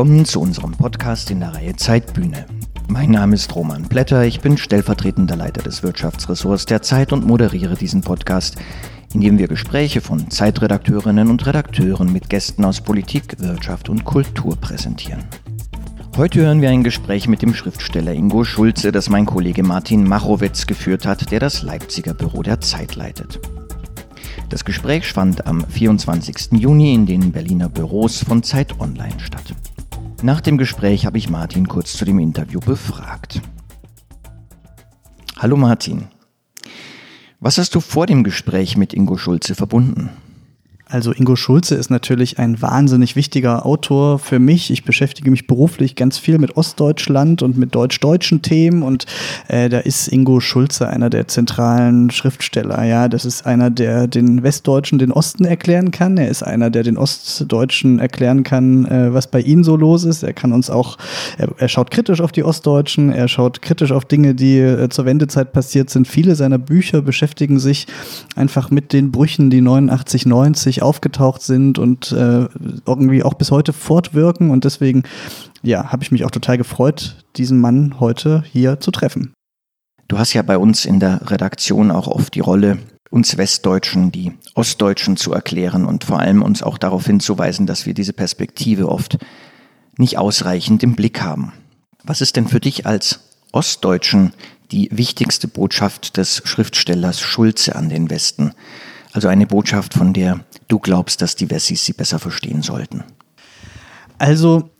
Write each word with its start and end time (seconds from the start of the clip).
willkommen 0.00 0.24
zu 0.24 0.40
unserem 0.40 0.72
Podcast 0.72 1.30
in 1.30 1.40
der 1.40 1.52
Reihe 1.52 1.76
Zeitbühne. 1.76 2.46
Mein 2.88 3.10
Name 3.10 3.34
ist 3.34 3.54
Roman 3.54 3.82
Blätter, 3.82 4.24
ich 4.24 4.40
bin 4.40 4.56
stellvertretender 4.56 5.36
Leiter 5.36 5.60
des 5.60 5.82
Wirtschaftsressorts 5.82 6.64
der 6.64 6.80
Zeit 6.80 7.12
und 7.12 7.26
moderiere 7.26 7.74
diesen 7.74 8.00
Podcast, 8.00 8.56
in 9.12 9.20
dem 9.20 9.36
wir 9.36 9.46
Gespräche 9.46 10.00
von 10.00 10.30
Zeitredakteurinnen 10.30 11.28
und 11.28 11.46
Redakteuren 11.46 12.10
mit 12.10 12.30
Gästen 12.30 12.64
aus 12.64 12.80
Politik, 12.80 13.40
Wirtschaft 13.40 13.90
und 13.90 14.06
Kultur 14.06 14.56
präsentieren. 14.56 15.22
Heute 16.16 16.40
hören 16.40 16.62
wir 16.62 16.70
ein 16.70 16.82
Gespräch 16.82 17.28
mit 17.28 17.42
dem 17.42 17.52
Schriftsteller 17.52 18.14
Ingo 18.14 18.44
Schulze, 18.44 18.92
das 18.92 19.10
mein 19.10 19.26
Kollege 19.26 19.62
Martin 19.62 20.08
Machowitz 20.08 20.66
geführt 20.66 21.04
hat, 21.04 21.30
der 21.30 21.40
das 21.40 21.60
Leipziger 21.60 22.14
Büro 22.14 22.42
der 22.42 22.62
Zeit 22.62 22.94
leitet. 22.96 23.38
Das 24.48 24.64
Gespräch 24.64 25.12
fand 25.12 25.46
am 25.46 25.62
24. 25.64 26.52
Juni 26.52 26.94
in 26.94 27.04
den 27.04 27.32
Berliner 27.32 27.68
Büros 27.68 28.24
von 28.24 28.42
Zeit 28.42 28.80
Online 28.80 29.20
statt. 29.20 29.54
Nach 30.22 30.42
dem 30.42 30.58
Gespräch 30.58 31.06
habe 31.06 31.16
ich 31.16 31.30
Martin 31.30 31.66
kurz 31.66 31.94
zu 31.94 32.04
dem 32.04 32.18
Interview 32.18 32.60
befragt. 32.60 33.40
Hallo 35.38 35.56
Martin. 35.56 36.08
Was 37.38 37.56
hast 37.56 37.74
du 37.74 37.80
vor 37.80 38.06
dem 38.06 38.22
Gespräch 38.22 38.76
mit 38.76 38.92
Ingo 38.92 39.16
Schulze 39.16 39.54
verbunden? 39.54 40.10
Also 40.90 41.12
Ingo 41.12 41.36
Schulze 41.36 41.76
ist 41.76 41.88
natürlich 41.88 42.40
ein 42.40 42.60
wahnsinnig 42.60 43.14
wichtiger 43.14 43.64
Autor 43.64 44.18
für 44.18 44.40
mich. 44.40 44.72
Ich 44.72 44.84
beschäftige 44.84 45.30
mich 45.30 45.46
beruflich 45.46 45.94
ganz 45.94 46.18
viel 46.18 46.38
mit 46.38 46.56
Ostdeutschland 46.56 47.42
und 47.42 47.56
mit 47.56 47.76
deutsch-deutschen 47.76 48.42
Themen 48.42 48.82
und 48.82 49.06
äh, 49.46 49.68
da 49.68 49.78
ist 49.78 50.08
Ingo 50.08 50.40
Schulze 50.40 50.88
einer 50.88 51.08
der 51.08 51.28
zentralen 51.28 52.10
Schriftsteller. 52.10 52.84
Ja, 52.84 53.08
das 53.08 53.24
ist 53.24 53.46
einer, 53.46 53.70
der 53.70 54.08
den 54.08 54.42
Westdeutschen 54.42 54.98
den 54.98 55.12
Osten 55.12 55.44
erklären 55.44 55.92
kann. 55.92 56.16
Er 56.16 56.28
ist 56.28 56.42
einer, 56.42 56.70
der 56.70 56.82
den 56.82 56.98
Ostdeutschen 56.98 58.00
erklären 58.00 58.42
kann, 58.42 58.84
äh, 58.86 59.14
was 59.14 59.28
bei 59.28 59.40
ihnen 59.40 59.62
so 59.62 59.76
los 59.76 60.02
ist. 60.02 60.24
Er 60.24 60.32
kann 60.32 60.52
uns 60.52 60.70
auch, 60.70 60.98
er, 61.38 61.50
er, 61.56 61.68
schaut 61.68 61.92
kritisch 61.92 62.20
auf 62.20 62.32
die 62.32 62.42
Ostdeutschen, 62.42 63.12
er 63.12 63.28
schaut 63.28 63.62
kritisch 63.62 63.92
auf 63.92 64.06
Dinge, 64.06 64.34
die 64.34 64.58
äh, 64.58 64.88
zur 64.88 65.04
Wendezeit 65.04 65.52
passiert 65.52 65.88
sind. 65.88 66.08
Viele 66.08 66.34
seiner 66.34 66.58
Bücher 66.58 67.00
beschäftigen 67.00 67.60
sich 67.60 67.86
einfach 68.34 68.72
mit 68.72 68.92
den 68.92 69.12
Brüchen, 69.12 69.50
die 69.50 69.60
89, 69.60 70.26
90 70.26 70.79
aufgetaucht 70.82 71.42
sind 71.42 71.78
und 71.78 72.12
äh, 72.12 72.46
irgendwie 72.86 73.22
auch 73.22 73.34
bis 73.34 73.50
heute 73.50 73.72
fortwirken. 73.72 74.50
Und 74.50 74.64
deswegen, 74.64 75.04
ja, 75.62 75.92
habe 75.92 76.02
ich 76.02 76.12
mich 76.12 76.24
auch 76.24 76.30
total 76.30 76.58
gefreut, 76.58 77.24
diesen 77.36 77.60
Mann 77.60 78.00
heute 78.00 78.44
hier 78.50 78.80
zu 78.80 78.90
treffen. 78.90 79.32
Du 80.08 80.18
hast 80.18 80.32
ja 80.32 80.42
bei 80.42 80.58
uns 80.58 80.84
in 80.84 80.98
der 80.98 81.30
Redaktion 81.30 81.90
auch 81.90 82.08
oft 82.08 82.34
die 82.34 82.40
Rolle, 82.40 82.78
uns 83.10 83.36
Westdeutschen 83.36 84.10
die 84.10 84.32
Ostdeutschen 84.54 85.16
zu 85.16 85.32
erklären 85.32 85.84
und 85.84 86.04
vor 86.04 86.20
allem 86.20 86.42
uns 86.42 86.62
auch 86.62 86.78
darauf 86.78 87.06
hinzuweisen, 87.06 87.66
dass 87.66 87.86
wir 87.86 87.94
diese 87.94 88.12
Perspektive 88.12 88.88
oft 88.88 89.18
nicht 89.96 90.18
ausreichend 90.18 90.82
im 90.82 90.94
Blick 90.94 91.20
haben. 91.20 91.52
Was 92.02 92.20
ist 92.20 92.36
denn 92.36 92.48
für 92.48 92.60
dich 92.60 92.86
als 92.86 93.20
Ostdeutschen 93.52 94.32
die 94.70 94.88
wichtigste 94.92 95.48
Botschaft 95.48 96.16
des 96.16 96.42
Schriftstellers 96.44 97.20
Schulze 97.20 97.76
an 97.76 97.88
den 97.88 98.10
Westen? 98.10 98.52
Also 99.12 99.28
eine 99.28 99.46
Botschaft, 99.46 99.94
von 99.94 100.12
der 100.12 100.40
du 100.70 100.78
glaubst, 100.78 101.22
dass 101.22 101.36
die 101.36 101.50
Wessis 101.50 101.84
sie 101.84 101.92
besser 101.92 102.18
verstehen 102.18 102.62
sollten. 102.62 103.04
Also 104.18 104.70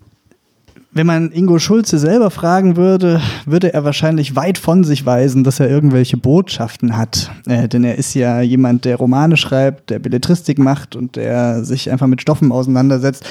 wenn 0.92 1.06
man 1.06 1.30
Ingo 1.30 1.58
Schulze 1.60 1.98
selber 1.98 2.30
fragen 2.30 2.76
würde, 2.76 3.20
würde 3.46 3.72
er 3.72 3.84
wahrscheinlich 3.84 4.34
weit 4.34 4.58
von 4.58 4.82
sich 4.82 5.06
weisen, 5.06 5.44
dass 5.44 5.60
er 5.60 5.70
irgendwelche 5.70 6.16
Botschaften 6.16 6.96
hat. 6.96 7.30
Äh, 7.46 7.68
denn 7.68 7.84
er 7.84 7.96
ist 7.96 8.14
ja 8.14 8.40
jemand, 8.40 8.84
der 8.84 8.96
Romane 8.96 9.36
schreibt, 9.36 9.90
der 9.90 10.00
Belletristik 10.00 10.58
macht 10.58 10.96
und 10.96 11.14
der 11.14 11.64
sich 11.64 11.92
einfach 11.92 12.08
mit 12.08 12.20
Stoffen 12.20 12.50
auseinandersetzt. 12.50 13.24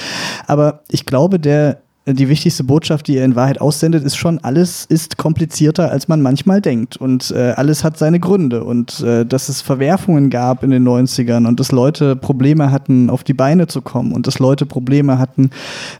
Aber 0.46 0.82
ich 0.88 1.04
glaube, 1.04 1.38
der 1.38 1.82
die 2.14 2.28
wichtigste 2.28 2.64
Botschaft, 2.64 3.08
die 3.08 3.16
er 3.16 3.24
in 3.24 3.36
Wahrheit 3.36 3.60
aussendet, 3.60 4.04
ist 4.04 4.16
schon, 4.16 4.38
alles 4.38 4.84
ist 4.86 5.16
komplizierter, 5.16 5.90
als 5.90 6.08
man 6.08 6.22
manchmal 6.22 6.60
denkt. 6.60 6.96
Und 6.96 7.30
äh, 7.30 7.52
alles 7.56 7.84
hat 7.84 7.98
seine 7.98 8.20
Gründe. 8.20 8.64
Und 8.64 9.00
äh, 9.00 9.24
dass 9.26 9.48
es 9.48 9.60
Verwerfungen 9.60 10.30
gab 10.30 10.62
in 10.62 10.70
den 10.70 10.86
90ern 10.86 11.46
und 11.46 11.60
dass 11.60 11.72
Leute 11.72 12.16
Probleme 12.16 12.70
hatten, 12.70 13.10
auf 13.10 13.24
die 13.24 13.34
Beine 13.34 13.66
zu 13.66 13.82
kommen 13.82 14.12
und 14.12 14.26
dass 14.26 14.38
Leute 14.38 14.66
Probleme 14.66 15.18
hatten, 15.18 15.50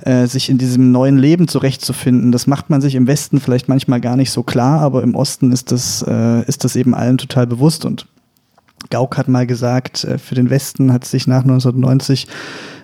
äh, 0.04 0.26
sich 0.26 0.48
in 0.48 0.58
diesem 0.58 0.92
neuen 0.92 1.18
Leben 1.18 1.48
zurechtzufinden, 1.48 2.32
das 2.32 2.46
macht 2.46 2.70
man 2.70 2.80
sich 2.80 2.94
im 2.94 3.06
Westen 3.06 3.40
vielleicht 3.40 3.68
manchmal 3.68 4.00
gar 4.00 4.16
nicht 4.16 4.30
so 4.30 4.42
klar, 4.42 4.80
aber 4.80 5.02
im 5.02 5.14
Osten 5.14 5.52
ist 5.52 5.72
das, 5.72 6.04
äh, 6.06 6.42
ist 6.46 6.64
das 6.64 6.76
eben 6.76 6.94
allen 6.94 7.18
total 7.18 7.46
bewusst. 7.46 7.84
Und 7.84 8.06
Gauck 8.88 9.18
hat 9.18 9.28
mal 9.28 9.46
gesagt, 9.46 10.04
äh, 10.04 10.18
für 10.18 10.34
den 10.34 10.48
Westen 10.48 10.92
hat 10.92 11.04
sich 11.04 11.26
nach 11.26 11.42
1990 11.42 12.26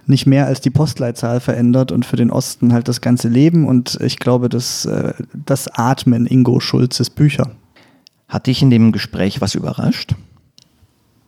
nicht 0.07 0.27
mehr 0.27 0.47
als 0.47 0.61
die 0.61 0.71
Postleitzahl 0.71 1.41
verändert 1.41 1.91
und 1.91 2.05
für 2.05 2.17
den 2.17 2.31
Osten 2.31 2.73
halt 2.73 2.87
das 2.87 3.01
ganze 3.01 3.29
Leben. 3.29 3.67
Und 3.67 3.99
ich 4.01 4.19
glaube, 4.19 4.49
dass 4.49 4.85
äh, 4.85 5.15
das 5.33 5.69
Atmen 5.69 6.27
Ingo 6.27 6.61
Schulzes 6.61 7.11
Bücher. 7.11 7.51
Hat 8.29 8.47
dich 8.47 8.63
in 8.63 8.71
dem 8.71 8.93
Gespräch 8.93 9.41
was 9.41 9.55
überrascht? 9.55 10.15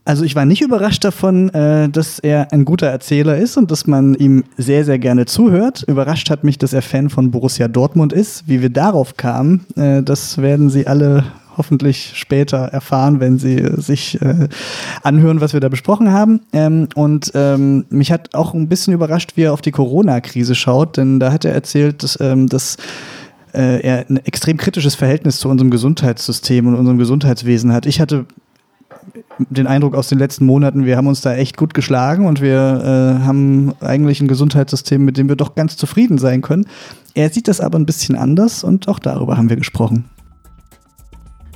Also 0.04 0.24
ich 0.24 0.34
war 0.34 0.46
nicht 0.46 0.62
überrascht 0.62 1.04
davon, 1.04 1.48
äh, 1.50 1.88
dass 1.88 2.18
er 2.18 2.52
ein 2.52 2.64
guter 2.64 2.86
Erzähler 2.86 3.36
ist 3.36 3.56
und 3.56 3.70
dass 3.70 3.86
man 3.86 4.14
ihm 4.14 4.44
sehr, 4.56 4.84
sehr 4.84 4.98
gerne 4.98 5.26
zuhört. 5.26 5.82
Überrascht 5.86 6.30
hat 6.30 6.44
mich, 6.44 6.56
dass 6.56 6.72
er 6.72 6.82
Fan 6.82 7.10
von 7.10 7.30
Borussia 7.30 7.68
Dortmund 7.68 8.12
ist. 8.12 8.48
Wie 8.48 8.62
wir 8.62 8.70
darauf 8.70 9.16
kamen, 9.16 9.66
das 9.74 10.38
werden 10.38 10.70
Sie 10.70 10.86
alle 10.86 11.24
hoffentlich 11.58 12.12
später 12.14 12.58
erfahren, 12.58 13.20
wenn 13.20 13.38
Sie 13.38 13.62
sich 13.76 14.20
äh, 14.22 14.48
anhören, 15.02 15.40
was 15.40 15.52
wir 15.52 15.60
da 15.60 15.68
besprochen 15.68 16.12
haben. 16.12 16.40
Ähm, 16.52 16.88
und 16.94 17.32
ähm, 17.34 17.84
mich 17.90 18.10
hat 18.10 18.34
auch 18.34 18.54
ein 18.54 18.68
bisschen 18.68 18.94
überrascht, 18.94 19.32
wie 19.34 19.42
er 19.42 19.52
auf 19.52 19.60
die 19.60 19.72
Corona-Krise 19.72 20.54
schaut, 20.54 20.96
denn 20.96 21.20
da 21.20 21.32
hat 21.32 21.44
er 21.44 21.52
erzählt, 21.52 22.02
dass, 22.02 22.18
ähm, 22.20 22.48
dass 22.48 22.76
äh, 23.52 23.80
er 23.80 24.06
ein 24.08 24.18
extrem 24.24 24.56
kritisches 24.56 24.94
Verhältnis 24.94 25.38
zu 25.38 25.48
unserem 25.48 25.70
Gesundheitssystem 25.70 26.66
und 26.66 26.74
unserem 26.74 26.98
Gesundheitswesen 26.98 27.72
hat. 27.72 27.86
Ich 27.86 28.00
hatte 28.00 28.26
den 29.38 29.66
Eindruck 29.66 29.94
aus 29.94 30.08
den 30.08 30.18
letzten 30.18 30.46
Monaten, 30.46 30.84
wir 30.84 30.96
haben 30.96 31.06
uns 31.06 31.20
da 31.20 31.34
echt 31.34 31.56
gut 31.56 31.74
geschlagen 31.74 32.26
und 32.26 32.40
wir 32.40 33.18
äh, 33.20 33.24
haben 33.24 33.72
eigentlich 33.80 34.20
ein 34.20 34.28
Gesundheitssystem, 34.28 35.04
mit 35.04 35.16
dem 35.16 35.28
wir 35.28 35.36
doch 35.36 35.54
ganz 35.54 35.76
zufrieden 35.76 36.18
sein 36.18 36.42
können. 36.42 36.66
Er 37.14 37.30
sieht 37.30 37.48
das 37.48 37.60
aber 37.60 37.78
ein 37.78 37.86
bisschen 37.86 38.16
anders 38.16 38.64
und 38.64 38.88
auch 38.88 38.98
darüber 38.98 39.36
haben 39.36 39.48
wir 39.48 39.56
gesprochen. 39.56 40.04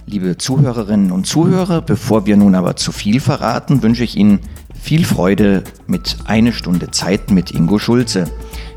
Liebe 0.06 0.36
Zuhörerinnen 0.36 1.12
und 1.12 1.26
Zuhörer, 1.26 1.80
bevor 1.80 2.26
wir 2.26 2.36
nun 2.36 2.54
aber 2.54 2.76
zu 2.76 2.92
viel 2.92 3.20
verraten, 3.20 3.82
wünsche 3.82 4.04
ich 4.04 4.16
Ihnen 4.16 4.40
viel 4.80 5.04
Freude 5.04 5.62
mit 5.86 6.16
Eine 6.24 6.52
Stunde 6.52 6.90
Zeit 6.90 7.30
mit 7.30 7.52
Ingo 7.52 7.78
Schulze, 7.78 8.24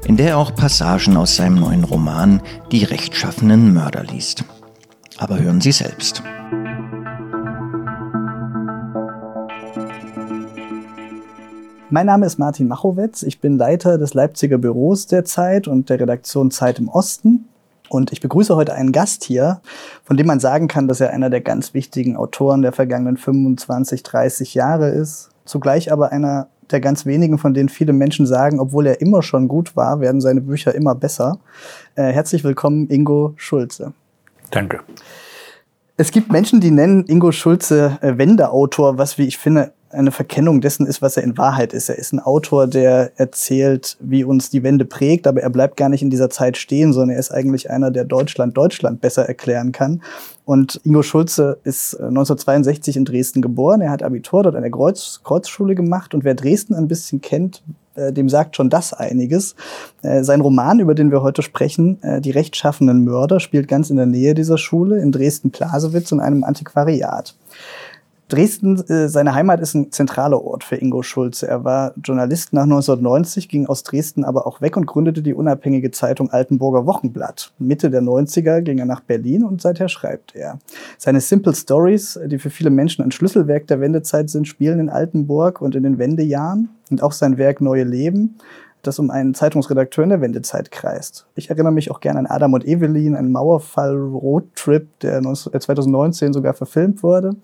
in 0.06 0.18
der 0.18 0.30
er 0.30 0.38
auch 0.38 0.56
Passagen 0.56 1.18
aus 1.18 1.36
seinem 1.36 1.56
neuen 1.56 1.84
Roman 1.84 2.42
Die 2.72 2.84
rechtschaffenen 2.84 3.74
Mörder 3.74 4.04
liest. 4.04 4.46
Aber 5.18 5.40
hören 5.40 5.62
Sie 5.62 5.72
selbst. 5.72 6.22
Mein 11.90 12.06
Name 12.06 12.26
ist 12.26 12.38
Martin 12.38 12.68
Machowetz. 12.68 13.24
Ich 13.24 13.40
bin 13.40 13.58
Leiter 13.58 13.98
des 13.98 14.14
Leipziger 14.14 14.58
Büros 14.58 15.08
der 15.08 15.26
Zeit 15.26 15.68
und 15.68 15.90
der 15.90 16.00
Redaktion 16.00 16.52
Zeit 16.52 16.78
im 16.78 16.88
Osten. 16.88 17.48
Und 17.90 18.12
ich 18.12 18.22
begrüße 18.22 18.56
heute 18.56 18.74
einen 18.74 18.92
Gast 18.92 19.24
hier, 19.24 19.62
von 20.04 20.18
dem 20.18 20.28
man 20.28 20.40
sagen 20.40 20.68
kann, 20.68 20.88
dass 20.88 21.02
er 21.02 21.12
einer 21.12 21.30
der 21.30 21.42
ganz 21.42 21.74
wichtigen 21.74 22.18
Autoren 22.18 22.62
der 22.62 22.72
vergangenen 22.72 23.18
25, 23.18 24.04
30 24.04 24.54
Jahre 24.54 24.90
ist. 24.90 25.30
Zugleich 25.46 25.92
aber 25.92 26.12
einer 26.12 26.48
der 26.72 26.80
ganz 26.80 27.06
wenigen, 27.06 27.38
von 27.38 27.54
denen 27.54 27.70
viele 27.70 27.94
Menschen 27.94 28.26
sagen, 28.26 28.60
obwohl 28.60 28.88
er 28.88 29.02
immer 29.02 29.22
schon 29.22 29.48
gut 29.48 29.76
war, 29.76 30.00
werden 30.00 30.22
seine 30.22 30.42
Bücher 30.42 30.74
immer 30.74 30.96
besser. 30.96 31.38
Äh, 31.96 32.12
herzlich 32.12 32.44
willkommen, 32.44 32.90
Ingo 32.90 33.34
Schulze. 33.38 33.94
Danke. 34.52 34.80
Es 35.98 36.12
gibt 36.12 36.32
Menschen, 36.32 36.60
die 36.60 36.72
nennen 36.72 37.06
Ingo 37.06 37.32
Schulze 37.32 37.98
äh, 38.02 38.18
Wendeautor, 38.18 38.98
was, 38.98 39.18
wie 39.18 39.28
ich 39.28 39.38
finde, 39.38 39.74
eine 39.90 40.12
Verkennung 40.12 40.62
dessen 40.62 40.86
ist, 40.86 41.02
was 41.02 41.18
er 41.18 41.24
in 41.24 41.38
Wahrheit 41.38 41.74
ist. 41.74 41.90
Er 41.90 41.98
ist 41.98 42.12
ein 42.12 42.20
Autor, 42.20 42.68
der 42.68 43.12
erzählt, 43.18 43.98
wie 44.00 44.24
uns 44.24 44.50
die 44.50 44.64
Wende 44.64 44.86
prägt, 44.86 45.28
aber 45.28 45.42
er 45.42 45.50
bleibt 45.50 45.78
gar 45.78 45.90
nicht 45.90 46.02
in 46.02 46.10
dieser 46.10 46.30
Zeit 46.30 46.58
stehen, 46.58 46.94
sondern 46.94 47.12
er 47.12 47.20
ist 47.20 47.32
eigentlich 47.32 47.70
einer, 47.70 47.92
der 47.92 48.04
Deutschland 48.04 48.58
Deutschland 48.58 49.02
besser 49.02 49.26
erklären 49.28 49.72
kann. 49.72 50.02
Und 50.44 50.80
Ingo 50.84 51.02
Schulze 51.02 51.58
ist 51.64 51.96
1962 51.96 52.96
äh, 52.96 53.00
in 53.00 53.06
Dresden 53.06 53.42
geboren. 53.42 53.82
Er 53.82 53.92
hat 53.92 54.04
Abitur 54.04 54.44
dort 54.44 54.56
an 54.56 54.62
der 54.62 54.72
Kreuz 54.72 55.22
Kreuzschule 55.24 55.76
gemacht. 55.76 56.14
Und 56.14 56.24
wer 56.24 56.36
Dresden 56.36 56.76
ein 56.76 56.88
bisschen 56.88 57.22
kennt, 57.22 57.64
äh, 57.96 58.14
dem 58.14 58.30
sagt 58.30 58.56
schon 58.56 58.70
das 58.70 58.94
einiges. 58.94 59.56
Äh, 60.04 60.24
sein 60.24 60.42
Roman, 60.42 60.80
über 60.80 60.94
den 60.94 61.12
wir 61.12 61.24
heute 61.24 61.42
sprechen, 61.42 61.98
Die 62.20 62.32
rechtschaffenen 62.32 63.04
Mörder, 63.04 63.40
spielt 63.40 63.68
ganz 63.68 63.90
in 63.90 63.96
der 63.96 64.06
Nähe 64.06 64.34
dieser 64.36 64.58
Schule 64.58 65.00
in 65.00 65.12
Dresden-Plasewitz 65.12 66.12
in 66.12 66.20
einem 66.20 66.44
Antiquariat. 66.44 67.36
Dresden, 68.28 68.80
äh, 68.90 69.08
seine 69.08 69.36
Heimat 69.36 69.60
ist 69.60 69.76
ein 69.76 69.92
zentraler 69.92 70.44
Ort 70.44 70.64
für 70.64 70.78
Ingo 70.78 71.04
Schulze. 71.04 71.48
Er 71.48 71.64
war 71.64 71.94
Journalist 72.04 72.54
nach 72.54 72.64
1990, 72.64 73.48
ging 73.50 73.68
aus 73.68 73.84
Dresden 73.84 74.26
aber 74.26 74.48
auch 74.48 74.62
weg 74.62 74.78
und 74.78 74.88
gründete 74.88 75.22
die 75.22 75.36
unabhängige 75.36 75.92
Zeitung 75.92 76.32
Altenburger 76.32 76.88
Wochenblatt. 76.88 77.52
Mitte 77.60 77.92
der 77.92 78.02
90er 78.02 78.62
ging 78.62 78.80
er 78.80 78.86
nach 78.86 79.02
Berlin 79.02 79.44
und 79.44 79.62
seither 79.62 79.90
schreibt 79.90 80.36
er. 80.36 80.58
Seine 80.98 81.22
Simple 81.22 81.54
Stories, 81.54 82.20
die 82.26 82.40
für 82.40 82.50
viele 82.50 82.72
Menschen 82.72 83.04
ein 83.06 83.12
Schlüsselwerk 83.12 83.68
der 83.68 83.80
Wendezeit 83.80 84.32
sind, 84.32 84.48
spielen 84.48 84.80
in 84.80 84.90
Altenburg 84.90 85.62
und 85.62 85.76
in 85.76 85.84
den 85.84 86.00
Wendejahren 86.00 86.70
und 86.90 87.04
auch 87.04 87.12
sein 87.12 87.38
Werk 87.38 87.62
Neue 87.62 87.84
Leben 87.84 88.38
das 88.82 89.00
um 89.00 89.10
einen 89.10 89.34
Zeitungsredakteur 89.34 90.04
in 90.04 90.12
der 90.12 90.22
Wendezeit 90.22 90.70
kreist. 90.70 91.26
Ich 91.34 91.50
erinnere 91.50 91.74
mich 91.74 91.90
auch 91.90 92.00
gerne 92.00 92.20
an 92.20 92.28
Adam 92.28 92.54
und 92.54 92.68
Evelyn, 92.68 93.16
einen 93.16 93.32
Mauerfall-Roadtrip, 93.32 95.00
der 95.00 95.22
2019 95.24 96.34
sogar 96.34 96.54
verfilmt 96.54 97.02
wurde. 97.02 97.36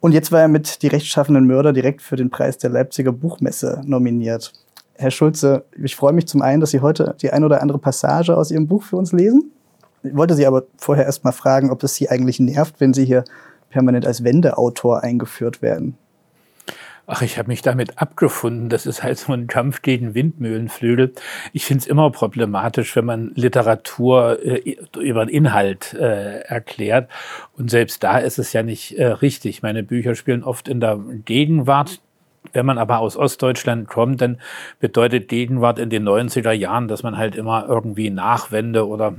Und 0.00 0.12
jetzt 0.12 0.30
war 0.30 0.40
er 0.40 0.48
mit 0.48 0.82
Die 0.82 0.86
rechtschaffenden 0.86 1.46
Mörder 1.46 1.72
direkt 1.72 2.02
für 2.02 2.16
den 2.16 2.30
Preis 2.30 2.58
der 2.58 2.70
Leipziger 2.70 3.12
Buchmesse 3.12 3.80
nominiert. 3.84 4.52
Herr 4.94 5.10
Schulze, 5.10 5.64
ich 5.80 5.96
freue 5.96 6.12
mich 6.12 6.26
zum 6.28 6.42
einen, 6.42 6.60
dass 6.60 6.70
Sie 6.70 6.80
heute 6.80 7.16
die 7.20 7.32
ein 7.32 7.44
oder 7.44 7.62
andere 7.62 7.78
Passage 7.78 8.36
aus 8.36 8.50
Ihrem 8.50 8.68
Buch 8.68 8.82
für 8.82 8.96
uns 8.96 9.12
lesen. 9.12 9.52
Ich 10.02 10.16
wollte 10.16 10.34
Sie 10.34 10.46
aber 10.46 10.64
vorher 10.76 11.04
erst 11.04 11.24
mal 11.24 11.32
fragen, 11.32 11.70
ob 11.70 11.82
es 11.82 11.96
Sie 11.96 12.08
eigentlich 12.08 12.38
nervt, 12.38 12.80
wenn 12.80 12.94
Sie 12.94 13.04
hier 13.04 13.24
permanent 13.70 14.06
als 14.06 14.22
Wendeautor 14.22 15.02
eingeführt 15.02 15.62
werden. 15.62 15.96
Ach, 17.10 17.22
ich 17.22 17.38
habe 17.38 17.48
mich 17.48 17.62
damit 17.62 17.96
abgefunden. 17.96 18.68
Das 18.68 18.84
ist 18.84 19.02
halt 19.02 19.16
so 19.16 19.32
ein 19.32 19.46
Kampf 19.46 19.80
gegen 19.80 20.14
Windmühlenflügel. 20.14 21.14
Ich 21.54 21.64
finde 21.64 21.80
es 21.80 21.86
immer 21.86 22.10
problematisch, 22.10 22.94
wenn 22.96 23.06
man 23.06 23.32
Literatur 23.34 24.38
äh, 24.44 24.76
über 25.00 25.24
den 25.24 25.34
Inhalt 25.34 25.94
äh, 25.94 26.40
erklärt. 26.40 27.08
Und 27.56 27.70
selbst 27.70 28.04
da 28.04 28.18
ist 28.18 28.38
es 28.38 28.52
ja 28.52 28.62
nicht 28.62 28.98
äh, 28.98 29.06
richtig. 29.06 29.62
Meine 29.62 29.82
Bücher 29.82 30.14
spielen 30.14 30.44
oft 30.44 30.68
in 30.68 30.80
der 30.80 31.00
Gegenwart. 31.24 32.02
Wenn 32.52 32.66
man 32.66 32.76
aber 32.76 32.98
aus 32.98 33.16
Ostdeutschland 33.16 33.88
kommt, 33.88 34.20
dann 34.20 34.38
bedeutet 34.78 35.28
Gegenwart 35.28 35.78
in 35.78 35.88
den 35.88 36.06
90er 36.06 36.52
Jahren, 36.52 36.88
dass 36.88 37.02
man 37.02 37.16
halt 37.16 37.36
immer 37.36 37.66
irgendwie 37.68 38.10
Nachwende 38.10 38.86
oder 38.86 39.14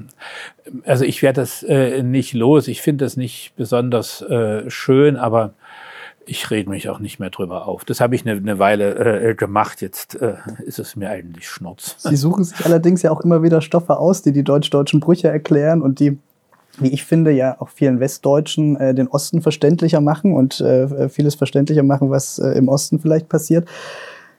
also 0.86 1.06
ich 1.06 1.24
werde 1.24 1.42
das 1.42 1.64
äh, 1.64 2.04
nicht 2.04 2.34
los. 2.34 2.68
Ich 2.68 2.84
finde 2.84 3.06
das 3.06 3.18
nicht 3.18 3.56
besonders 3.56 4.22
äh, 4.22 4.70
schön, 4.70 5.18
aber 5.18 5.56
ich 6.30 6.52
rede 6.52 6.70
mich 6.70 6.90
auch 6.90 7.00
nicht 7.00 7.20
mehr 7.20 7.32
drüber 7.32 7.68
auf. 7.68 7.86
Das 7.86 8.00
habe 8.00 8.16
ich 8.16 8.26
eine, 8.26 8.38
eine 8.38 8.60
Weile 8.60 9.30
äh, 9.30 9.36
gemacht. 9.36 9.82
Jetzt 9.82 10.16
äh, 10.22 10.36
ist 10.64 10.80
es 10.80 10.96
mir 10.96 11.10
eigentlich 11.10 11.50
Schnurz. 11.50 11.96
Sie 11.98 12.16
suchen 12.16 12.44
sich 12.44 12.66
allerdings 12.66 13.02
ja 13.02 13.12
auch 13.12 13.22
immer 13.22 13.42
wieder 13.42 13.62
Stoffe 13.62 13.98
aus, 13.98 14.22
die 14.22 14.32
die 14.32 14.44
deutsch-deutschen 14.44 15.00
Brüche 15.00 15.28
erklären 15.28 15.82
und 15.82 16.00
die, 16.00 16.20
wie 16.78 16.90
ich 16.90 17.04
finde, 17.04 17.32
ja 17.32 17.60
auch 17.60 17.70
vielen 17.70 18.00
Westdeutschen 18.00 18.76
äh, 18.78 18.94
den 18.94 19.08
Osten 19.08 19.42
verständlicher 19.42 20.02
machen 20.02 20.34
und 20.34 20.62
äh, 20.62 21.10
vieles 21.10 21.36
verständlicher 21.36 21.84
machen, 21.84 22.12
was 22.12 22.38
äh, 22.38 22.52
im 22.52 22.70
Osten 22.70 23.00
vielleicht 23.00 23.28
passiert. 23.28 23.68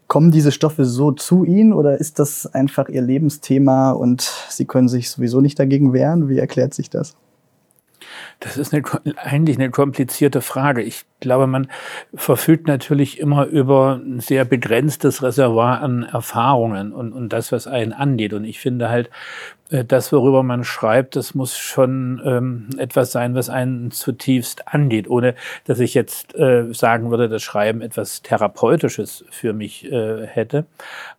Kommen 0.06 0.30
diese 0.30 0.52
Stoffe 0.52 0.84
so 0.84 1.12
zu 1.12 1.44
Ihnen 1.44 1.72
oder 1.72 1.98
ist 1.98 2.18
das 2.18 2.46
einfach 2.46 2.88
Ihr 2.88 3.02
Lebensthema 3.02 3.92
und 3.92 4.22
Sie 4.48 4.64
können 4.64 4.88
sich 4.88 5.10
sowieso 5.10 5.40
nicht 5.40 5.58
dagegen 5.58 5.92
wehren? 5.92 6.28
Wie 6.28 6.38
erklärt 6.38 6.74
sich 6.74 6.90
das? 6.90 7.16
Das 8.40 8.56
ist 8.56 8.72
eine, 8.72 8.82
eigentlich 9.16 9.56
eine 9.56 9.70
komplizierte 9.70 10.40
Frage. 10.40 10.82
Ich 10.82 11.04
glaube, 11.20 11.46
man 11.46 11.68
verfügt 12.14 12.66
natürlich 12.66 13.18
immer 13.18 13.46
über 13.46 14.00
ein 14.02 14.20
sehr 14.20 14.44
begrenztes 14.44 15.22
Reservoir 15.22 15.80
an 15.80 16.02
Erfahrungen 16.02 16.92
und, 16.92 17.12
und 17.12 17.32
das, 17.32 17.52
was 17.52 17.66
einen 17.66 17.92
angeht. 17.92 18.32
Und 18.32 18.44
ich 18.44 18.58
finde 18.58 18.88
halt, 18.88 19.10
äh, 19.70 19.84
das, 19.84 20.12
worüber 20.12 20.42
man 20.42 20.64
schreibt, 20.64 21.16
das 21.16 21.34
muss 21.34 21.56
schon 21.56 22.20
ähm, 22.24 22.68
etwas 22.76 23.12
sein, 23.12 23.34
was 23.34 23.48
einen 23.48 23.90
zutiefst 23.90 24.68
angeht, 24.68 25.08
ohne 25.08 25.34
dass 25.64 25.80
ich 25.80 25.94
jetzt 25.94 26.34
äh, 26.34 26.72
sagen 26.72 27.10
würde, 27.10 27.28
dass 27.28 27.42
Schreiben 27.42 27.80
etwas 27.80 28.22
Therapeutisches 28.22 29.24
für 29.30 29.52
mich 29.52 29.90
äh, 29.90 30.26
hätte. 30.26 30.66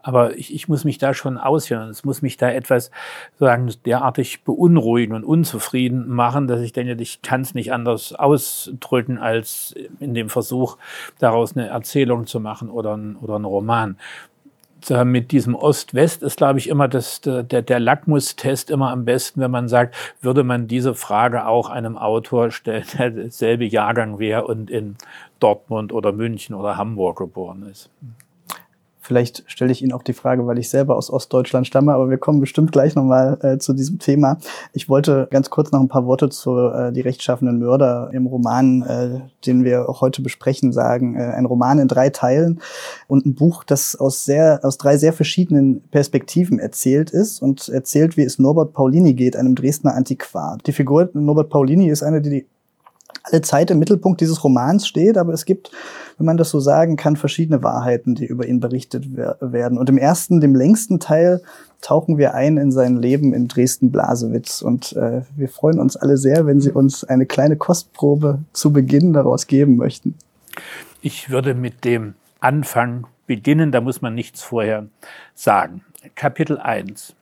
Aber 0.02 0.38
ich, 0.38 0.54
ich 0.54 0.68
muss 0.68 0.84
mich 0.84 0.98
da 0.98 1.14
schon 1.14 1.38
aushören. 1.38 1.90
Es 1.90 2.04
muss 2.04 2.22
mich 2.22 2.38
da 2.38 2.50
etwas 2.50 2.92
sagen, 3.40 3.72
derartig 3.86 4.44
beunruhigen 4.44 5.16
und 5.16 5.24
unzufrieden 5.24 6.10
machen, 6.10 6.48
dass 6.48 6.62
ich 6.62 6.74
denke, 6.74 7.02
ich 7.02 7.22
kann 7.22 7.42
es 7.42 7.54
nicht 7.54 7.74
anders 7.74 8.14
ausdrücken, 8.14 9.18
als 9.18 9.76
in 10.00 10.14
dem 10.14 10.30
Versuch, 10.30 10.78
daraus 11.20 11.56
eine 11.56 11.68
Erzählung 11.68 12.26
zu 12.26 12.40
machen 12.40 12.70
oder 12.70 12.96
ein, 12.96 13.16
oder 13.16 13.38
ein 13.38 13.46
Roman 13.46 13.98
mit 15.06 15.32
diesem 15.32 15.56
Ost-West 15.56 16.24
ist, 16.24 16.38
glaube 16.38 16.60
ich, 16.60 16.68
immer 16.68 16.88
das, 16.88 17.22
der, 17.22 17.44
der 17.44 17.80
Lackmustest 17.80 18.72
immer 18.72 18.90
am 18.90 19.06
besten, 19.06 19.40
wenn 19.42 19.52
man 19.52 19.68
sagt, 19.68 19.96
würde 20.22 20.44
man 20.44 20.68
diese 20.68 20.96
Frage 20.96 21.46
auch 21.46 21.70
einem 21.70 21.98
Autor 21.98 22.52
stellen, 22.52 22.86
der 22.98 23.12
dasselbe 23.12 23.66
Jahrgang 23.66 24.20
wäre 24.20 24.46
und 24.46 24.70
in 24.70 24.96
Dortmund 25.40 25.94
oder 25.94 26.12
München 26.12 26.56
oder 26.56 26.78
Hamburg 26.78 27.18
geboren 27.18 27.68
ist. 27.70 27.90
Vielleicht 29.12 29.44
stelle 29.46 29.74
ich 29.74 29.82
Ihnen 29.82 29.92
auch 29.92 30.04
die 30.04 30.14
Frage, 30.14 30.48
weil 30.48 30.58
ich 30.58 30.70
selber 30.70 30.96
aus 30.96 31.12
Ostdeutschland 31.12 31.68
stamme, 31.68 31.94
aber 31.94 32.10
wir 32.10 32.18
kommen 32.18 32.40
bestimmt 32.40 32.72
gleich 32.72 32.96
nochmal 32.96 33.38
äh, 33.42 33.58
zu 33.58 33.74
diesem 33.74 34.00
Thema. 34.00 34.38
Ich 34.72 34.88
wollte 34.88 35.28
ganz 35.30 35.50
kurz 35.50 35.70
noch 35.74 35.82
ein 35.82 35.90
paar 35.90 36.06
Worte 36.06 36.30
zu 36.30 36.58
äh, 36.58 36.94
Die 36.94 37.02
rechtschaffenden 37.02 37.60
Mörder 37.60 38.10
im 38.14 38.26
Roman, 38.26 38.84
äh, 38.84 39.20
den 39.46 39.66
wir 39.66 39.90
auch 39.90 40.00
heute 40.00 40.22
besprechen, 40.22 40.72
sagen. 40.72 41.18
Äh, 41.18 41.24
ein 41.24 41.46
Roman 41.46 41.80
in 41.80 41.90
drei 41.90 42.10
Teilen 42.10 42.62
und 43.10 43.26
ein 43.26 43.36
Buch, 43.36 43.66
das 43.66 43.98
aus, 43.98 44.24
sehr, 44.24 44.62
aus 44.64 44.78
drei 44.78 44.96
sehr 44.96 45.12
verschiedenen 45.12 45.82
Perspektiven 45.90 46.58
erzählt 46.58 47.10
ist 47.10 47.42
und 47.42 47.68
erzählt, 47.68 48.16
wie 48.16 48.24
es 48.24 48.40
Norbert 48.40 48.72
Paulini 48.72 49.14
geht, 49.14 49.36
einem 49.36 49.56
Dresdner 49.56 49.94
Antiquar. 49.94 50.58
Die 50.66 50.72
Figur 50.72 51.10
Norbert 51.12 51.50
Paulini 51.50 51.90
ist 51.90 52.02
eine, 52.02 52.22
die 52.22 52.46
alle 53.32 53.42
Zeit 53.42 53.72
im 53.72 53.80
Mittelpunkt 53.80 54.22
dieses 54.22 54.44
Romans 54.44 54.88
steht, 54.88 55.18
aber 55.18 55.34
es 55.34 55.46
gibt, 55.46 55.72
wenn 56.18 56.26
man 56.26 56.38
das 56.38 56.50
so 56.50 56.60
sagen 56.60 56.96
kann, 56.96 57.16
verschiedene 57.16 57.64
Wahrheiten, 57.64 58.16
die 58.16 58.26
über 58.26 58.48
ihn 58.48 58.60
berichtet 58.60 59.16
werden. 59.16 59.78
Und 59.78 59.90
im 59.90 59.98
ersten, 59.98 60.42
dem 60.42 60.56
längsten 60.56 61.00
Teil 61.00 61.42
tauchen 61.82 62.18
wir 62.18 62.34
ein 62.34 62.58
in 62.58 62.72
sein 62.72 62.98
Leben 62.98 63.34
in 63.34 63.48
Dresden-Blasewitz. 63.48 64.62
Und 64.62 64.94
äh, 64.94 65.22
wir 65.36 65.50
freuen 65.50 65.80
uns 65.80 65.96
alle 65.96 66.18
sehr, 66.18 66.46
wenn 66.46 66.62
Sie 66.62 66.72
uns 66.72 67.04
eine 67.04 67.26
kleine 67.26 67.56
Kostprobe 67.56 68.40
zu 68.54 68.72
Beginn 68.72 69.14
daraus 69.14 69.48
geben 69.48 69.78
möchten. 69.78 70.16
Ich 71.02 71.30
würde 71.30 71.56
mit 71.56 71.86
dem 71.86 72.14
Anfang 72.40 73.08
beginnen, 73.26 73.72
da 73.72 73.82
muss 73.82 74.02
man 74.02 74.14
nichts 74.14 74.44
vorher 74.44 74.88
sagen. 75.34 75.84
Kapitel 76.16 76.58
1. 76.58 77.16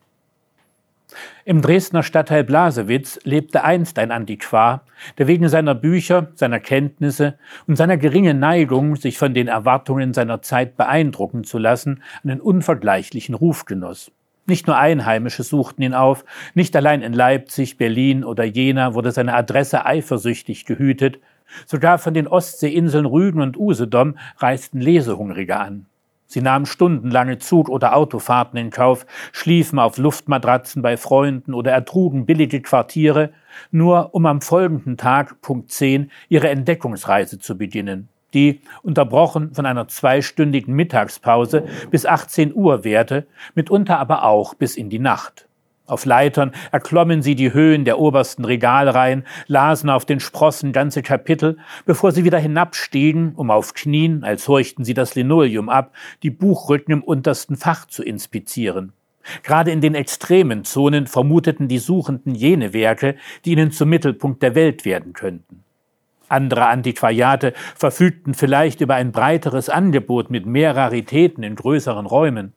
Im 1.46 1.62
Dresdner 1.62 2.04
Stadtteil 2.04 2.44
Blasewitz 2.44 3.20
lebte 3.24 3.64
einst 3.64 3.98
ein 3.98 4.12
Antiquar, 4.12 4.84
der 5.18 5.28
wegen 5.28 5.50
seiner 5.50 5.74
Bücher, 5.74 6.28
seiner 6.36 6.60
Kenntnisse 6.60 7.40
und 7.66 7.76
seiner 7.76 7.98
geringen 7.98 8.40
Neigung, 8.40 8.96
sich 8.96 9.18
von 9.18 9.34
den 9.34 9.48
Erwartungen 9.48 10.14
seiner 10.14 10.42
Zeit 10.42 10.78
beeindrucken 10.78 11.44
zu 11.44 11.58
lassen, 11.58 12.04
einen 12.24 12.40
unvergleichlichen 12.40 13.34
Ruf 13.34 13.66
genoss. 13.66 14.12
Nicht 14.46 14.68
nur 14.68 14.78
Einheimische 14.78 15.44
suchten 15.44 15.84
ihn 15.84 15.94
auf, 15.94 16.26
nicht 16.54 16.76
allein 16.76 17.02
in 17.02 17.14
Leipzig, 17.14 17.78
Berlin 17.78 18.24
oder 18.24 18.44
Jena 18.44 18.94
wurde 18.94 19.12
seine 19.12 19.34
Adresse 19.34 19.86
eifersüchtig 19.86 20.66
gehütet, 20.66 21.20
sogar 21.66 21.98
von 21.98 22.14
den 22.14 22.28
Ostseeinseln 22.28 23.06
Rügen 23.06 23.42
und 23.42 23.58
Usedom 23.58 24.18
reisten 24.38 24.82
Lesehungrige 24.82 25.58
an. 25.58 25.86
Sie 26.32 26.42
nahmen 26.42 26.68
stundenlange 26.68 27.40
Zug- 27.40 27.70
oder 27.70 27.96
Autofahrten 27.96 28.60
in 28.60 28.70
Kauf, 28.70 29.08
schliefen 29.32 29.80
auf 29.80 29.98
Luftmatratzen 29.98 30.84
bei 30.84 30.96
Freunden 30.96 31.56
oder 31.56 31.72
ertrugen 31.72 32.28
billige 32.28 32.62
Quartiere, 32.62 33.32
nur 33.72 34.14
um 34.14 34.28
am 34.28 34.40
folgenden 34.40 34.96
Tag, 34.96 35.42
Punkt 35.42 35.72
10, 35.72 36.12
ihre 36.28 36.50
Entdeckungsreise 36.50 37.40
zu 37.40 37.58
beginnen, 37.58 38.10
die, 38.36 38.62
unterbrochen 38.84 39.56
von 39.56 39.66
einer 39.66 39.88
zweistündigen 39.88 40.76
Mittagspause, 40.76 41.66
bis 41.90 42.06
18 42.06 42.54
Uhr 42.54 42.84
währte, 42.84 43.26
mitunter 43.56 43.98
aber 43.98 44.24
auch 44.24 44.54
bis 44.54 44.78
in 44.78 44.92
die 44.92 45.00
Nacht. 45.00 45.49
Auf 45.90 46.06
Leitern 46.06 46.52
erklommen 46.72 47.24
sie 47.24 47.34
die 47.34 47.52
Höhen 47.52 47.84
der 47.84 47.98
obersten 47.98 48.46
Regalreihen, 48.46 49.26
lasen 49.48 49.90
auf 49.90 50.06
den 50.06 50.20
Sprossen 50.20 50.72
ganze 50.72 51.02
Kapitel, 51.02 51.58
bevor 51.86 52.12
sie 52.12 52.24
wieder 52.24 52.38
hinabstiegen, 52.38 53.34
um 53.34 53.50
auf 53.50 53.74
Knien, 53.74 54.24
als 54.24 54.48
horchten 54.48 54.84
sie 54.84 54.94
das 54.94 55.16
Linoleum 55.16 55.68
ab, 55.68 55.96
die 56.22 56.30
Buchrücken 56.30 56.94
im 56.94 57.04
untersten 57.04 57.56
Fach 57.56 57.86
zu 57.86 58.04
inspizieren. 58.04 58.94
Gerade 59.42 59.72
in 59.72 59.82
den 59.82 59.96
extremen 59.96 60.64
Zonen 60.64 61.08
vermuteten 61.08 61.68
die 61.68 61.80
Suchenden 61.80 62.36
jene 62.36 62.72
Werke, 62.72 63.16
die 63.44 63.54
ihnen 63.54 63.72
zum 63.72 63.90
Mittelpunkt 63.90 64.44
der 64.44 64.54
Welt 64.54 64.86
werden 64.86 65.14
könnten. 65.14 65.64
Andere 66.28 66.68
Antiquariate 66.68 67.54
verfügten 67.76 68.36
vielleicht 68.36 68.82
über 68.82 68.94
ein 68.94 69.12
breiteres 69.12 69.70
Angebot 69.70 70.30
mit 70.30 70.46
mehr 70.46 70.76
Raritäten 70.76 71.44
in 71.44 71.56
größeren 71.56 72.06
Räumen. 72.06 72.54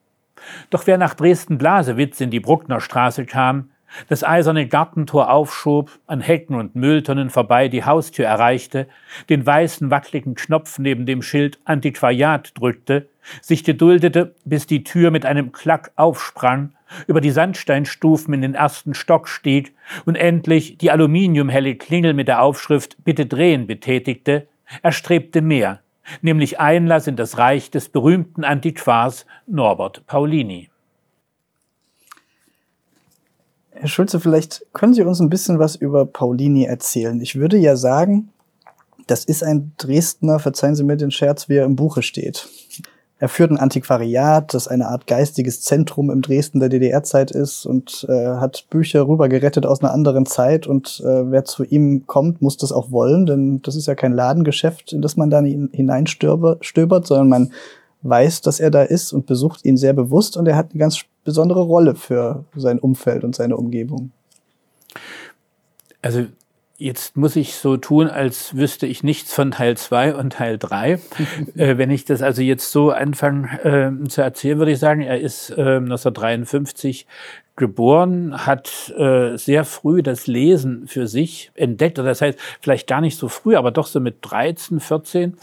Doch 0.70 0.86
wer 0.86 0.98
nach 0.98 1.14
Dresden-Blasewitz 1.14 2.20
in 2.20 2.30
die 2.30 2.40
Brucknerstraße 2.40 3.26
kam, 3.26 3.70
das 4.08 4.24
eiserne 4.24 4.66
Gartentor 4.66 5.30
aufschob, 5.30 5.90
an 6.06 6.20
Hecken 6.20 6.56
und 6.56 6.74
Mülltonnen 6.74 7.30
vorbei 7.30 7.68
die 7.68 7.84
Haustür 7.84 8.26
erreichte, 8.26 8.88
den 9.28 9.44
weißen 9.44 9.90
wackligen 9.90 10.34
Knopf 10.34 10.78
neben 10.78 11.06
dem 11.06 11.22
Schild 11.22 11.58
Antiquariat 11.64 12.52
drückte, 12.58 13.08
sich 13.40 13.64
geduldete, 13.64 14.34
bis 14.44 14.66
die 14.66 14.84
Tür 14.84 15.10
mit 15.10 15.26
einem 15.26 15.52
Klack 15.52 15.92
aufsprang, 15.96 16.72
über 17.06 17.20
die 17.20 17.30
Sandsteinstufen 17.30 18.34
in 18.34 18.42
den 18.42 18.54
ersten 18.54 18.94
Stock 18.94 19.28
stieg 19.28 19.74
und 20.04 20.16
endlich 20.16 20.78
die 20.78 20.90
aluminiumhelle 20.90 21.76
Klingel 21.76 22.14
mit 22.14 22.28
der 22.28 22.42
Aufschrift 22.42 22.96
Bitte 23.04 23.26
drehen 23.26 23.66
betätigte, 23.66 24.48
erstrebte 24.82 25.42
mehr, 25.42 25.81
nämlich 26.20 26.60
Einlass 26.60 27.06
in 27.06 27.16
das 27.16 27.38
Reich 27.38 27.70
des 27.70 27.88
berühmten 27.88 28.44
Antiquars 28.44 29.26
Norbert 29.46 30.06
Paulini. 30.06 30.70
Herr 33.70 33.88
Schulze, 33.88 34.20
vielleicht 34.20 34.64
können 34.72 34.94
Sie 34.94 35.02
uns 35.02 35.20
ein 35.20 35.30
bisschen 35.30 35.58
was 35.58 35.74
über 35.74 36.06
Paulini 36.06 36.64
erzählen. 36.64 37.20
Ich 37.20 37.34
würde 37.34 37.56
ja 37.56 37.76
sagen, 37.76 38.30
das 39.06 39.24
ist 39.24 39.42
ein 39.42 39.72
Dresdner, 39.76 40.38
verzeihen 40.38 40.76
Sie 40.76 40.84
mir 40.84 40.96
den 40.96 41.10
Scherz, 41.10 41.48
wie 41.48 41.56
er 41.56 41.64
im 41.64 41.74
Buche 41.74 42.02
steht. 42.02 42.48
Er 43.22 43.28
führt 43.28 43.52
ein 43.52 43.56
Antiquariat, 43.56 44.52
das 44.52 44.66
eine 44.66 44.88
Art 44.88 45.06
geistiges 45.06 45.60
Zentrum 45.60 46.10
im 46.10 46.22
Dresden 46.22 46.58
der 46.58 46.68
DDR-Zeit 46.68 47.30
ist 47.30 47.66
und 47.66 48.04
äh, 48.08 48.26
hat 48.26 48.66
Bücher 48.68 49.06
rübergerettet 49.06 49.64
aus 49.64 49.80
einer 49.80 49.92
anderen 49.92 50.26
Zeit. 50.26 50.66
Und 50.66 51.00
äh, 51.06 51.30
wer 51.30 51.44
zu 51.44 51.62
ihm 51.62 52.08
kommt, 52.08 52.42
muss 52.42 52.56
das 52.56 52.72
auch 52.72 52.90
wollen, 52.90 53.26
denn 53.26 53.62
das 53.62 53.76
ist 53.76 53.86
ja 53.86 53.94
kein 53.94 54.12
Ladengeschäft, 54.12 54.92
in 54.92 55.02
das 55.02 55.16
man 55.16 55.30
dann 55.30 55.44
hineinstöbert, 55.44 57.06
sondern 57.06 57.28
man 57.28 57.52
weiß, 58.02 58.40
dass 58.40 58.58
er 58.58 58.72
da 58.72 58.82
ist 58.82 59.12
und 59.12 59.26
besucht 59.26 59.64
ihn 59.64 59.76
sehr 59.76 59.92
bewusst 59.92 60.36
und 60.36 60.48
er 60.48 60.56
hat 60.56 60.72
eine 60.72 60.80
ganz 60.80 61.02
besondere 61.22 61.60
Rolle 61.60 61.94
für 61.94 62.44
sein 62.56 62.80
Umfeld 62.80 63.22
und 63.22 63.36
seine 63.36 63.56
Umgebung. 63.56 64.10
Also 66.02 66.26
Jetzt 66.78 67.16
muss 67.16 67.36
ich 67.36 67.54
so 67.54 67.76
tun, 67.76 68.08
als 68.08 68.56
wüsste 68.56 68.86
ich 68.86 69.04
nichts 69.04 69.32
von 69.32 69.52
Teil 69.52 69.76
2 69.76 70.14
und 70.16 70.32
Teil 70.32 70.58
3. 70.58 70.92
äh, 71.54 71.78
wenn 71.78 71.90
ich 71.90 72.04
das 72.04 72.22
also 72.22 72.42
jetzt 72.42 72.72
so 72.72 72.90
anfange 72.90 73.62
äh, 74.04 74.08
zu 74.08 74.22
erzählen, 74.22 74.58
würde 74.58 74.72
ich 74.72 74.78
sagen, 74.78 75.02
er 75.02 75.20
ist 75.20 75.50
äh, 75.50 75.76
1953 75.76 77.06
geboren, 77.54 78.46
hat 78.46 78.92
äh, 78.96 79.36
sehr 79.36 79.64
früh 79.64 80.02
das 80.02 80.26
Lesen 80.26 80.86
für 80.88 81.06
sich 81.06 81.52
entdeckt. 81.54 81.98
Das 81.98 82.22
heißt, 82.22 82.38
vielleicht 82.60 82.88
gar 82.88 83.00
nicht 83.00 83.18
so 83.18 83.28
früh, 83.28 83.56
aber 83.56 83.70
doch 83.70 83.86
so 83.86 84.00
mit 84.00 84.16
13, 84.22 84.80
14. 84.80 85.36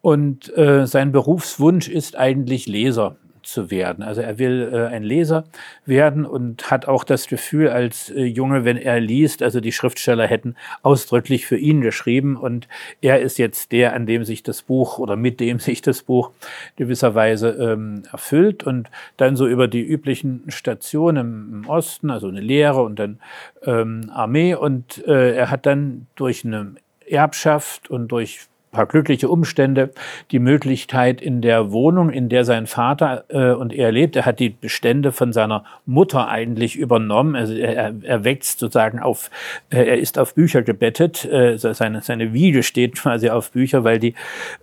Und 0.00 0.56
äh, 0.56 0.86
sein 0.86 1.12
Berufswunsch 1.12 1.88
ist 1.88 2.16
eigentlich 2.16 2.66
Leser 2.66 3.16
zu 3.42 3.70
werden. 3.70 4.02
Also 4.02 4.20
er 4.20 4.38
will 4.38 4.70
äh, 4.72 4.86
ein 4.86 5.02
Leser 5.02 5.44
werden 5.84 6.24
und 6.24 6.70
hat 6.70 6.86
auch 6.86 7.04
das 7.04 7.26
Gefühl 7.26 7.68
als 7.68 8.10
äh, 8.10 8.24
Junge, 8.24 8.64
wenn 8.64 8.76
er 8.76 9.00
liest, 9.00 9.42
also 9.42 9.60
die 9.60 9.72
Schriftsteller 9.72 10.26
hätten 10.26 10.56
ausdrücklich 10.82 11.46
für 11.46 11.56
ihn 11.56 11.80
geschrieben 11.80 12.36
und 12.36 12.68
er 13.00 13.20
ist 13.20 13.38
jetzt 13.38 13.72
der, 13.72 13.94
an 13.94 14.06
dem 14.06 14.24
sich 14.24 14.42
das 14.42 14.62
Buch 14.62 14.98
oder 14.98 15.16
mit 15.16 15.40
dem 15.40 15.58
sich 15.58 15.82
das 15.82 16.02
Buch 16.02 16.30
gewisserweise 16.76 17.50
ähm, 17.50 18.02
erfüllt 18.10 18.64
und 18.64 18.90
dann 19.16 19.36
so 19.36 19.46
über 19.46 19.68
die 19.68 19.82
üblichen 19.82 20.44
Stationen 20.48 21.52
im, 21.52 21.68
Osten, 21.68 22.10
also 22.10 22.28
eine 22.28 22.40
Lehre 22.40 22.82
und 22.82 22.98
dann 22.98 23.18
ähm, 23.62 24.10
Armee 24.12 24.54
und 24.54 25.06
äh, 25.06 25.34
er 25.34 25.50
hat 25.50 25.64
dann 25.66 26.06
durch 26.16 26.44
eine 26.44 26.74
Erbschaft 27.06 27.90
und 27.90 28.08
durch 28.08 28.40
paar 28.72 28.86
glückliche 28.86 29.28
Umstände 29.28 29.90
die 30.30 30.38
Möglichkeit 30.38 31.20
in 31.20 31.42
der 31.42 31.70
Wohnung, 31.70 32.10
in 32.10 32.30
der 32.30 32.44
sein 32.44 32.66
Vater 32.66 33.24
äh, 33.28 33.52
und 33.52 33.72
er 33.72 33.92
lebt, 33.92 34.16
er 34.16 34.24
hat 34.24 34.40
die 34.40 34.48
Bestände 34.48 35.12
von 35.12 35.32
seiner 35.32 35.64
Mutter 35.84 36.28
eigentlich 36.28 36.76
übernommen. 36.76 37.36
Also 37.36 37.52
er, 37.52 37.94
er 38.02 38.24
wächst 38.24 38.58
sozusagen 38.58 38.98
auf, 38.98 39.30
äh, 39.70 39.84
er 39.84 39.98
ist 39.98 40.18
auf 40.18 40.34
Bücher 40.34 40.62
gebettet. 40.62 41.24
Äh, 41.26 41.58
seine, 41.58 42.00
seine 42.00 42.32
Wiege 42.32 42.62
steht 42.62 42.96
quasi 42.96 43.28
auf 43.28 43.52
Bücher, 43.52 43.84
weil 43.84 43.98
die 43.98 44.14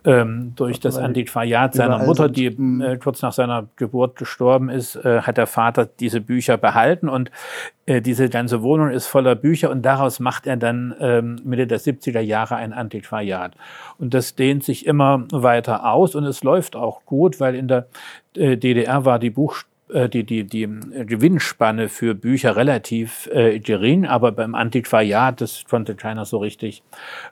ähm, 0.04 0.54
durch 0.56 0.80
das 0.80 0.98
Antiquariat 0.98 1.76
seiner 1.76 2.00
Mutter, 2.00 2.30
die 2.30 2.50
hm. 2.50 2.82
äh, 2.82 2.98
kurz 2.98 3.22
nach 3.22 3.34
seiner 3.34 3.68
Geburt 3.76 4.16
gestorben 4.18 4.70
ist, 4.70 4.96
äh, 4.96 5.22
hat 5.22 5.38
der 5.38 5.48
Vater 5.48 5.88
diese 6.00 6.20
Bücher 6.20 6.58
behalten 6.58 7.10
und 7.10 7.30
äh, 7.90 8.02
diese 8.02 8.30
ganze 8.30 8.62
Wohnung 8.62 8.92
ist 8.92 9.08
voller 9.08 9.36
Bücher 9.36 9.72
und 9.72 9.82
daraus 9.82 10.20
macht 10.20 10.46
er 10.46 10.58
dann 10.58 10.96
ähm, 11.00 11.42
Mitte 11.44 11.66
der 11.66 11.80
70er 11.80 12.20
Jahre 12.20 12.56
ein 12.56 12.72
Antiquariat. 12.72 13.54
Und 14.00 14.14
das 14.14 14.36
dehnt 14.36 14.64
sich 14.64 14.86
immer 14.86 15.26
weiter 15.32 15.92
aus 15.92 16.16
und 16.16 16.24
es 16.24 16.44
läuft 16.44 16.76
auch 16.76 17.06
gut, 17.06 17.40
weil 17.40 17.54
in 17.54 17.68
der 17.68 17.88
äh, 18.36 18.58
DDR 18.58 19.06
war 19.06 19.20
die 19.20 19.30
Buch 19.30 19.64
äh, 19.90 20.08
die, 20.08 20.24
die, 20.24 20.44
die 20.44 20.68
Gewinnspanne 21.06 21.90
für 21.90 22.14
Bücher 22.14 22.56
relativ 22.56 23.28
äh, 23.34 23.60
gering, 23.60 24.06
aber 24.06 24.32
beim 24.32 24.54
Antiquariat, 24.54 25.42
das 25.42 25.66
konnte 25.68 25.96
keiner 25.96 26.26
so 26.26 26.38
richtig 26.38 26.84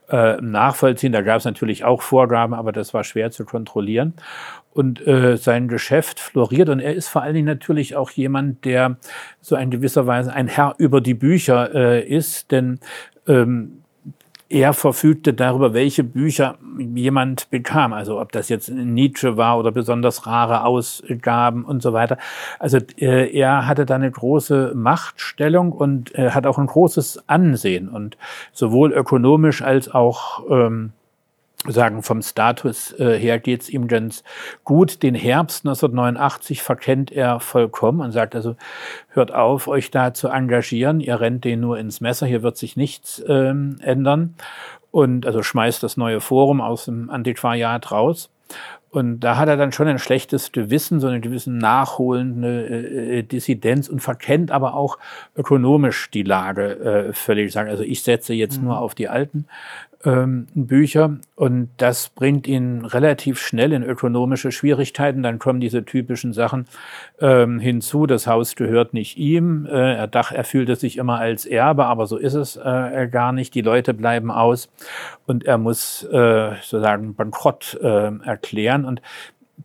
äh, 0.10 0.42
nachvollziehen. 0.42 1.12
Da 1.12 1.22
gab 1.22 1.38
es 1.38 1.46
natürlich 1.46 1.86
auch 1.86 2.02
Vorgaben, 2.02 2.54
aber 2.54 2.72
das 2.72 2.94
war 2.94 3.04
schwer 3.04 3.32
zu 3.32 3.46
kontrollieren. 3.46 4.14
Und 4.74 5.06
äh, 5.08 5.38
sein 5.38 5.68
Geschäft 5.68 6.20
floriert 6.20 6.70
und 6.70 6.80
er 6.80 6.94
ist 6.94 7.08
vor 7.08 7.24
allen 7.24 7.34
Dingen 7.34 7.48
natürlich 7.48 7.96
auch 7.96 8.12
jemand, 8.12 8.66
der 8.66 8.98
so 9.42 9.56
in 9.56 9.72
gewisser 9.72 10.06
Weise 10.06 10.34
ein 10.34 10.48
Herr 10.48 10.76
über 10.78 11.02
die 11.02 11.16
Bücher 11.16 11.74
äh, 11.74 12.08
ist, 12.08 12.52
denn 12.52 12.80
ähm, 13.28 13.77
er 14.50 14.74
verfügte 14.74 15.34
darüber, 15.34 15.74
welche 15.74 16.04
Bücher 16.04 16.58
jemand 16.78 17.50
bekam. 17.50 17.94
Also 17.94 18.20
ob 18.20 18.32
das 18.32 18.50
jetzt 18.50 18.70
Nietzsche 18.70 19.38
war 19.38 19.60
oder 19.60 19.72
besonders 19.72 20.26
rare 20.26 20.64
Ausgaben 20.64 21.66
und 21.66 21.82
so 21.82 21.94
weiter. 21.94 22.18
Also 22.60 22.78
äh, 22.98 23.30
er 23.38 23.68
hatte 23.68 23.86
da 23.86 23.96
eine 23.96 24.12
große 24.12 24.74
Machtstellung 24.76 25.72
und 25.72 26.16
äh, 26.16 26.32
hat 26.32 26.46
auch 26.46 26.58
ein 26.58 26.68
großes 26.68 27.28
Ansehen 27.28 27.90
und 27.90 28.18
sowohl 28.54 28.94
ökonomisch 28.94 29.62
als 29.62 29.94
auch 29.94 30.44
ähm, 30.50 30.94
sagen, 31.70 32.04
vom 32.04 32.22
Status 32.22 32.94
äh, 33.00 33.18
her 33.18 33.40
geht's 33.40 33.70
ihm 33.70 33.88
ganz 33.88 34.24
gut. 34.64 35.04
Den 35.04 35.16
Herbst 35.16 35.66
1989 35.66 36.62
verkennt 36.62 37.12
er 37.12 37.40
vollkommen 37.40 38.02
und 38.02 38.12
sagt 38.12 38.36
also, 38.36 38.56
hört 39.10 39.34
auf, 39.34 39.68
euch 39.68 39.92
da 39.92 40.14
zu 40.14 40.30
engagieren, 40.30 41.00
ihr 41.00 41.20
rennt 41.20 41.46
den 41.46 41.60
nur 41.60 41.78
ins 41.78 42.02
Messer, 42.02 42.26
hier 42.26 42.44
wird 42.44 42.58
sich 42.58 42.78
nichts 42.78 43.24
ähm, 43.28 43.78
ändern. 43.82 44.36
Und 44.92 45.26
also 45.26 45.44
schmeißt 45.44 45.84
das 45.84 45.98
neue 45.98 46.22
Forum 46.22 46.62
aus 46.62 46.86
dem 46.86 47.10
Antiquariat 47.10 47.92
raus. 47.92 48.30
Und 48.90 49.20
da 49.20 49.38
hat 49.38 49.50
er 49.50 49.58
dann 49.58 49.74
schon 49.74 49.88
ein 49.88 50.00
schlechtes 50.00 50.54
Gewissen, 50.54 51.00
so 51.02 51.08
eine 51.08 51.20
gewisse 51.20 51.52
nachholende 51.52 52.68
äh, 52.68 53.20
äh, 53.20 53.24
Dissidenz 53.24 53.90
und 53.90 54.00
verkennt 54.00 54.50
aber 54.50 54.76
auch 54.76 54.98
ökonomisch 55.36 56.10
die 56.10 56.24
Lage 56.24 56.80
äh, 57.10 57.14
völlig. 57.14 57.52
Sagen, 57.52 57.70
also 57.70 57.84
ich 57.84 58.02
setze 58.02 58.34
jetzt 58.34 58.60
mhm. 58.60 58.70
nur 58.70 58.80
auf 58.80 58.96
die 58.96 59.10
alten 59.10 59.46
ähm, 60.06 60.48
Bücher 60.54 61.18
und 61.36 61.70
das 61.78 62.10
bringt 62.10 62.48
ihn 62.48 62.86
relativ 62.86 63.40
schnell 63.40 63.74
in 63.74 63.84
ökonomische 63.84 64.52
Schwierigkeiten. 64.52 65.24
Dann 65.24 65.40
kommen 65.40 65.60
diese 65.60 65.86
typischen 65.86 66.34
Sachen 66.34 66.66
ähm, 67.20 67.60
hinzu. 67.60 68.06
Das 68.06 68.28
Haus 68.28 68.56
gehört 68.56 68.94
nicht 68.94 69.18
ihm. 69.18 69.66
Äh, 69.66 69.96
er, 69.96 70.08
dachte, 70.08 70.36
er 70.36 70.44
fühlte 70.44 70.76
sich 70.76 70.98
immer 70.98 71.20
als 71.20 71.46
Erbe, 71.46 71.86
aber 71.86 72.06
so 72.06 72.18
ist 72.18 72.36
es 72.36 72.58
äh, 72.58 73.08
gar 73.12 73.32
nicht. 73.32 73.56
Die 73.56 73.62
Leute 73.62 73.94
bleiben 73.94 74.32
aus 74.32 74.70
und 75.26 75.46
er 75.46 75.58
muss 75.58 76.04
äh, 76.04 76.52
sozusagen 76.62 77.16
Bankrott 77.16 77.78
äh, 77.82 78.12
erklären. 78.24 78.86
Und 78.86 79.02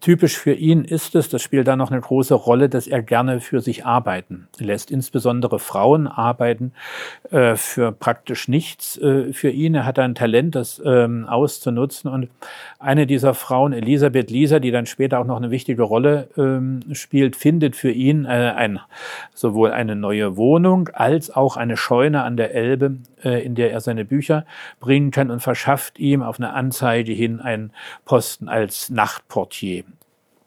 Typisch 0.00 0.38
für 0.38 0.54
ihn 0.54 0.84
ist 0.84 1.14
es, 1.14 1.28
das 1.28 1.42
spielt 1.42 1.68
da 1.68 1.76
noch 1.76 1.90
eine 1.90 2.00
große 2.00 2.32
Rolle, 2.32 2.70
dass 2.70 2.86
er 2.86 3.02
gerne 3.02 3.40
für 3.40 3.60
sich 3.60 3.84
arbeiten 3.84 4.48
lässt. 4.58 4.90
Insbesondere 4.90 5.58
Frauen 5.58 6.06
arbeiten 6.06 6.72
äh, 7.30 7.56
für 7.56 7.92
praktisch 7.92 8.48
nichts 8.48 8.96
äh, 8.96 9.34
für 9.34 9.50
ihn. 9.50 9.74
Er 9.74 9.84
hat 9.84 9.98
ein 9.98 10.14
Talent, 10.14 10.54
das 10.54 10.80
ähm, 10.82 11.26
auszunutzen. 11.26 12.10
Und 12.10 12.30
eine 12.78 13.06
dieser 13.06 13.34
Frauen, 13.34 13.74
Elisabeth 13.74 14.30
Lisa, 14.30 14.60
die 14.60 14.70
dann 14.70 14.86
später 14.86 15.20
auch 15.20 15.26
noch 15.26 15.36
eine 15.36 15.50
wichtige 15.50 15.82
Rolle 15.82 16.28
ähm, 16.38 16.80
spielt, 16.92 17.36
findet 17.36 17.76
für 17.76 17.90
ihn 17.90 18.24
äh, 18.24 18.54
ein, 18.56 18.80
sowohl 19.34 19.72
eine 19.72 19.94
neue 19.94 20.38
Wohnung 20.38 20.88
als 20.94 21.30
auch 21.30 21.58
eine 21.58 21.76
Scheune 21.76 22.22
an 22.22 22.38
der 22.38 22.54
Elbe, 22.54 22.96
in 23.28 23.54
der 23.54 23.72
er 23.72 23.80
seine 23.80 24.04
Bücher 24.04 24.44
bringen 24.80 25.10
kann 25.10 25.30
und 25.30 25.40
verschafft 25.40 25.98
ihm 25.98 26.22
auf 26.22 26.38
eine 26.38 26.52
Anzeige 26.52 27.12
hin 27.12 27.40
einen 27.40 27.72
Posten 28.04 28.48
als 28.48 28.90
Nachtportier. 28.90 29.84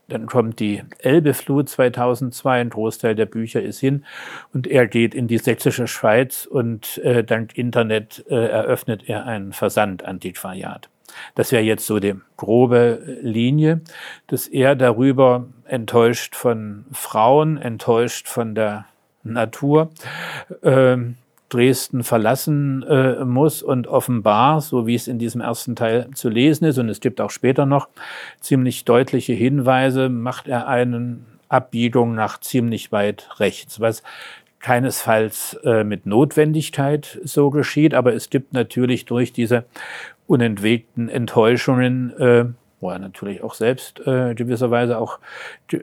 Dann 0.08 0.28
kommt 0.28 0.60
die 0.60 0.84
Elbeflut 1.00 1.68
2002, 1.68 2.62
ein 2.62 2.70
Großteil 2.70 3.16
der 3.16 3.26
Bücher 3.26 3.62
ist 3.62 3.80
hin 3.80 4.06
und 4.54 4.68
er 4.68 4.88
geht 4.88 5.16
in 5.16 5.28
die 5.28 5.40
sächsische 5.40 5.88
Schweiz 5.88 6.46
und 6.46 7.00
äh, 7.00 7.24
dank 7.24 7.58
Internet 7.58 8.24
äh, 8.30 8.36
eröffnet 8.36 9.10
er 9.10 9.26
ein 9.26 9.52
Versandantiquariat. 9.52 10.90
Das 11.34 11.52
wäre 11.52 11.64
jetzt 11.64 11.88
so 11.88 12.00
die 12.00 12.16
grobe 12.38 13.20
Linie, 13.22 13.82
dass 14.28 14.48
er 14.48 14.76
darüber 14.76 15.48
enttäuscht 15.66 16.36
von 16.36 16.86
Frauen, 16.92 17.58
enttäuscht 17.58 18.28
von 18.28 18.54
der 18.54 18.86
Natur, 19.24 19.90
ähm, 20.62 21.16
Dresden 21.50 22.04
verlassen 22.04 22.84
äh, 22.84 23.24
muss 23.24 23.62
und 23.62 23.88
offenbar, 23.88 24.62
so 24.62 24.88
wie 24.88 24.96
es 24.96 25.08
in 25.08 25.20
diesem 25.20 25.42
ersten 25.42 25.76
Teil 25.76 26.10
zu 26.14 26.30
lesen 26.30 26.66
ist, 26.66 26.78
und 26.78 26.90
es 26.90 27.00
gibt 27.00 27.22
auch 27.22 27.30
später 27.30 27.66
noch 27.66 27.88
ziemlich 28.40 28.86
deutliche 28.86 29.34
Hinweise, 29.34 30.10
macht 30.10 30.48
er 30.48 30.68
eine 30.68 31.20
Abbiegung 31.48 32.16
nach 32.16 32.40
ziemlich 32.40 32.92
weit 32.92 33.30
rechts, 33.40 33.80
was 33.80 34.02
keinesfalls 34.60 35.60
äh, 35.64 35.84
mit 35.84 36.08
Notwendigkeit 36.08 37.20
so 37.24 37.52
geschieht, 37.52 37.94
aber 37.94 38.16
es 38.16 38.32
gibt 38.32 38.54
natürlich 38.54 39.06
durch 39.06 39.32
diese 39.32 39.66
unentwegten 40.26 41.08
Enttäuschungen 41.08 42.18
äh, 42.18 42.46
wo 42.80 42.90
er 42.90 43.00
natürlich 43.00 43.44
auch 43.44 43.54
selbst 43.54 44.06
äh, 44.06 44.36
gewisserweise 44.36 45.00
auch 45.00 45.20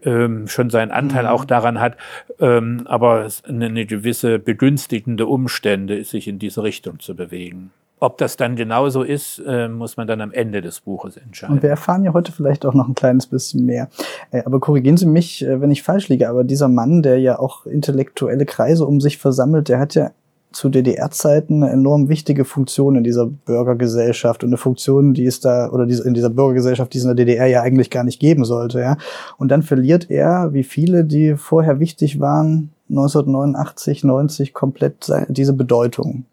ähm, 0.04 0.48
schon 0.48 0.70
seinen 0.70 0.90
Anteil 0.90 1.24
mhm. 1.24 1.30
auch 1.30 1.44
daran 1.44 1.80
hat, 1.80 1.96
ähm, 2.40 2.82
aber 2.86 3.26
eine, 3.48 3.66
eine 3.66 3.86
gewisse 3.86 4.38
begünstigende 4.38 5.26
Umstände, 5.26 6.04
sich 6.04 6.28
in 6.28 6.38
diese 6.38 6.62
Richtung 6.62 7.00
zu 7.00 7.14
bewegen. 7.14 7.70
Ob 8.02 8.18
das 8.18 8.36
dann 8.36 8.56
genauso 8.56 9.04
ist, 9.04 9.40
äh, 9.46 9.68
muss 9.68 9.96
man 9.96 10.08
dann 10.08 10.20
am 10.20 10.32
Ende 10.32 10.60
des 10.60 10.80
Buches 10.80 11.16
entscheiden. 11.16 11.54
Und 11.54 11.62
wir 11.62 11.70
erfahren 11.70 12.02
ja 12.02 12.12
heute 12.12 12.32
vielleicht 12.32 12.66
auch 12.66 12.74
noch 12.74 12.88
ein 12.88 12.94
kleines 12.94 13.28
bisschen 13.28 13.64
mehr. 13.64 13.88
Äh, 14.32 14.42
aber 14.44 14.58
korrigieren 14.58 14.96
Sie 14.96 15.06
mich, 15.06 15.44
äh, 15.44 15.60
wenn 15.60 15.70
ich 15.70 15.84
falsch 15.84 16.08
liege, 16.08 16.28
aber 16.28 16.42
dieser 16.42 16.66
Mann, 16.66 17.02
der 17.02 17.20
ja 17.20 17.38
auch 17.38 17.64
intellektuelle 17.64 18.44
Kreise 18.44 18.86
um 18.86 19.00
sich 19.00 19.18
versammelt, 19.18 19.68
der 19.68 19.78
hat 19.78 19.94
ja 19.94 20.10
zu 20.52 20.68
DDR-Zeiten 20.68 21.62
eine 21.62 21.72
enorm 21.72 22.08
wichtige 22.08 22.44
Funktion 22.44 22.96
in 22.96 23.04
dieser 23.04 23.26
Bürgergesellschaft 23.26 24.44
und 24.44 24.50
eine 24.50 24.56
Funktion, 24.56 25.14
die 25.14 25.26
es 25.26 25.40
da 25.40 25.70
oder 25.70 25.84
in 25.84 26.14
dieser 26.14 26.30
Bürgergesellschaft, 26.30 26.92
die 26.92 26.98
es 26.98 27.04
in 27.04 27.08
der 27.08 27.24
DDR 27.24 27.46
ja 27.46 27.62
eigentlich 27.62 27.90
gar 27.90 28.04
nicht 28.04 28.20
geben 28.20 28.44
sollte. 28.44 28.80
Ja. 28.80 28.96
Und 29.38 29.48
dann 29.48 29.62
verliert 29.62 30.10
er, 30.10 30.52
wie 30.52 30.64
viele, 30.64 31.04
die 31.04 31.36
vorher 31.36 31.80
wichtig 31.80 32.20
waren, 32.20 32.70
1989, 32.88 34.04
90 34.04 34.54
komplett 34.54 35.10
diese 35.28 35.54
Bedeutung. 35.54 36.24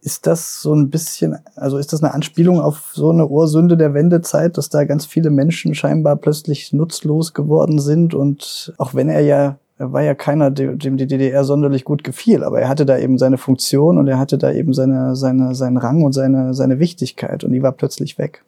Ist 0.00 0.26
das 0.26 0.62
so 0.62 0.72
ein 0.72 0.90
bisschen, 0.90 1.36
also 1.56 1.76
ist 1.76 1.92
das 1.92 2.02
eine 2.02 2.14
Anspielung 2.14 2.60
auf 2.60 2.92
so 2.94 3.10
eine 3.10 3.26
Ursünde 3.26 3.76
der 3.76 3.94
Wendezeit, 3.94 4.56
dass 4.56 4.68
da 4.68 4.84
ganz 4.84 5.06
viele 5.06 5.30
Menschen 5.30 5.74
scheinbar 5.74 6.16
plötzlich 6.16 6.72
nutzlos 6.72 7.34
geworden 7.34 7.80
sind 7.80 8.14
und 8.14 8.72
auch 8.78 8.94
wenn 8.94 9.08
er 9.08 9.20
ja 9.20 9.58
war 9.78 10.02
ja 10.02 10.14
keiner, 10.14 10.50
dem 10.50 10.96
die 10.96 11.06
DDR 11.06 11.44
sonderlich 11.44 11.84
gut 11.84 12.02
gefiel, 12.02 12.42
aber 12.42 12.60
er 12.60 12.68
hatte 12.68 12.84
da 12.84 12.98
eben 12.98 13.16
seine 13.16 13.38
Funktion 13.38 13.96
und 13.98 14.08
er 14.08 14.18
hatte 14.18 14.36
da 14.36 14.52
eben 14.52 14.74
seine, 14.74 15.14
seine, 15.14 15.54
seinen 15.54 15.76
Rang 15.76 16.02
und 16.02 16.12
seine, 16.12 16.52
seine 16.54 16.80
Wichtigkeit 16.80 17.44
und 17.44 17.52
die 17.52 17.62
war 17.62 17.72
plötzlich 17.72 18.18
weg. 18.18 18.44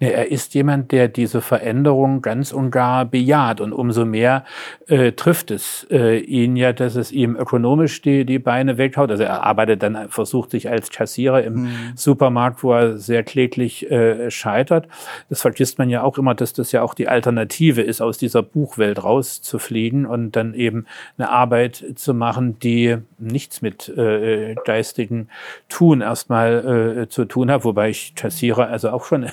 Nee, 0.00 0.10
er 0.10 0.30
ist 0.30 0.54
jemand, 0.54 0.92
der 0.92 1.08
diese 1.08 1.40
Veränderung 1.40 2.22
ganz 2.22 2.52
und 2.52 2.70
gar 2.70 3.04
bejaht. 3.04 3.60
Und 3.60 3.72
umso 3.72 4.04
mehr 4.04 4.44
äh, 4.86 5.12
trifft 5.12 5.50
es 5.50 5.86
äh, 5.90 6.18
ihn 6.18 6.56
ja, 6.56 6.72
dass 6.72 6.96
es 6.96 7.12
ihm 7.12 7.36
ökonomisch 7.36 8.00
die, 8.02 8.24
die 8.24 8.38
Beine 8.38 8.78
weghaut. 8.78 9.10
Also 9.10 9.24
er 9.24 9.42
arbeitet 9.42 9.82
dann, 9.82 10.08
versucht 10.08 10.50
sich 10.50 10.68
als 10.68 10.90
Kassierer 10.90 11.42
im 11.42 11.54
mhm. 11.54 11.70
Supermarkt, 11.94 12.62
wo 12.62 12.72
er 12.72 12.98
sehr 12.98 13.22
kläglich 13.22 13.90
äh, 13.90 14.30
scheitert. 14.30 14.88
Das 15.28 15.42
vergisst 15.42 15.78
man 15.78 15.90
ja 15.90 16.02
auch 16.02 16.18
immer, 16.18 16.34
dass 16.34 16.52
das 16.52 16.72
ja 16.72 16.82
auch 16.82 16.94
die 16.94 17.08
Alternative 17.08 17.82
ist, 17.82 18.00
aus 18.00 18.18
dieser 18.18 18.42
Buchwelt 18.42 19.02
rauszufliegen 19.02 20.06
und 20.06 20.32
dann 20.32 20.54
eben 20.54 20.86
eine 21.18 21.30
Arbeit 21.30 21.84
zu 21.96 22.14
machen, 22.14 22.58
die 22.58 22.96
nichts 23.18 23.62
mit 23.62 23.88
äh, 23.88 24.54
geistigen 24.64 25.28
Tun 25.68 26.00
erstmal 26.00 27.02
äh, 27.02 27.08
zu 27.08 27.24
tun 27.24 27.50
hat. 27.50 27.64
Wobei 27.64 27.90
ich 27.90 28.14
Kassierer 28.14 28.68
also 28.68 28.90
auch 28.90 29.04
schon 29.04 29.26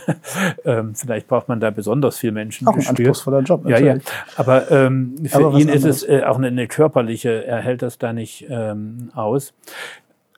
ähm, 0.65 0.95
vielleicht 0.95 1.27
braucht 1.27 1.47
man 1.47 1.59
da 1.59 1.69
besonders 1.69 2.17
viel 2.17 2.31
Menschen. 2.31 2.67
Auch 2.67 2.73
ein 2.73 2.87
anspruchsvoller 2.87 3.41
Job, 3.41 3.63
natürlich. 3.63 3.85
Ja, 3.85 3.95
ja. 3.95 4.01
Aber 4.37 4.71
ähm, 4.71 5.15
für 5.25 5.37
Aber 5.37 5.57
ihn 5.57 5.69
ist 5.69 5.85
es 5.85 6.07
äh, 6.07 6.23
auch 6.23 6.37
eine, 6.37 6.47
eine, 6.47 6.67
körperliche, 6.67 7.45
er 7.45 7.59
hält 7.59 7.81
das 7.81 7.97
da 7.97 8.13
nicht 8.13 8.45
ähm, 8.49 9.11
aus. 9.13 9.53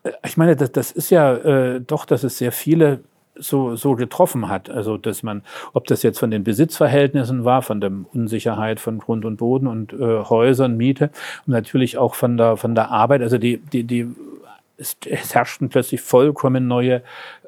Äh, 0.04 0.12
ich 0.26 0.38
meine, 0.38 0.56
das, 0.56 0.72
das 0.72 0.92
ist 0.92 1.10
ja 1.10 1.34
äh, 1.36 1.82
doch, 1.82 2.06
dass 2.06 2.24
es 2.24 2.38
sehr 2.38 2.52
viele 2.52 3.00
so, 3.40 3.76
so 3.76 3.96
getroffen 3.96 4.50
hat. 4.50 4.70
Also, 4.70 4.98
dass 4.98 5.24
man, 5.24 5.44
ob 5.74 5.86
das 5.86 6.04
jetzt 6.04 6.20
von 6.20 6.32
den 6.32 6.44
Besitzverhältnissen 6.44 7.46
war, 7.46 7.62
von 7.62 7.82
der 7.82 7.92
Unsicherheit 8.14 8.80
von 8.80 9.00
Grund 9.00 9.26
und 9.26 9.38
Boden 9.38 9.68
und 9.68 9.94
äh, 9.94 10.24
Häusern, 10.24 10.78
Miete 10.78 11.12
und 11.46 11.54
natürlich 11.54 11.98
auch 11.98 12.16
von 12.16 12.38
der, 12.38 12.58
von 12.58 12.76
der 12.76 12.90
Arbeit. 12.92 13.22
Also 13.22 13.38
die, 13.38 13.58
die, 13.58 13.84
die 13.84 14.08
es, 14.78 14.98
es 15.06 15.36
herrschten 15.36 15.70
plötzlich 15.70 16.02
vollkommen 16.02 16.68
neue 16.68 17.02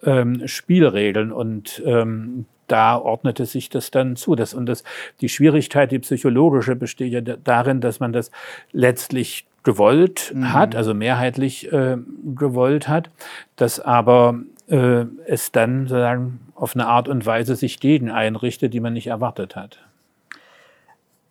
ähm, 0.03 0.48
Spielregeln 0.48 1.31
und 1.31 1.81
ähm, 1.86 2.45
da 2.67 2.98
ordnete 2.98 3.45
sich 3.45 3.69
das 3.69 3.91
dann 3.91 4.15
zu. 4.15 4.36
Das, 4.36 4.53
und 4.53 4.65
das, 4.67 4.83
die 5.21 5.29
Schwierigkeit, 5.29 5.91
die 5.91 6.00
psychologische, 6.00 6.75
besteht 6.75 7.12
ja 7.12 7.21
darin, 7.21 7.81
dass 7.81 8.00
man 8.00 8.13
das 8.13 8.31
letztlich 8.71 9.48
gewollt 9.63 10.31
mhm. 10.33 10.53
hat, 10.53 10.75
also 10.75 10.93
mehrheitlich 10.93 11.71
äh, 11.71 11.98
gewollt 12.36 12.88
hat, 12.88 13.09
dass 13.55 13.79
aber 13.79 14.39
äh, 14.67 15.05
es 15.25 15.51
dann 15.51 15.88
sozusagen 15.88 16.39
auf 16.55 16.75
eine 16.75 16.88
Art 16.88 17.07
und 17.07 17.25
Weise 17.25 17.55
sich 17.55 17.79
gegen 17.79 18.09
einrichtet, 18.09 18.74
die 18.74 18.79
man 18.79 18.93
nicht 18.93 19.07
erwartet 19.07 19.55
hat. 19.55 19.79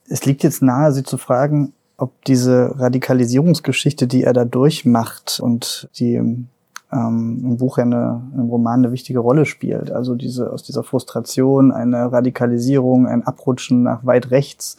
Es 0.08 0.24
liegt 0.24 0.42
jetzt 0.42 0.62
nahe, 0.62 0.92
Sie 0.92 1.02
zu 1.02 1.18
fragen, 1.18 1.72
ob 1.98 2.24
diese 2.24 2.78
Radikalisierungsgeschichte, 2.78 4.06
die 4.06 4.22
er 4.22 4.32
da 4.32 4.44
durchmacht 4.44 5.40
und 5.40 5.90
die 5.98 6.14
ähm, 6.14 6.48
im 6.90 7.56
Buch 7.58 7.76
eine, 7.76 8.22
im 8.34 8.48
Roman 8.48 8.80
eine 8.84 8.92
wichtige 8.92 9.18
Rolle 9.18 9.44
spielt. 9.44 9.90
Also 9.90 10.14
diese 10.14 10.50
aus 10.52 10.62
dieser 10.62 10.84
Frustration 10.84 11.72
eine 11.72 12.10
Radikalisierung, 12.10 13.06
ein 13.06 13.26
Abrutschen 13.26 13.82
nach 13.82 14.06
weit 14.06 14.30
rechts, 14.30 14.78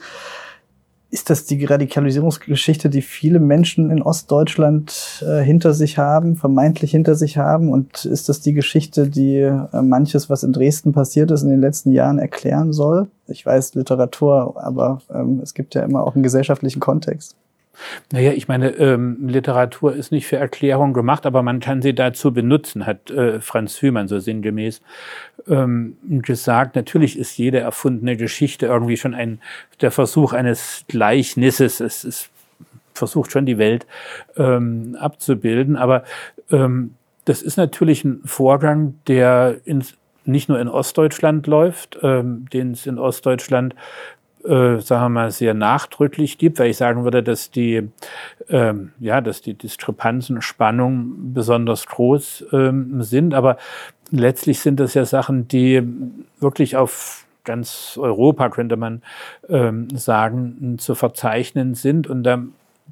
ist 1.12 1.30
das 1.32 1.46
die 1.46 1.66
Radikalisierungsgeschichte, 1.66 2.90
die 2.90 3.02
viele 3.02 3.40
Menschen 3.40 3.90
in 3.90 4.02
Ostdeutschland 4.02 5.24
äh, 5.28 5.42
hinter 5.42 5.74
sich 5.74 5.98
haben, 5.98 6.36
vermeintlich 6.36 6.92
hinter 6.92 7.16
sich 7.16 7.38
haben? 7.38 7.70
Und 7.70 8.06
ist 8.06 8.30
das 8.30 8.42
die 8.42 8.54
Geschichte, 8.54 9.10
die 9.10 9.38
äh, 9.38 9.82
manches, 9.82 10.30
was 10.30 10.44
in 10.44 10.54
Dresden 10.54 10.94
passiert 10.94 11.32
ist, 11.32 11.42
in 11.42 11.50
den 11.50 11.62
letzten 11.62 11.92
Jahren 11.92 12.20
erklären 12.20 12.74
soll? 12.74 13.08
Ich 13.28 13.44
weiß 13.44 13.74
Literatur, 13.74 14.56
aber 14.64 15.02
ähm, 15.12 15.40
es 15.42 15.56
gibt 15.56 15.74
ja 15.74 15.82
immer 15.82 16.04
auch 16.04 16.14
einen 16.14 16.24
gesellschaftlichen 16.24 16.80
Kontext. 16.80 17.36
Naja, 18.12 18.32
ich 18.32 18.48
meine, 18.48 18.70
ähm, 18.72 19.28
Literatur 19.28 19.96
ist 19.96 20.12
nicht 20.12 20.28
für 20.28 20.38
Erklärung 20.38 20.94
gemacht, 20.94 21.26
aber 21.26 21.44
man 21.44 21.60
kann 21.60 21.82
sie 21.82 21.94
dazu 21.94 22.34
benutzen, 22.34 22.86
hat 22.86 23.12
äh, 23.12 23.40
Franz 23.42 23.82
Hümann 23.82 24.08
so 24.08 24.20
sinngemäß 24.20 24.82
ähm, 25.48 25.98
gesagt. 26.04 26.76
Natürlich 26.76 27.18
ist 27.18 27.38
jede 27.38 27.60
erfundene 27.60 28.18
Geschichte 28.18 28.68
irgendwie 28.68 28.98
schon 28.98 29.14
ein, 29.14 29.40
der 29.82 29.92
Versuch 29.92 30.34
eines 30.34 30.86
Gleichnisses. 30.88 31.80
Es, 31.80 32.04
es 32.04 32.30
versucht 32.94 33.32
schon 33.32 33.46
die 33.46 33.58
Welt 33.58 33.88
ähm, 34.38 34.98
abzubilden, 35.00 35.76
aber 35.76 36.04
ähm, 36.52 36.96
das 37.26 37.42
ist 37.42 37.58
natürlich 37.58 38.04
ein 38.04 38.22
Vorgang, 38.26 39.00
der 39.08 39.58
in, 39.66 39.84
nicht 40.26 40.50
nur 40.50 40.60
in 40.60 40.68
Ostdeutschland 40.68 41.48
läuft, 41.48 42.00
ähm, 42.02 42.46
den 42.52 42.72
es 42.72 42.86
in 42.86 42.98
Ostdeutschland 42.98 43.76
äh, 44.46 44.80
sagen 44.80 45.06
wir 45.06 45.10
mal, 45.10 45.32
sehr 45.32 45.54
nachdrücklich 45.54 46.38
gibt, 46.38 46.60
weil 46.60 46.70
ich 46.70 46.78
sagen 46.78 47.04
würde, 47.04 47.24
dass 47.24 47.52
die, 47.52 47.90
ähm, 48.50 48.92
ja, 49.00 49.22
dass 49.22 49.42
die 49.42 49.54
Diskrepanzen, 49.54 50.42
Spannungen 50.42 51.34
besonders 51.34 51.88
groß 51.88 52.46
ähm, 52.54 53.02
sind. 53.04 53.34
Aber 53.34 53.58
letztlich 54.12 54.60
sind 54.60 54.80
das 54.80 54.94
ja 54.94 55.06
Sachen, 55.06 55.48
die 55.48 55.84
wirklich 56.40 56.78
auf 56.78 57.26
ganz 57.44 57.98
Europa, 58.00 58.50
könnte 58.50 58.78
man 58.78 59.02
ähm, 59.50 59.90
sagen, 59.90 60.78
zu 60.78 60.96
verzeichnen 60.96 61.74
sind. 61.74 62.08
Und 62.08 62.24
da 62.24 62.44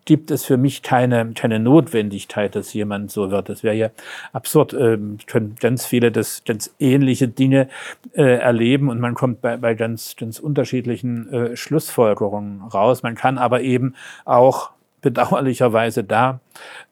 gibt 0.07 0.31
es 0.31 0.45
für 0.45 0.55
mich 0.55 0.81
keine, 0.83 1.33
keine 1.33 1.59
Notwendigkeit, 1.59 2.55
dass 2.55 2.73
jemand 2.73 3.11
so 3.11 3.29
wird. 3.29 3.49
Das 3.49 3.61
wäre 3.61 3.75
ja 3.75 3.89
absurd. 4.31 4.73
Ähm, 4.73 5.17
können 5.27 5.55
ganz 5.59 5.85
viele 5.85 6.11
das 6.13 6.43
ganz 6.45 6.73
ähnliche 6.79 7.27
Dinge 7.27 7.67
äh, 8.13 8.37
erleben 8.37 8.89
und 8.89 9.01
man 9.01 9.15
kommt 9.15 9.41
bei, 9.41 9.57
bei 9.57 9.75
ganz, 9.75 10.15
ganz 10.15 10.39
unterschiedlichen 10.39 11.31
äh, 11.31 11.55
Schlussfolgerungen 11.57 12.61
raus. 12.61 13.03
Man 13.03 13.15
kann 13.15 13.37
aber 13.37 13.61
eben 13.61 13.95
auch 14.23 14.71
bedauerlicherweise 15.01 16.03
da 16.03 16.39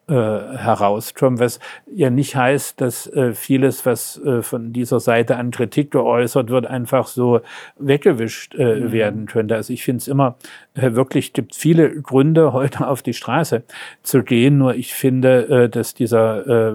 äh, 0.08 0.12
herauskommen, 0.14 1.40
was 1.40 1.58
ja 1.92 2.10
nicht 2.10 2.36
heißt, 2.36 2.80
dass 2.80 3.08
äh, 3.08 3.34
vieles, 3.34 3.84
was 3.84 4.18
äh, 4.22 4.42
von 4.42 4.72
dieser 4.72 5.00
Seite 5.00 5.36
an 5.36 5.50
Kritik 5.50 5.90
geäußert 5.90 6.48
wird, 6.50 6.66
einfach 6.66 7.08
so 7.08 7.40
weggewischt 7.76 8.54
äh, 8.54 8.76
mhm. 8.76 8.92
werden 8.92 9.26
könnte. 9.26 9.56
Also 9.56 9.72
ich 9.72 9.82
finde 9.82 9.98
es 9.98 10.08
immer 10.08 10.36
äh, 10.74 10.92
wirklich, 10.92 11.32
gibt 11.32 11.56
viele 11.56 12.00
Gründe, 12.00 12.52
heute 12.54 12.86
auf 12.86 13.02
die 13.02 13.14
Straße 13.14 13.64
zu 14.02 14.22
gehen, 14.22 14.58
nur 14.58 14.74
ich 14.74 14.94
finde, 14.94 15.64
äh, 15.64 15.68
dass 15.68 15.94
dieser 15.94 16.74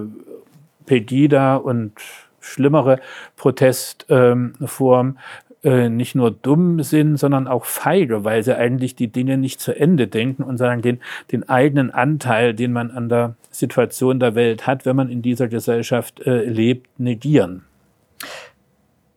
Pegida 0.84 1.56
und 1.56 1.92
schlimmere 2.40 2.98
Protestform 3.36 5.16
äh, 5.62 5.88
nicht 5.88 6.14
nur 6.14 6.30
dumm 6.30 6.82
sind, 6.82 7.16
sondern 7.16 7.46
auch 7.46 7.64
feige, 7.64 8.24
weil 8.24 8.42
sie 8.42 8.56
eigentlich 8.56 8.96
die 8.96 9.08
Dinge 9.08 9.38
nicht 9.38 9.60
zu 9.60 9.78
Ende 9.78 10.08
denken 10.08 10.42
und 10.42 10.58
sagen, 10.58 10.82
den, 10.82 10.98
den 11.30 11.48
eigenen 11.48 11.90
Anteil, 11.90 12.54
den 12.54 12.72
man 12.72 12.90
an 12.90 13.08
der 13.08 13.36
Situation 13.50 14.18
der 14.18 14.34
Welt 14.34 14.66
hat, 14.66 14.84
wenn 14.86 14.96
man 14.96 15.08
in 15.08 15.22
dieser 15.22 15.48
Gesellschaft 15.48 16.20
äh, 16.26 16.44
lebt, 16.44 16.98
negieren. 16.98 17.62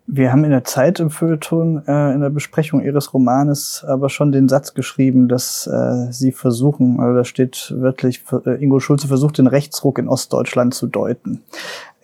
Wir 0.07 0.31
haben 0.31 0.43
in 0.43 0.51
der 0.51 0.63
Zeit 0.63 0.99
im 0.99 1.09
Feuilleton, 1.09 1.81
äh, 1.87 2.13
in 2.13 2.21
der 2.21 2.29
Besprechung 2.29 2.83
Ihres 2.83 3.11
Romanes, 3.11 3.83
aber 3.87 4.09
schon 4.09 4.31
den 4.31 4.47
Satz 4.47 4.75
geschrieben, 4.75 5.27
dass 5.27 5.65
äh, 5.65 6.11
Sie 6.11 6.31
versuchen, 6.31 6.99
also 6.99 7.15
da 7.17 7.23
steht 7.23 7.73
wirklich, 7.75 8.23
äh, 8.45 8.63
Ingo 8.63 8.79
Schulze 8.79 9.07
versucht, 9.07 9.39
den 9.39 9.47
Rechtsruck 9.47 9.97
in 9.97 10.07
Ostdeutschland 10.07 10.75
zu 10.75 10.85
deuten. 10.85 11.41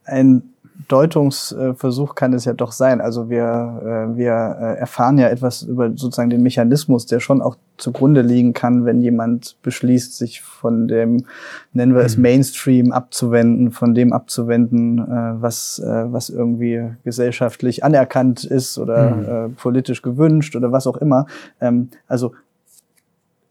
Ein 0.04 0.51
Deutungsversuch 0.88 2.16
kann 2.16 2.34
es 2.34 2.46
ja 2.46 2.54
doch 2.54 2.72
sein. 2.72 3.02
Also 3.02 3.30
wir, 3.30 4.12
äh, 4.14 4.18
wir 4.18 4.58
äh, 4.60 4.80
erfahren 4.80 5.18
ja 5.18 5.30
etwas 5.30 5.64
über 5.64 5.90
sozusagen 5.90 6.30
den 6.30 6.44
Mechanismus, 6.44 7.06
der 7.06 7.20
schon 7.20 7.42
auch 7.42 7.58
zugrunde 7.78 8.22
liegen 8.22 8.54
kann, 8.54 8.86
wenn 8.86 9.02
jemand 9.02 9.58
beschließt, 9.64 10.18
sich 10.18 10.42
von 10.42 10.88
dem, 10.88 11.26
nennen 11.74 11.96
wir 11.96 12.02
es 12.02 12.18
mhm. 12.18 12.24
Mainstream 12.24 12.92
abzuwenden, 12.92 13.72
von 13.72 13.94
dem 13.94 14.14
abzuwenden, 14.14 15.00
äh, 15.00 15.42
was, 15.42 15.82
was 15.84 16.30
irgendwie 16.30 16.84
gesellschaftlich 17.04 17.84
anerkannt 17.84 18.44
ist 18.44 18.78
oder 18.78 19.48
mhm. 19.50 19.56
politisch 19.56 20.02
gewünscht 20.02 20.56
oder 20.56 20.72
was 20.72 20.88
auch 20.88 20.98
immer. 20.98 21.26
Ähm, 21.60 21.90
also 22.08 22.34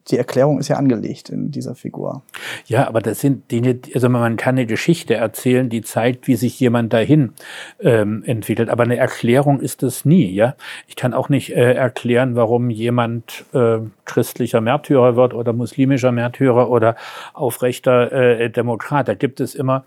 die 0.09 0.19
Erklärung 0.19 0.59
ist 0.59 0.69
ja 0.69 0.77
angelegt 0.77 1.29
in 1.29 1.51
dieser 1.51 1.75
Figur. 1.75 2.23
Ja, 2.67 2.89
aber 2.89 3.01
das 3.01 3.21
sind 3.21 3.51
Dinge, 3.51 3.79
also 3.95 4.09
man 4.09 4.37
kann 4.37 4.57
eine 4.57 4.67
Geschichte 4.67 5.15
erzählen, 5.15 5.69
die 5.69 5.83
zeigt, 5.83 6.27
wie 6.27 6.37
sich 6.37 6.59
jemand 6.59 6.93
dahin 6.93 7.33
ähm, 7.81 8.23
entwickelt. 8.25 8.71
Aber 8.71 8.83
eine 8.85 8.97
Erklärung 8.97 9.61
ist 9.61 9.83
es 9.83 10.05
nie, 10.05 10.31
ja. 10.31 10.57
Ich 10.87 10.97
kann 10.97 11.15
auch 11.15 11.29
nicht 11.29 11.51
äh, 11.51 11.75
erklären, 11.75 12.35
warum 12.35 12.71
jemand 12.71 13.45
äh, 13.53 13.79
christlicher 14.05 14.61
Märtyrer 14.61 15.17
wird 15.17 15.35
oder 15.35 15.53
muslimischer 15.53 16.13
Märtyrer 16.13 16.71
oder 16.71 16.97
aufrechter 17.35 18.13
äh, 18.13 18.51
Demokrat. 18.51 19.07
Da 19.07 19.15
gibt 19.15 19.41
es 19.41 19.55
immer 19.55 19.85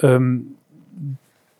ähm, 0.00 0.54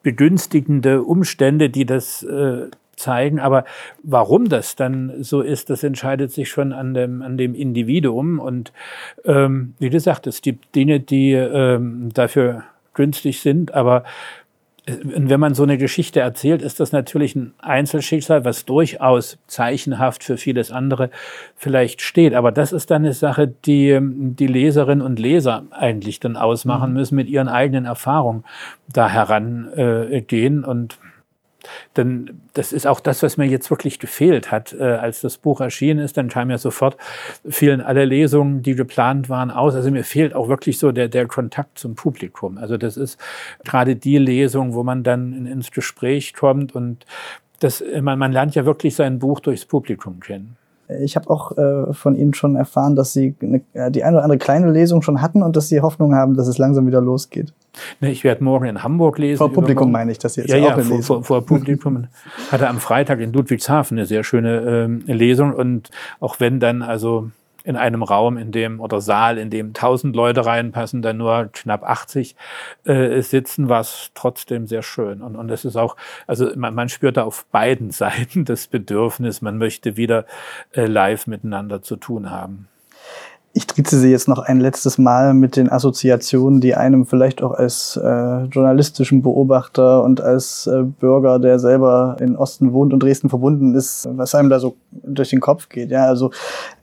begünstigende 0.03 1.03
Umstände, 1.03 1.69
die 1.69 1.85
das 1.85 2.23
äh, 2.23 2.69
zeigen. 2.96 3.38
Aber 3.38 3.64
warum 4.02 4.48
das 4.48 4.76
dann 4.76 5.22
so 5.22 5.40
ist, 5.40 5.70
das 5.70 5.82
entscheidet 5.82 6.32
sich 6.32 6.48
schon 6.48 6.72
an 6.72 6.94
dem, 6.94 7.22
an 7.22 7.37
dem 7.37 7.54
Individuum. 7.54 8.38
Und 8.38 8.72
ähm, 9.24 9.74
wie 9.78 9.90
gesagt, 9.90 10.26
es 10.26 10.42
gibt 10.42 10.74
Dinge, 10.74 11.00
die 11.00 11.32
ähm, 11.32 12.11
dafür 12.12 12.64
günstig 12.94 13.40
sind, 13.40 13.74
aber 13.74 14.04
äh, 14.87 14.96
wenn 15.04 15.40
man 15.40 15.54
so 15.54 15.62
eine 15.62 15.78
Geschichte 15.78 16.20
erzählt, 16.20 16.62
ist 16.62 16.80
das 16.80 16.92
natürlich 16.92 17.37
ein 17.37 17.52
Einzelschicksal, 17.59 18.44
was 18.44 18.64
durchaus 18.64 19.38
zeichenhaft 19.46 20.24
für 20.24 20.37
vieles 20.37 20.72
andere 20.72 21.11
vielleicht 21.54 22.00
steht. 22.00 22.35
Aber 22.35 22.52
das 22.52 22.72
ist 22.72 22.90
dann 22.90 23.02
eine 23.04 23.12
Sache, 23.12 23.46
die 23.48 23.98
die 24.00 24.46
Leserinnen 24.46 25.04
und 25.04 25.18
Leser 25.18 25.64
eigentlich 25.70 26.20
dann 26.20 26.37
ausmachen 26.37 26.90
mhm. 26.90 26.96
müssen, 26.96 27.16
mit 27.16 27.28
ihren 27.28 27.48
eigenen 27.48 27.85
Erfahrungen 27.85 28.44
da 28.88 29.09
herangehen. 29.09 30.64
Äh, 30.64 30.66
und 30.66 30.98
denn 31.96 32.40
das 32.55 32.72
ist 32.72 32.87
auch 32.87 33.00
das, 33.00 33.22
was 33.22 33.37
mir 33.37 33.46
jetzt 33.46 33.70
wirklich 33.70 33.98
gefehlt 33.98 34.50
hat, 34.50 34.72
äh, 34.72 34.83
als 34.83 35.20
das 35.20 35.38
Buch 35.38 35.61
erschienen 35.61 36.00
ist. 36.00 36.16
Dann 36.16 36.29
kam 36.29 36.50
ja 36.50 36.59
sofort, 36.59 36.96
fielen 37.48 37.81
alle 37.81 38.05
Lesungen, 38.05 38.62
die 38.62 38.74
geplant 38.74 39.29
waren, 39.29 39.50
aus. 39.50 39.74
Also 39.74 39.90
mir 39.90 40.05
fehlt 40.05 40.35
auch 40.35 40.48
wirklich 40.48 40.79
so 40.79 40.92
der, 40.92 41.09
der 41.09 41.26
Kontakt 41.26 41.79
zum 41.79 41.94
Publikum. 41.94 42.59
Also 42.59 42.76
das 42.76 42.96
ist 42.96 43.18
gerade 43.64 43.96
die 43.96 44.18
Lesung, 44.18 44.74
wo 44.74 44.83
man 44.83 45.02
dann 45.02 45.33
in, 45.33 45.46
ins 45.46 45.70
Gespräch 45.70 46.35
kommt 46.35 46.74
und 46.74 47.05
das, 47.61 47.83
man, 48.02 48.18
man 48.18 48.33
lernt 48.33 48.55
ja 48.55 48.66
wirklich 48.66 48.94
sein 48.94 49.18
Buch 49.18 49.40
durchs 49.40 49.64
Publikum 49.64 50.20
kennen. 50.20 50.57
Ich 51.00 51.16
habe 51.16 51.29
auch 51.31 51.57
äh, 51.57 51.92
von 51.92 52.14
Ihnen 52.14 52.35
schon 52.35 52.55
erfahren, 52.55 52.94
dass 52.94 53.12
Sie 53.12 53.35
eine, 53.42 53.61
äh, 53.72 53.90
die 53.90 54.05
eine 54.05 54.16
oder 54.16 54.24
andere 54.24 54.38
kleine 54.38 54.70
Lesung 54.70 55.02
schon 55.02 55.20
hatten 55.20 55.42
und 55.42 55.57
dass 55.57 55.68
Sie 55.68 55.81
Hoffnung 55.81 56.14
haben, 56.14 56.37
dass 56.37 56.46
es 56.46 56.59
langsam 56.59 56.87
wieder 56.87 57.00
losgeht. 57.00 57.52
Ne, 58.00 58.10
ich 58.10 58.24
werde 58.24 58.42
morgen 58.44 58.66
in 58.66 58.82
Hamburg 58.82 59.18
lesen. 59.18 59.38
Vor 59.38 59.52
Publikum 59.52 59.92
meine 59.92 60.12
ich, 60.12 60.18
Sie 60.20 60.40
jetzt 60.40 60.50
ja, 60.50 60.56
ja, 60.56 60.78
vor, 60.78 61.02
vor, 61.02 61.24
vor 61.24 61.46
Publikum. 61.46 62.08
hatte 62.50 62.68
am 62.68 62.80
Freitag 62.80 63.20
in 63.20 63.32
Ludwigshafen 63.32 63.98
eine 63.98 64.06
sehr 64.06 64.24
schöne 64.24 64.60
ähm, 64.60 65.04
Lesung 65.06 65.52
und 65.52 65.90
auch 66.20 66.40
wenn 66.40 66.60
dann 66.60 66.82
also 66.82 67.30
in 67.66 67.74
einem 67.74 68.04
Raum, 68.04 68.38
in 68.38 68.52
dem 68.52 68.80
oder 68.80 69.00
Saal, 69.00 69.38
in 69.38 69.50
dem 69.50 69.74
tausend 69.74 70.14
Leute 70.14 70.46
reinpassen, 70.46 71.02
dann 71.02 71.16
nur 71.16 71.50
knapp 71.52 71.82
80 71.82 72.36
äh, 72.84 73.20
sitzen, 73.22 73.68
war 73.68 73.80
es 73.80 74.12
trotzdem 74.14 74.68
sehr 74.68 74.82
schön. 74.82 75.20
Und, 75.20 75.34
und 75.34 75.50
es 75.50 75.64
ist 75.64 75.74
auch, 75.74 75.96
also 76.28 76.48
man, 76.54 76.74
man 76.74 76.88
spürt 76.88 77.16
da 77.16 77.24
auf 77.24 77.44
beiden 77.46 77.90
Seiten 77.96 78.44
das 78.44 78.68
Bedürfnis, 78.68 79.42
man 79.42 79.58
möchte 79.58 79.96
wieder 79.96 80.26
äh, 80.74 80.86
live 80.86 81.26
miteinander 81.26 81.82
zu 81.82 81.96
tun 81.96 82.30
haben 82.30 82.68
ich 83.57 83.66
trieze 83.66 83.99
sie 83.99 84.11
jetzt 84.11 84.29
noch 84.29 84.38
ein 84.38 84.61
letztes 84.61 84.99
Mal 84.99 85.33
mit 85.33 85.57
den 85.57 85.73
Assoziationen, 85.73 86.61
die 86.61 86.75
einem 86.75 87.07
vielleicht 87.07 87.42
auch 87.42 87.53
als 87.53 87.97
äh, 87.97 88.42
journalistischen 88.45 89.23
Beobachter 89.23 90.03
und 90.03 90.21
als 90.21 90.66
äh, 90.66 90.83
Bürger, 90.83 91.38
der 91.38 91.59
selber 91.59 92.19
in 92.21 92.37
Osten 92.37 92.75
wohnt 92.75 92.92
und 92.92 93.03
Dresden 93.03 93.31
verbunden 93.31 93.75
ist, 93.75 94.07
was 94.12 94.35
einem 94.35 94.51
da 94.51 94.61
so 94.61 94.77
durch 94.90 95.31
den 95.31 95.40
Kopf 95.40 95.71
geht. 95.71 95.90
Ja, 95.90 96.05
also 96.05 96.33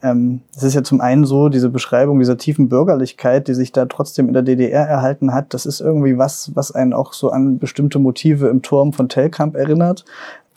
ähm, 0.02 0.40
es 0.56 0.64
ist 0.64 0.74
ja 0.74 0.82
zum 0.82 1.00
einen 1.00 1.24
so 1.26 1.48
diese 1.48 1.70
Beschreibung 1.70 2.18
dieser 2.18 2.38
tiefen 2.38 2.68
Bürgerlichkeit, 2.68 3.46
die 3.46 3.54
sich 3.54 3.70
da 3.70 3.86
trotzdem 3.86 4.26
in 4.26 4.34
der 4.34 4.42
DDR 4.42 4.84
erhalten 4.84 5.32
hat. 5.32 5.54
Das 5.54 5.66
ist 5.66 5.80
irgendwie 5.80 6.18
was, 6.18 6.50
was 6.56 6.72
einen 6.72 6.92
auch 6.92 7.12
so 7.12 7.30
an 7.30 7.60
bestimmte 7.60 8.00
Motive 8.00 8.48
im 8.48 8.62
Turm 8.62 8.92
von 8.92 9.08
Telkamp 9.08 9.54
erinnert. 9.54 10.04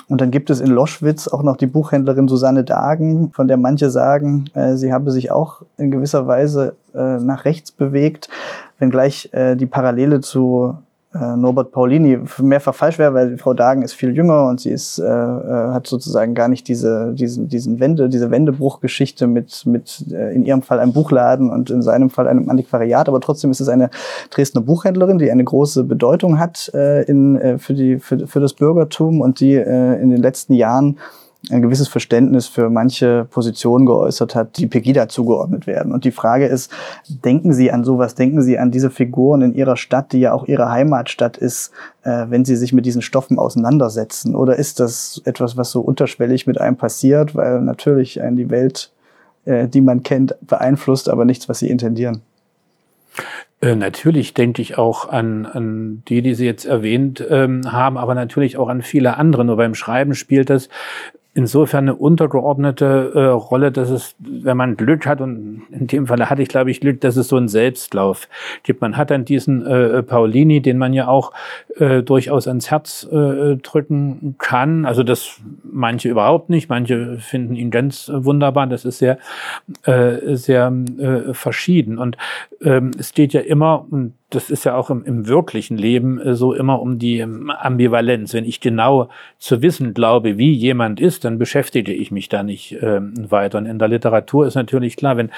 Und 0.09 0.21
dann 0.21 0.31
gibt 0.31 0.49
es 0.49 0.61
in 0.61 0.67
Loschwitz 0.67 1.27
auch 1.27 1.43
noch 1.43 1.57
die 1.57 1.67
Buchhändlerin 1.67 2.27
Susanne 2.27 2.63
Dagen, 2.63 3.31
von 3.33 3.47
der 3.47 3.57
manche 3.57 3.89
sagen, 3.89 4.45
äh, 4.53 4.75
sie 4.75 4.93
habe 4.93 5.11
sich 5.11 5.31
auch 5.31 5.63
in 5.77 5.91
gewisser 5.91 6.27
Weise 6.27 6.75
äh, 6.93 7.17
nach 7.19 7.43
rechts 7.43 7.71
bewegt, 7.71 8.29
wenngleich 8.79 9.29
äh, 9.33 9.55
die 9.55 9.65
Parallele 9.65 10.21
zu 10.21 10.77
äh, 11.19 11.35
Norbert 11.35 11.71
Paulini 11.71 12.19
mehrfach 12.39 12.75
falsch 12.75 12.99
wäre, 12.99 13.13
weil 13.13 13.37
Frau 13.37 13.53
Dagen 13.53 13.81
ist 13.81 13.93
viel 13.93 14.15
jünger 14.15 14.47
und 14.47 14.59
sie 14.59 14.71
ist, 14.71 14.99
äh, 14.99 15.03
äh, 15.03 15.71
hat 15.71 15.87
sozusagen 15.87 16.35
gar 16.35 16.47
nicht 16.47 16.67
diese, 16.67 17.13
diesen, 17.13 17.47
diesen 17.47 17.79
Wende, 17.79 18.09
diese 18.09 18.31
Wendebruchgeschichte 18.31 19.27
mit, 19.27 19.65
mit 19.65 20.05
äh, 20.11 20.33
in 20.33 20.45
ihrem 20.45 20.61
Fall 20.61 20.79
einem 20.79 20.93
Buchladen 20.93 21.49
und 21.49 21.69
in 21.69 21.81
seinem 21.81 22.09
Fall 22.09 22.27
einem 22.27 22.49
Antiquariat, 22.49 23.07
aber 23.07 23.21
trotzdem 23.21 23.51
ist 23.51 23.61
es 23.61 23.69
eine 23.69 23.89
Dresdner 24.29 24.61
Buchhändlerin, 24.61 25.17
die 25.17 25.31
eine 25.31 25.43
große 25.43 25.83
Bedeutung 25.83 26.39
hat 26.39 26.71
äh, 26.73 27.03
in, 27.03 27.37
äh, 27.37 27.57
für, 27.57 27.73
die, 27.73 27.99
für, 27.99 28.27
für 28.27 28.39
das 28.39 28.53
Bürgertum 28.53 29.21
und 29.21 29.39
die 29.39 29.55
äh, 29.55 30.01
in 30.01 30.09
den 30.09 30.21
letzten 30.21 30.53
Jahren 30.53 30.97
ein 31.49 31.61
gewisses 31.61 31.87
Verständnis 31.87 32.47
für 32.47 32.69
manche 32.69 33.25
Positionen 33.29 33.85
geäußert 33.85 34.35
hat, 34.35 34.57
die 34.57 34.67
Pegida 34.67 35.07
zugeordnet 35.07 35.67
werden. 35.67 35.93
Und 35.93 36.03
die 36.03 36.11
Frage 36.11 36.47
ist, 36.47 36.71
denken 37.07 37.53
Sie 37.53 37.71
an 37.71 37.83
sowas, 37.83 38.15
denken 38.15 38.41
Sie 38.41 38.57
an 38.57 38.71
diese 38.71 38.89
Figuren 38.89 39.41
in 39.41 39.53
Ihrer 39.53 39.77
Stadt, 39.77 40.11
die 40.11 40.19
ja 40.19 40.33
auch 40.33 40.47
Ihre 40.47 40.69
Heimatstadt 40.71 41.37
ist, 41.37 41.71
äh, 42.03 42.25
wenn 42.29 42.43
Sie 42.43 42.55
sich 42.55 42.73
mit 42.73 42.85
diesen 42.85 43.01
Stoffen 43.01 43.39
auseinandersetzen? 43.39 44.35
Oder 44.35 44.57
ist 44.57 44.79
das 44.79 45.21
etwas, 45.25 45.55
was 45.57 45.71
so 45.71 45.81
unterschwellig 45.81 46.47
mit 46.47 46.59
einem 46.59 46.75
passiert, 46.75 47.35
weil 47.35 47.61
natürlich 47.61 48.21
einen 48.21 48.35
die 48.35 48.49
Welt, 48.49 48.91
äh, 49.45 49.67
die 49.67 49.81
man 49.81 50.03
kennt, 50.03 50.35
beeinflusst, 50.41 51.07
aber 51.07 51.23
nichts, 51.23 51.47
was 51.47 51.59
Sie 51.59 51.69
intendieren? 51.69 52.21
Äh, 53.61 53.75
natürlich 53.75 54.33
denke 54.33 54.61
ich 54.61 54.77
auch 54.77 55.09
an, 55.09 55.45
an 55.45 56.03
die, 56.07 56.21
die 56.21 56.35
Sie 56.35 56.45
jetzt 56.45 56.65
erwähnt 56.65 57.25
ähm, 57.29 57.71
haben, 57.71 57.97
aber 57.97 58.13
natürlich 58.13 58.57
auch 58.57 58.69
an 58.69 58.81
viele 58.81 59.17
andere. 59.17 59.45
Nur 59.45 59.57
beim 59.57 59.73
Schreiben 59.73 60.13
spielt 60.13 60.49
das 60.49 60.69
insofern 61.37 61.85
eine 61.85 61.95
untergeordnete 61.95 63.11
äh, 63.13 63.19
Rolle, 63.27 63.71
dass 63.71 63.91
es, 63.91 64.15
wenn 64.17 64.57
man 64.57 64.75
Glück 64.75 65.05
hat, 65.05 65.21
und 65.21 65.61
in 65.69 65.85
dem 65.85 66.07
Fall 66.07 66.27
hatte 66.31 66.41
ich, 66.41 66.49
glaube 66.49 66.71
ich, 66.71 66.81
Glück, 66.81 66.99
dass 67.01 67.15
es 67.15 67.27
so 67.27 67.35
einen 67.35 67.47
Selbstlauf 67.47 68.27
gibt. 68.63 68.81
Man 68.81 68.97
hat 68.97 69.11
dann 69.11 69.23
diesen 69.23 69.63
äh, 69.63 70.01
Paulini, 70.01 70.63
den 70.63 70.79
man 70.79 70.93
ja 70.93 71.07
auch 71.07 71.31
äh, 71.75 72.01
durchaus 72.01 72.47
ans 72.47 72.71
Herz 72.71 73.07
äh, 73.11 73.55
drücken 73.57 74.33
kann. 74.39 74.85
Also 74.85 75.03
das 75.03 75.39
manche 75.63 76.09
überhaupt 76.09 76.49
nicht, 76.49 76.69
manche 76.69 77.19
finden 77.19 77.55
ihn 77.55 77.69
ganz 77.69 78.11
wunderbar. 78.11 78.65
Das 78.65 78.83
ist 78.83 78.97
sehr, 78.97 79.19
äh, 79.83 80.35
sehr 80.35 80.73
äh, 80.97 81.35
verschieden. 81.35 81.99
Und 81.99 82.17
ähm, 82.63 82.89
es 82.97 83.13
geht 83.13 83.33
ja 83.33 83.41
immer, 83.41 83.85
und 83.91 84.13
das 84.29 84.49
ist 84.49 84.65
ja 84.65 84.75
auch 84.75 84.89
im, 84.89 85.05
im 85.05 85.27
wirklichen 85.27 85.77
Leben 85.77 86.19
äh, 86.19 86.35
so 86.35 86.53
immer 86.53 86.81
um 86.81 86.99
die 86.99 87.19
ähm, 87.19 87.49
Ambivalenz. 87.49 88.33
Wenn 88.33 88.43
ich 88.43 88.59
genau 88.59 89.07
zu 89.37 89.61
wissen 89.61 89.93
glaube, 89.93 90.37
wie 90.37 90.51
jemand 90.51 90.99
ist, 90.99 91.23
dann 91.23 91.37
beschäftige 91.37 91.93
ich 91.93 92.11
mich 92.11 92.27
da 92.27 92.43
nicht 92.43 92.77
ähm, 92.81 93.13
weiter. 93.31 93.57
Und 93.57 93.67
in 93.67 93.79
der 93.79 93.87
Literatur 93.87 94.45
ist 94.45 94.55
natürlich 94.55 94.97
klar, 94.97 95.15
wenn 95.15 95.31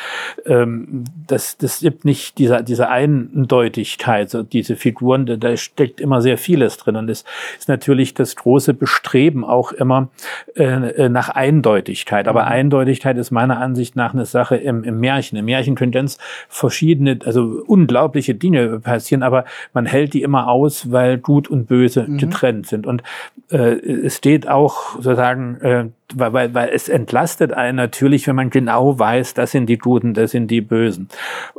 ähm, 0.47 1.03
das, 1.27 1.57
das 1.57 1.81
gibt 1.81 2.03
nicht 2.03 2.39
diese, 2.39 2.63
diese 2.63 2.89
Eindeutigkeit, 2.89 4.31
so 4.31 4.41
diese 4.41 4.75
Figuren, 4.75 5.27
da, 5.27 5.35
da 5.35 5.55
steckt 5.55 6.01
immer 6.01 6.21
sehr 6.21 6.39
vieles 6.39 6.77
drin. 6.77 6.95
Und 6.95 7.09
es 7.09 7.25
ist 7.59 7.69
natürlich 7.69 8.15
das 8.15 8.35
große 8.35 8.73
Bestreben 8.73 9.45
auch 9.45 9.71
immer 9.71 10.09
äh, 10.55 10.63
äh 10.63 11.09
nach 11.09 11.29
Eindeutigkeit. 11.29 12.27
Aber 12.27 12.43
mhm. 12.43 12.49
Eindeutigkeit 12.49 13.17
ist 13.17 13.29
meiner 13.29 13.59
Ansicht 13.59 13.95
nach 13.95 14.15
eine 14.15 14.25
Sache 14.25 14.55
im, 14.55 14.83
im 14.83 14.99
Märchen. 14.99 15.37
Im 15.37 15.45
Märchen 15.45 15.75
können 15.75 15.91
ganz 15.91 16.17
verschiedene, 16.47 17.19
also 17.23 17.61
unglaubliche 17.67 18.33
Dinge 18.33 18.78
passieren, 18.81 19.23
aber 19.23 19.45
man 19.73 19.85
hält 19.85 20.13
die 20.13 20.21
immer 20.21 20.47
aus, 20.47 20.91
weil 20.91 21.17
Gut 21.17 21.47
und 21.47 21.67
Böse 21.67 22.05
mhm. 22.07 22.17
getrennt 22.17 22.67
sind. 22.67 22.87
Und 22.87 23.03
äh, 23.51 23.75
es 23.79 24.17
steht 24.17 24.47
auch 24.47 24.95
sozusagen, 24.95 25.61
äh, 25.61 25.85
weil, 26.13 26.33
weil, 26.33 26.53
weil 26.53 26.69
es 26.69 26.89
entlastet 26.89 27.53
einen 27.53 27.75
natürlich, 27.77 28.27
wenn 28.27 28.35
man 28.35 28.49
genau 28.49 28.97
weiß, 28.97 29.33
das 29.33 29.51
sind 29.51 29.67
die 29.67 29.77
Guten, 29.77 30.13
das 30.13 30.31
sind 30.31 30.49
die 30.49 30.61
Bösen. 30.61 31.09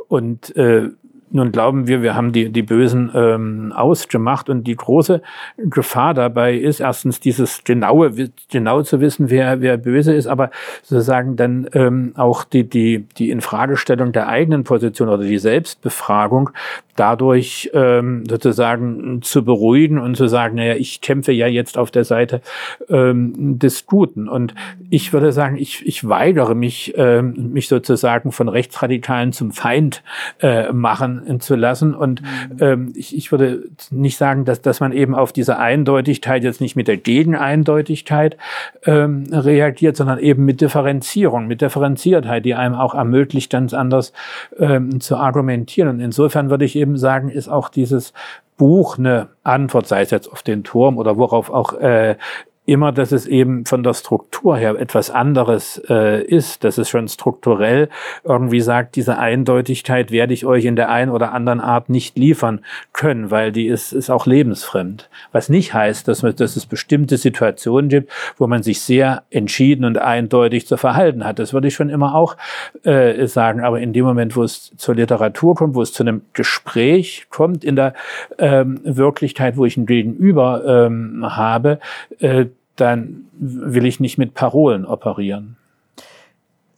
Und 0.07 0.55
äh, 0.55 0.89
nun 1.31 1.51
glauben 1.51 1.87
wir, 1.87 2.01
wir 2.01 2.15
haben 2.15 2.31
die, 2.31 2.51
die 2.51 2.61
Bösen 2.61 3.11
ähm, 3.13 3.73
ausgemacht 3.75 4.49
und 4.49 4.65
die 4.65 4.75
große 4.75 5.21
Gefahr 5.57 6.13
dabei 6.13 6.55
ist 6.55 6.79
erstens 6.79 7.19
dieses 7.19 7.63
genaue, 7.63 8.11
genau 8.49 8.81
zu 8.81 8.99
wissen, 8.99 9.29
wer, 9.29 9.61
wer 9.61 9.77
böse 9.77 10.13
ist, 10.13 10.27
aber 10.27 10.51
sozusagen 10.83 11.35
dann 11.35 11.69
ähm, 11.73 12.13
auch 12.15 12.43
die, 12.43 12.67
die, 12.67 13.05
die 13.17 13.29
Infragestellung 13.29 14.11
der 14.11 14.27
eigenen 14.27 14.63
Position 14.63 15.09
oder 15.09 15.23
die 15.23 15.37
Selbstbefragung 15.37 16.51
dadurch 16.95 17.71
ähm, 17.73 18.25
sozusagen 18.29 19.21
zu 19.21 19.43
beruhigen 19.43 19.97
und 19.97 20.15
zu 20.15 20.27
sagen, 20.27 20.55
naja, 20.55 20.75
ich 20.75 21.01
kämpfe 21.01 21.31
ja 21.31 21.47
jetzt 21.47 21.77
auf 21.77 21.89
der 21.91 22.03
Seite 22.03 22.41
ähm, 22.89 23.57
des 23.57 23.85
Guten. 23.85 24.27
Und 24.27 24.53
ich 24.89 25.13
würde 25.13 25.31
sagen, 25.31 25.57
ich, 25.57 25.85
ich 25.85 26.07
weigere 26.07 26.53
mich, 26.53 26.93
ähm, 26.97 27.53
mich 27.53 27.67
sozusagen 27.67 28.31
von 28.31 28.49
Rechtsradikalen 28.49 29.31
zum 29.31 29.51
Feind 29.51 30.03
äh, 30.41 30.71
machen 30.71 31.20
zu 31.39 31.55
lassen. 31.55 31.93
Und 31.93 32.21
mhm. 32.21 32.57
ähm, 32.59 32.93
ich, 32.95 33.15
ich 33.15 33.31
würde 33.31 33.63
nicht 33.89 34.17
sagen, 34.17 34.45
dass, 34.45 34.61
dass 34.61 34.79
man 34.79 34.91
eben 34.91 35.15
auf 35.15 35.33
diese 35.33 35.57
Eindeutigkeit 35.57 36.43
jetzt 36.43 36.61
nicht 36.61 36.75
mit 36.75 36.87
der 36.87 36.97
Gegeneindeutigkeit 36.97 38.37
ähm, 38.85 39.25
reagiert, 39.31 39.97
sondern 39.97 40.19
eben 40.19 40.45
mit 40.45 40.61
Differenzierung, 40.61 41.47
mit 41.47 41.61
Differenziertheit, 41.61 42.45
die 42.45 42.55
einem 42.55 42.75
auch 42.75 42.93
ermöglicht, 42.93 43.51
ganz 43.51 43.73
anders 43.73 44.13
ähm, 44.57 44.99
zu 44.99 45.17
argumentieren. 45.17 45.89
Und 45.89 45.99
insofern 45.99 46.49
würde 46.49 46.65
ich 46.65 46.75
eben 46.75 46.97
sagen, 46.97 47.29
ist 47.29 47.47
auch 47.47 47.69
dieses 47.69 48.13
Buch 48.57 48.99
eine 48.99 49.29
Antwort, 49.43 49.87
sei 49.87 50.01
es 50.01 50.11
jetzt 50.11 50.31
auf 50.31 50.43
den 50.43 50.63
Turm 50.63 50.99
oder 50.99 51.17
worauf 51.17 51.49
auch 51.49 51.73
äh, 51.79 52.15
immer, 52.65 52.91
dass 52.91 53.11
es 53.11 53.25
eben 53.25 53.65
von 53.65 53.83
der 53.83 53.93
Struktur 53.95 54.55
her 54.55 54.75
etwas 54.79 55.09
anderes 55.09 55.81
äh, 55.89 56.23
ist, 56.23 56.63
dass 56.63 56.77
es 56.77 56.89
schon 56.89 57.07
strukturell 57.07 57.89
irgendwie 58.23 58.61
sagt, 58.61 58.95
diese 58.95 59.17
Eindeutigkeit 59.17 60.11
werde 60.11 60.33
ich 60.33 60.45
euch 60.45 60.65
in 60.65 60.75
der 60.75 60.89
einen 60.89 61.11
oder 61.11 61.33
anderen 61.33 61.59
Art 61.59 61.89
nicht 61.89 62.17
liefern 62.17 62.61
können, 62.93 63.31
weil 63.31 63.51
die 63.51 63.67
ist, 63.67 63.93
ist 63.93 64.11
auch 64.11 64.27
lebensfremd. 64.27 65.09
Was 65.31 65.49
nicht 65.49 65.73
heißt, 65.73 66.07
dass, 66.07 66.21
man, 66.21 66.35
dass 66.35 66.55
es 66.55 66.67
bestimmte 66.67 67.17
Situationen 67.17 67.89
gibt, 67.89 68.11
wo 68.37 68.45
man 68.45 68.61
sich 68.61 68.81
sehr 68.81 69.23
entschieden 69.31 69.83
und 69.83 69.97
eindeutig 69.97 70.67
zu 70.67 70.77
verhalten 70.77 71.25
hat. 71.25 71.39
Das 71.39 71.53
würde 71.53 71.67
ich 71.67 71.73
schon 71.73 71.89
immer 71.89 72.13
auch 72.13 72.37
äh, 72.83 73.25
sagen. 73.25 73.61
Aber 73.61 73.79
in 73.79 73.91
dem 73.91 74.05
Moment, 74.05 74.35
wo 74.35 74.43
es 74.43 74.71
zur 74.77 74.95
Literatur 74.95 75.55
kommt, 75.55 75.73
wo 75.73 75.81
es 75.81 75.93
zu 75.93 76.03
einem 76.03 76.21
Gespräch 76.33 77.25
kommt 77.31 77.63
in 77.63 77.75
der 77.75 77.95
ähm, 78.37 78.79
Wirklichkeit, 78.83 79.57
wo 79.57 79.65
ich 79.65 79.77
ein 79.77 79.87
Gegenüber 79.87 80.85
ähm, 80.85 81.25
habe, 81.25 81.79
äh, 82.19 82.45
dann 82.81 83.25
will 83.37 83.85
ich 83.85 83.99
nicht 83.99 84.17
mit 84.17 84.33
Parolen 84.33 84.85
operieren. 84.85 85.57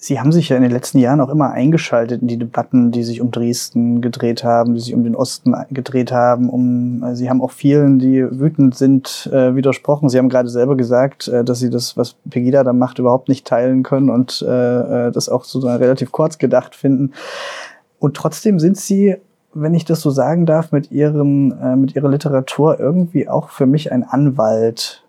Sie 0.03 0.19
haben 0.19 0.33
sich 0.33 0.49
ja 0.49 0.57
in 0.57 0.63
den 0.63 0.71
letzten 0.71 0.97
Jahren 0.97 1.21
auch 1.21 1.29
immer 1.29 1.51
eingeschaltet 1.51 2.21
in 2.21 2.27
die 2.27 2.37
Debatten, 2.37 2.91
die 2.91 3.03
sich 3.03 3.21
um 3.21 3.31
Dresden 3.31 4.01
gedreht 4.01 4.43
haben, 4.43 4.73
die 4.73 4.81
sich 4.81 4.93
um 4.93 5.05
den 5.05 5.15
Osten 5.15 5.55
gedreht 5.69 6.11
haben. 6.11 6.49
Um, 6.49 7.03
äh, 7.03 7.15
Sie 7.15 7.29
haben 7.29 7.41
auch 7.41 7.51
vielen, 7.51 7.99
die 7.99 8.21
wütend 8.29 8.75
sind, 8.75 9.29
äh, 9.31 9.55
widersprochen. 9.55 10.09
Sie 10.09 10.17
haben 10.17 10.27
gerade 10.27 10.49
selber 10.49 10.75
gesagt, 10.75 11.29
äh, 11.29 11.45
dass 11.45 11.59
Sie 11.59 11.69
das, 11.69 11.95
was 11.95 12.17
Pegida 12.29 12.65
da 12.65 12.73
macht, 12.73 12.99
überhaupt 12.99 13.29
nicht 13.29 13.47
teilen 13.47 13.81
können 13.83 14.09
und 14.09 14.43
äh, 14.45 15.07
äh 15.07 15.11
das 15.13 15.29
auch 15.29 15.45
so 15.45 15.59
relativ 15.59 16.11
kurz 16.11 16.37
gedacht 16.37 16.75
finden. 16.75 17.13
Und 17.99 18.17
trotzdem 18.17 18.59
sind 18.59 18.75
Sie, 18.75 19.15
wenn 19.53 19.73
ich 19.73 19.85
das 19.85 20.01
so 20.01 20.09
sagen 20.09 20.45
darf, 20.45 20.73
mit, 20.73 20.91
Ihren, 20.91 21.57
äh, 21.61 21.77
mit 21.77 21.95
Ihrer 21.95 22.09
Literatur 22.09 22.77
irgendwie 22.77 23.29
auch 23.29 23.47
für 23.51 23.67
mich 23.67 23.93
ein 23.93 24.03
Anwalt 24.03 25.02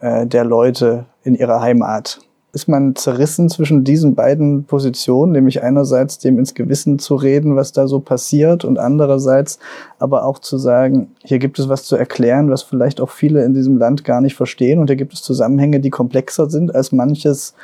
äh, 0.00 0.26
der 0.26 0.44
Leute 0.44 1.06
in 1.22 1.34
ihrer 1.34 1.60
Heimat. 1.60 2.20
Ist 2.52 2.66
man 2.66 2.96
zerrissen 2.96 3.50
zwischen 3.50 3.84
diesen 3.84 4.14
beiden 4.14 4.64
Positionen, 4.64 5.32
nämlich 5.32 5.62
einerseits 5.62 6.18
dem 6.18 6.38
ins 6.38 6.54
Gewissen 6.54 6.98
zu 6.98 7.14
reden, 7.14 7.56
was 7.56 7.72
da 7.72 7.86
so 7.86 8.00
passiert, 8.00 8.64
und 8.64 8.78
andererseits 8.78 9.58
aber 9.98 10.24
auch 10.24 10.38
zu 10.38 10.56
sagen, 10.56 11.12
hier 11.22 11.38
gibt 11.38 11.58
es 11.58 11.68
was 11.68 11.84
zu 11.84 11.96
erklären, 11.96 12.50
was 12.50 12.62
vielleicht 12.62 13.02
auch 13.02 13.10
viele 13.10 13.44
in 13.44 13.52
diesem 13.52 13.76
Land 13.76 14.02
gar 14.04 14.22
nicht 14.22 14.34
verstehen, 14.34 14.78
und 14.78 14.88
hier 14.88 14.96
gibt 14.96 15.12
es 15.12 15.22
Zusammenhänge, 15.22 15.80
die 15.80 15.90
komplexer 15.90 16.48
sind 16.48 16.74
als 16.74 16.90
manches 16.90 17.54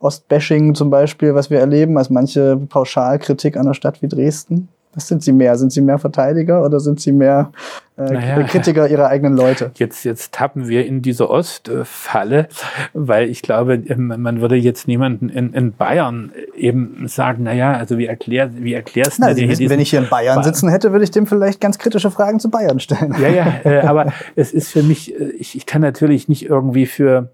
Ostbashing 0.00 0.74
zum 0.74 0.90
Beispiel, 0.90 1.34
was 1.34 1.48
wir 1.48 1.58
erleben, 1.58 1.96
als 1.96 2.10
manche 2.10 2.58
Pauschalkritik 2.68 3.56
an 3.56 3.62
einer 3.62 3.74
Stadt 3.74 4.02
wie 4.02 4.08
Dresden? 4.08 4.68
Was 4.96 5.08
sind 5.08 5.22
Sie 5.22 5.32
mehr? 5.32 5.56
Sind 5.58 5.72
Sie 5.72 5.82
mehr 5.82 5.98
Verteidiger 5.98 6.64
oder 6.64 6.80
sind 6.80 7.00
Sie 7.00 7.12
mehr 7.12 7.52
äh, 7.98 8.12
naja, 8.14 8.42
Kritiker 8.44 8.88
Ihrer 8.88 9.08
eigenen 9.08 9.36
Leute? 9.36 9.70
Jetzt, 9.74 10.04
jetzt 10.04 10.32
tappen 10.32 10.68
wir 10.68 10.86
in 10.86 11.02
diese 11.02 11.28
Ostfalle, 11.28 12.48
weil 12.94 13.28
ich 13.28 13.42
glaube, 13.42 13.74
ähm, 13.74 14.14
man 14.16 14.40
würde 14.40 14.56
jetzt 14.56 14.88
niemanden 14.88 15.28
in, 15.28 15.52
in 15.52 15.74
Bayern 15.74 16.32
eben 16.56 17.06
sagen, 17.08 17.42
naja, 17.42 17.74
also 17.74 17.98
wie, 17.98 18.06
erklär, 18.06 18.50
wie 18.54 18.72
erklärst 18.72 19.22
du 19.22 19.34
dir 19.34 19.50
wissen, 19.50 19.68
Wenn 19.68 19.80
ich 19.80 19.90
hier 19.90 19.98
in 19.98 20.08
Bayern 20.08 20.36
ba 20.36 20.42
sitzen 20.42 20.70
hätte, 20.70 20.92
würde 20.92 21.04
ich 21.04 21.10
dem 21.10 21.26
vielleicht 21.26 21.60
ganz 21.60 21.78
kritische 21.78 22.10
Fragen 22.10 22.40
zu 22.40 22.48
Bayern 22.48 22.80
stellen. 22.80 23.14
Ja, 23.20 23.28
ja, 23.28 23.54
äh, 23.64 23.80
aber 23.80 24.14
es 24.34 24.54
ist 24.54 24.70
für 24.70 24.82
mich, 24.82 25.14
äh, 25.20 25.24
ich, 25.38 25.56
ich 25.56 25.66
kann 25.66 25.82
natürlich 25.82 26.26
nicht 26.26 26.48
irgendwie 26.48 26.86
für 26.86 27.28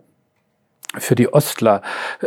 für 0.98 1.14
die 1.14 1.32
Ostler 1.32 1.82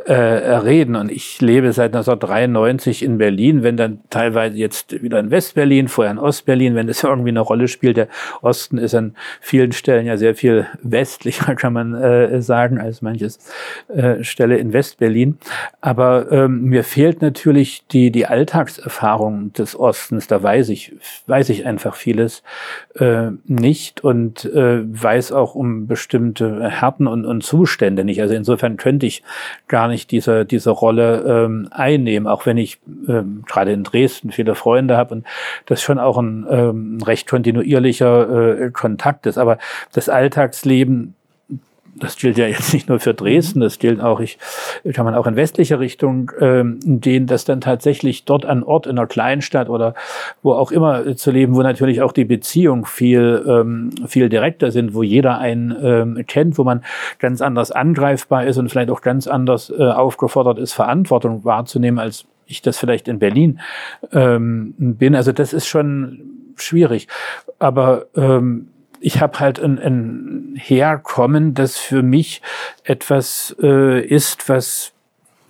äh, 0.05 0.13
reden. 0.13 0.95
Und 0.95 1.11
ich 1.11 1.39
lebe 1.41 1.71
seit 1.71 1.95
1993 1.95 3.03
in 3.03 3.17
Berlin, 3.17 3.63
wenn 3.63 3.77
dann 3.77 3.99
teilweise 4.09 4.57
jetzt 4.57 5.01
wieder 5.03 5.19
in 5.19 5.29
Westberlin, 5.29 5.87
vorher 5.87 6.11
in 6.11 6.17
Ostberlin, 6.17 6.75
wenn 6.75 6.87
das 6.87 7.03
irgendwie 7.03 7.29
eine 7.29 7.41
Rolle 7.41 7.67
spielt. 7.67 7.97
Der 7.97 8.07
Osten 8.41 8.77
ist 8.77 8.95
an 8.95 9.15
vielen 9.39 9.71
Stellen 9.71 10.05
ja 10.05 10.17
sehr 10.17 10.35
viel 10.35 10.65
westlicher, 10.81 11.55
kann 11.55 11.73
man 11.73 11.93
äh, 11.93 12.41
sagen, 12.41 12.79
als 12.79 13.01
manches 13.01 13.39
äh, 13.87 14.23
Stelle 14.23 14.57
in 14.57 14.73
Westberlin. 14.73 15.37
Aber 15.81 16.31
ähm, 16.31 16.63
mir 16.63 16.83
fehlt 16.83 17.21
natürlich 17.21 17.85
die, 17.87 18.11
die 18.11 18.25
Alltagserfahrung 18.25 19.53
des 19.53 19.77
Ostens. 19.77 20.27
Da 20.27 20.41
weiß 20.41 20.69
ich, 20.69 20.93
weiß 21.27 21.49
ich 21.49 21.65
einfach 21.65 21.95
vieles 21.95 22.41
äh, 22.95 23.29
nicht 23.45 24.03
und 24.03 24.45
äh, 24.45 24.81
weiß 24.83 25.31
auch 25.33 25.53
um 25.53 25.85
bestimmte 25.85 26.69
Härten 26.69 27.05
und, 27.05 27.25
und 27.25 27.43
Zustände 27.43 28.03
nicht. 28.03 28.21
Also 28.21 28.33
insofern 28.33 28.54
insofern 28.55 28.77
könnte 28.77 29.05
ich 29.05 29.21
gar 29.67 29.89
nicht 29.89 30.11
diese, 30.11 30.45
diese 30.45 30.69
Rolle 30.69 31.45
ähm, 31.45 31.67
einnehmen, 31.71 32.27
auch 32.27 32.45
wenn 32.45 32.57
ich 32.57 32.79
ähm, 33.07 33.43
gerade 33.45 33.73
in 33.73 33.83
Dresden 33.83 34.31
viele 34.31 34.55
Freunde 34.55 34.95
habe 34.95 35.15
und 35.15 35.25
das 35.65 35.81
schon 35.81 35.99
auch 35.99 36.17
ein 36.17 36.45
ähm, 36.49 36.99
recht 37.05 37.27
kontinuierlicher 37.27 38.61
äh, 38.61 38.71
Kontakt 38.71 39.25
ist. 39.25 39.37
Aber 39.37 39.57
das 39.91 40.07
Alltagsleben 40.07 41.15
das 41.97 42.17
gilt 42.17 42.37
ja 42.37 42.47
jetzt 42.47 42.73
nicht 42.73 42.89
nur 42.89 42.99
für 42.99 43.13
Dresden, 43.13 43.61
das 43.61 43.79
gilt 43.79 44.01
auch, 44.01 44.19
ich, 44.19 44.37
kann 44.93 45.05
man 45.05 45.15
auch 45.15 45.27
in 45.27 45.35
westlicher 45.35 45.79
Richtung 45.79 46.31
ähm, 46.39 46.79
gehen, 46.83 47.25
dass 47.25 47.45
dann 47.45 47.61
tatsächlich 47.61 48.25
dort 48.25 48.45
an 48.45 48.63
Ort 48.63 48.85
in 48.85 48.97
einer 48.97 49.07
Kleinstadt 49.07 49.69
oder 49.69 49.93
wo 50.43 50.53
auch 50.53 50.71
immer 50.71 51.05
äh, 51.05 51.15
zu 51.15 51.31
leben, 51.31 51.55
wo 51.55 51.61
natürlich 51.61 52.01
auch 52.01 52.11
die 52.11 52.25
Beziehungen 52.25 52.85
viel, 52.85 53.43
ähm, 53.47 53.91
viel 54.07 54.29
direkter 54.29 54.71
sind, 54.71 54.93
wo 54.93 55.03
jeder 55.03 55.39
einen 55.39 55.75
ähm, 55.81 56.25
kennt, 56.27 56.57
wo 56.57 56.63
man 56.63 56.83
ganz 57.19 57.41
anders 57.41 57.71
angreifbar 57.71 58.45
ist 58.45 58.57
und 58.57 58.69
vielleicht 58.69 58.89
auch 58.89 59.01
ganz 59.01 59.27
anders 59.27 59.69
äh, 59.69 59.83
aufgefordert 59.83 60.59
ist, 60.59 60.73
Verantwortung 60.73 61.45
wahrzunehmen, 61.45 61.99
als 61.99 62.25
ich 62.45 62.61
das 62.61 62.77
vielleicht 62.77 63.07
in 63.07 63.19
Berlin 63.19 63.59
ähm, 64.11 64.73
bin. 64.77 65.15
Also 65.15 65.31
das 65.31 65.53
ist 65.53 65.67
schon 65.67 66.35
schwierig. 66.55 67.07
Aber 67.59 68.05
ähm, 68.15 68.67
ich 69.05 69.21
habe 69.21 69.39
halt 69.39 69.59
ein, 69.59 69.77
ein 69.77 70.55
Herkommen, 70.57 71.53
das 71.53 71.77
für 71.77 72.01
mich 72.01 72.41
etwas 72.83 73.55
äh, 73.61 74.03
ist, 74.03 74.49
was 74.49 74.93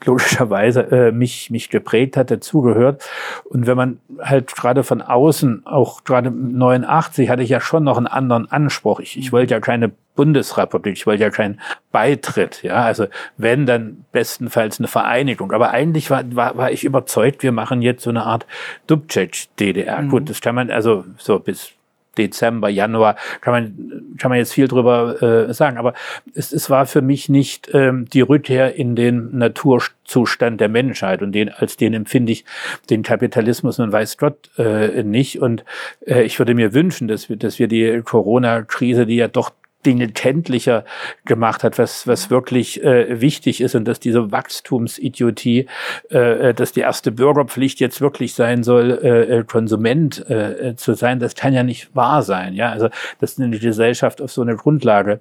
logischerweise 0.04 0.82
äh, 0.92 1.12
mich, 1.14 1.50
mich 1.50 1.70
geprägt 1.70 2.18
hat, 2.18 2.32
dazugehört. 2.32 3.08
Und 3.46 3.66
wenn 3.66 3.78
man 3.78 4.00
halt 4.20 4.54
gerade 4.54 4.84
von 4.84 5.02
außen, 5.02 5.66
auch 5.66 6.04
gerade 6.04 6.32
89, 6.32 7.30
hatte 7.30 7.44
ich 7.44 7.50
ja 7.50 7.62
schon 7.62 7.86
noch 7.86 7.96
einen 7.96 8.08
anderen 8.08 8.52
Anspruch. 8.52 9.00
Ich, 9.00 9.18
ich 9.18 9.32
wollte 9.32 9.54
ja 9.54 9.62
keine 9.62 9.90
Bundesrepublik, 10.16 10.98
ich 10.98 11.08
wollte 11.08 11.24
ja 11.24 11.30
keinen 11.30 11.62
Beitritt. 11.94 12.62
Ja, 12.62 12.84
also 12.84 13.08
wenn, 13.38 13.66
dann 13.66 14.04
bestenfalls 14.12 14.80
eine 14.80 14.90
Vereinigung. 14.90 15.54
Aber 15.54 15.72
eigentlich 15.72 16.12
war, 16.12 16.24
war, 16.36 16.58
war 16.58 16.72
ich 16.72 16.84
überzeugt, 16.84 17.42
wir 17.42 17.54
machen 17.54 17.82
jetzt 17.82 18.04
so 18.04 18.10
eine 18.10 18.24
Art 18.24 18.46
Dubček-DDR. 18.88 20.02
Mhm. 20.02 20.10
Gut, 20.10 20.30
das 20.30 20.42
kann 20.42 20.56
man 20.56 20.70
also 20.72 21.06
so 21.18 21.40
bis 21.40 21.75
Dezember, 22.18 22.70
Januar, 22.70 23.16
kann 23.42 23.54
man, 23.54 24.16
kann 24.18 24.30
man 24.30 24.38
jetzt 24.38 24.54
viel 24.54 24.68
drüber 24.68 25.22
äh, 25.22 25.54
sagen. 25.54 25.78
Aber 25.78 25.94
es, 26.34 26.52
es 26.52 26.70
war 26.70 26.86
für 26.86 27.02
mich 27.02 27.30
nicht 27.30 27.70
ähm, 27.74 28.06
die 28.12 28.22
Rückkehr 28.22 28.76
in 28.76 28.96
den 28.96 29.38
Naturzustand 29.38 30.62
der 30.62 30.70
Menschheit 30.70 31.22
und 31.22 31.32
den, 31.32 31.50
als 31.50 31.78
den 31.78 31.94
empfinde 31.94 32.32
ich 32.32 32.46
den 32.90 33.04
Kapitalismus 33.04 33.80
und 33.80 33.92
weiß 33.92 34.18
Gott 34.18 34.50
äh, 34.58 35.04
nicht. 35.04 35.42
Und 35.42 35.64
äh, 36.06 36.24
ich 36.24 36.40
würde 36.40 36.54
mir 36.54 36.74
wünschen, 36.74 37.08
dass 37.08 37.30
wir, 37.30 37.38
dass 37.38 37.60
wir 37.60 37.68
die 37.68 38.02
Corona-Krise, 38.04 39.06
die 39.06 39.18
ja 39.18 39.28
doch 39.28 39.52
Dinge 39.86 40.10
kenntlicher 40.10 40.86
gemacht 41.26 41.64
hat, 41.64 41.78
was, 41.78 42.08
was 42.08 42.30
wirklich 42.30 42.84
äh, 42.84 43.22
wichtig 43.22 43.62
ist 43.62 43.76
und 43.76 43.86
dass 43.86 44.00
diese 44.00 44.32
Wachstumsidiotie, 44.32 45.68
äh, 46.10 46.54
dass 46.54 46.72
die 46.72 46.82
erste 46.82 47.12
Bürgerpflicht 47.12 47.80
jetzt 47.80 48.02
wirklich 48.02 48.34
sein 48.34 48.64
soll, 48.64 48.92
äh, 48.92 49.44
Konsument 49.44 50.30
äh, 50.30 50.76
zu 50.76 50.94
sein, 50.94 51.20
das 51.20 51.36
kann 51.36 51.54
ja 51.54 51.64
nicht 51.64 51.96
wahr 51.96 52.24
sein. 52.24 52.54
Ja, 52.54 52.72
also 52.72 52.90
das 53.20 53.38
in 53.38 53.52
die 53.52 53.60
Gesellschaft 53.60 54.22
auf 54.22 54.32
so 54.32 54.42
eine 54.42 54.56
Grundlage 54.56 55.20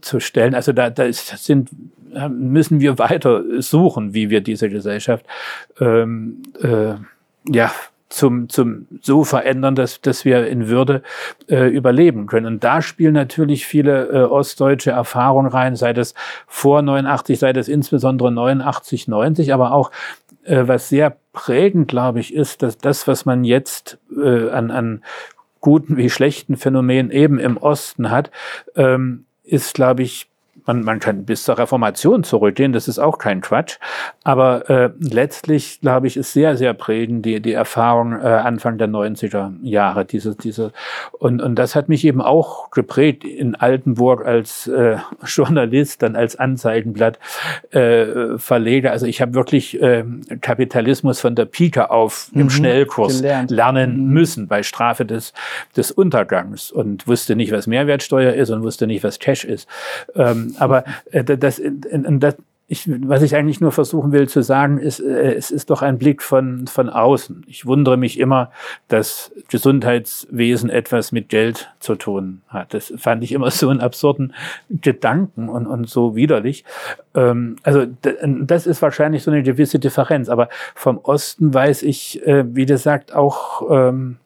zu 0.00 0.20
stellen. 0.20 0.54
Also 0.54 0.72
da, 0.72 0.90
da 0.90 1.04
ist, 1.04 1.26
sind 1.44 1.70
müssen 2.28 2.80
wir 2.80 2.98
weiter 2.98 3.42
suchen, 3.60 4.14
wie 4.14 4.30
wir 4.30 4.40
diese 4.40 4.68
Gesellschaft 4.68 5.26
ähm, 5.80 6.42
äh, 6.62 6.94
ja 7.50 7.72
zum, 8.14 8.48
zum 8.48 8.86
so 9.02 9.24
verändern, 9.24 9.74
dass, 9.74 10.00
dass 10.00 10.24
wir 10.24 10.46
in 10.46 10.68
Würde 10.68 11.02
äh, 11.48 11.68
überleben 11.68 12.26
können. 12.26 12.46
Und 12.46 12.64
da 12.64 12.80
spielen 12.80 13.14
natürlich 13.14 13.66
viele 13.66 14.08
äh, 14.08 14.22
ostdeutsche 14.22 14.92
Erfahrungen 14.92 15.50
rein, 15.50 15.76
sei 15.76 15.92
das 15.92 16.14
vor 16.46 16.82
89, 16.82 17.38
sei 17.38 17.52
das 17.52 17.68
insbesondere 17.68 18.30
89, 18.30 19.08
90, 19.08 19.52
aber 19.52 19.72
auch 19.72 19.90
äh, 20.44 20.62
was 20.66 20.88
sehr 20.88 21.16
prägend, 21.32 21.88
glaube 21.88 22.20
ich, 22.20 22.32
ist, 22.34 22.62
dass 22.62 22.78
das, 22.78 23.08
was 23.08 23.24
man 23.24 23.44
jetzt 23.44 23.98
äh, 24.16 24.48
an, 24.50 24.70
an 24.70 25.02
guten 25.60 25.96
wie 25.96 26.10
schlechten 26.10 26.56
Phänomenen 26.56 27.10
eben 27.10 27.38
im 27.38 27.56
Osten 27.56 28.10
hat, 28.10 28.30
ähm, 28.76 29.24
ist, 29.42 29.74
glaube 29.74 30.02
ich, 30.02 30.28
man, 30.66 30.82
man 30.82 30.98
kann 30.98 31.24
bis 31.24 31.44
zur 31.44 31.58
Reformation 31.58 32.24
zurückgehen, 32.24 32.72
das 32.72 32.88
ist 32.88 32.98
auch 32.98 33.18
kein 33.18 33.40
Quatsch. 33.40 33.78
Aber 34.22 34.70
äh, 34.70 34.90
letztlich, 34.98 35.80
glaube 35.80 36.06
ich, 36.06 36.16
ist 36.16 36.32
sehr, 36.32 36.56
sehr 36.56 36.72
prägend 36.72 37.26
die, 37.26 37.40
die 37.40 37.52
Erfahrung 37.52 38.12
äh, 38.12 38.26
Anfang 38.26 38.78
der 38.78 38.88
90er 38.88 39.52
Jahre. 39.62 40.04
Diese, 40.04 40.34
diese, 40.34 40.72
und, 41.12 41.42
und 41.42 41.56
das 41.56 41.74
hat 41.74 41.88
mich 41.88 42.04
eben 42.04 42.22
auch 42.22 42.70
geprägt 42.70 43.24
in 43.24 43.54
Altenburg 43.54 44.24
als 44.24 44.66
äh, 44.66 44.96
Journalist, 45.26 46.02
dann 46.02 46.16
als 46.16 46.36
Anzeigenblatt 46.36 47.18
äh, 47.70 48.38
Verleger. 48.38 48.92
Also 48.92 49.06
ich 49.06 49.20
habe 49.20 49.34
wirklich 49.34 49.80
äh, 49.82 50.04
Kapitalismus 50.40 51.20
von 51.20 51.34
der 51.34 51.44
Pike 51.44 51.90
auf 51.90 52.30
mhm, 52.32 52.40
im 52.42 52.50
Schnellkurs 52.50 53.18
gelernt. 53.18 53.50
lernen 53.50 54.06
mhm. 54.06 54.12
müssen 54.12 54.48
bei 54.48 54.62
Strafe 54.62 55.04
des, 55.04 55.34
des 55.76 55.90
Untergangs 55.90 56.70
und 56.70 57.06
wusste 57.06 57.36
nicht, 57.36 57.52
was 57.52 57.66
Mehrwertsteuer 57.66 58.32
ist 58.32 58.50
und 58.50 58.62
wusste 58.62 58.86
nicht, 58.86 59.04
was 59.04 59.18
Cash 59.18 59.44
ist. 59.44 59.68
Ähm, 60.14 60.53
aber 60.58 60.84
äh, 61.10 61.24
das, 61.24 61.60
das, 61.60 62.36
ich, 62.66 62.88
was 62.88 63.22
ich 63.22 63.36
eigentlich 63.36 63.60
nur 63.60 63.72
versuchen 63.72 64.12
will 64.12 64.26
zu 64.26 64.42
sagen, 64.42 64.78
ist, 64.78 64.98
äh, 64.98 65.34
es 65.34 65.50
ist 65.50 65.68
doch 65.68 65.82
ein 65.82 65.98
Blick 65.98 66.22
von, 66.22 66.66
von 66.66 66.88
außen. 66.88 67.44
Ich 67.46 67.66
wundere 67.66 67.98
mich 67.98 68.18
immer, 68.18 68.50
dass 68.88 69.32
Gesundheitswesen 69.48 70.70
etwas 70.70 71.12
mit 71.12 71.28
Geld 71.28 71.70
zu 71.78 71.94
tun 71.94 72.40
hat. 72.48 72.72
Das 72.72 72.92
fand 72.96 73.22
ich 73.22 73.32
immer 73.32 73.50
so 73.50 73.68
einen 73.68 73.80
absurden 73.80 74.32
Gedanken 74.70 75.50
und, 75.50 75.66
und 75.66 75.90
so 75.90 76.16
widerlich. 76.16 76.64
Ähm, 77.14 77.56
also 77.62 77.86
das 78.40 78.66
ist 78.66 78.80
wahrscheinlich 78.80 79.22
so 79.24 79.30
eine 79.30 79.42
gewisse 79.42 79.78
Differenz. 79.78 80.30
Aber 80.30 80.48
vom 80.74 80.98
Osten 80.98 81.52
weiß 81.52 81.82
ich, 81.82 82.26
äh, 82.26 82.44
wie 82.48 82.66
gesagt, 82.66 83.14
auch 83.14 83.70
ähm, 83.70 84.16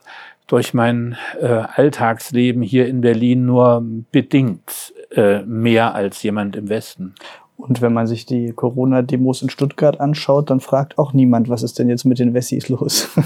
durch 0.46 0.74
mein 0.74 1.16
äh, 1.40 1.46
Alltagsleben 1.46 2.62
hier 2.62 2.86
in 2.86 3.00
Berlin 3.00 3.46
nur 3.46 3.84
bedingt 4.12 4.92
äh, 5.10 5.42
mehr 5.42 5.94
als 5.94 6.22
jemand 6.22 6.56
im 6.56 6.68
Westen. 6.68 7.14
Und 7.56 7.82
wenn 7.82 7.92
man 7.92 8.06
sich 8.06 8.24
die 8.24 8.52
Corona-Demos 8.52 9.42
in 9.42 9.50
Stuttgart 9.50 10.00
anschaut, 10.00 10.50
dann 10.50 10.60
fragt 10.60 10.96
auch 10.96 11.12
niemand, 11.12 11.48
was 11.48 11.64
ist 11.64 11.78
denn 11.78 11.88
jetzt 11.88 12.04
mit 12.04 12.18
den 12.18 12.34
Wessis 12.34 12.68
los? 12.68 13.08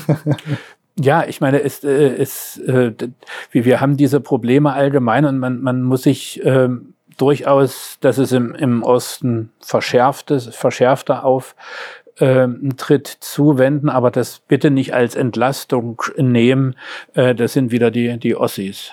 Ja, 1.00 1.24
ich 1.26 1.40
meine, 1.40 1.62
es, 1.62 1.82
äh, 1.84 2.16
es, 2.16 2.58
äh, 2.58 2.92
wir 3.50 3.80
haben 3.80 3.96
diese 3.96 4.20
Probleme 4.20 4.74
allgemein 4.74 5.24
und 5.24 5.38
man, 5.38 5.62
man 5.62 5.82
muss 5.82 6.02
sich 6.02 6.44
äh, 6.44 6.68
durchaus, 7.16 7.96
dass 8.00 8.18
es 8.18 8.32
im, 8.32 8.54
im 8.54 8.82
Osten 8.82 9.50
verschärftes, 9.60 10.54
verschärfter 10.54 11.24
auf 11.24 11.56
äh, 12.18 12.46
Tritt 12.76 13.06
zuwenden, 13.06 13.88
aber 13.88 14.10
das 14.10 14.40
bitte 14.40 14.70
nicht 14.70 14.92
als 14.92 15.16
Entlastung 15.16 16.02
nehmen. 16.18 16.74
Äh, 17.14 17.34
das 17.34 17.54
sind 17.54 17.72
wieder 17.72 17.90
die, 17.90 18.18
die 18.18 18.36
Ossis. 18.36 18.90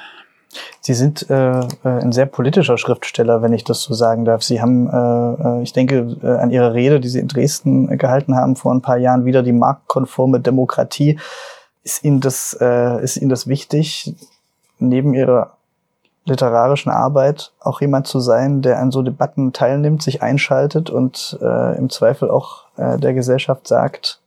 Sie 0.81 0.93
sind 0.93 1.29
äh, 1.29 1.59
äh, 1.59 1.65
ein 1.83 2.11
sehr 2.11 2.25
politischer 2.25 2.77
Schriftsteller, 2.77 3.41
wenn 3.41 3.53
ich 3.53 3.63
das 3.63 3.83
so 3.83 3.93
sagen 3.93 4.25
darf. 4.25 4.43
Sie 4.43 4.61
haben, 4.61 4.89
äh, 4.89 5.59
äh 5.59 5.63
ich 5.63 5.73
denke, 5.73 6.17
äh, 6.23 6.37
an 6.37 6.49
Ihrer 6.49 6.73
Rede, 6.73 6.99
die 6.99 7.09
Sie 7.09 7.19
in 7.19 7.27
Dresden 7.27 7.97
gehalten 7.97 8.35
haben 8.35 8.55
vor 8.55 8.73
ein 8.73 8.81
paar 8.81 8.97
Jahren, 8.97 9.25
wieder 9.25 9.43
die 9.43 9.51
marktkonforme 9.51 10.39
Demokratie. 10.39 11.19
Ist 11.83 12.03
Ihnen 12.03 12.19
das, 12.19 12.57
äh, 12.59 13.03
ist 13.03 13.17
Ihnen 13.17 13.29
das 13.29 13.47
wichtig, 13.47 14.15
neben 14.79 15.13
Ihrer 15.13 15.57
literarischen 16.25 16.91
Arbeit 16.91 17.51
auch 17.59 17.81
jemand 17.81 18.07
zu 18.07 18.19
sein, 18.19 18.61
der 18.61 18.79
an 18.79 18.91
so 18.91 19.01
Debatten 19.01 19.53
teilnimmt, 19.53 20.01
sich 20.01 20.21
einschaltet 20.21 20.89
und 20.89 21.37
äh, 21.41 21.77
im 21.77 21.89
Zweifel 21.89 22.29
auch 22.29 22.65
äh, 22.77 22.97
der 22.97 23.13
Gesellschaft 23.13 23.67
sagt, 23.67 24.21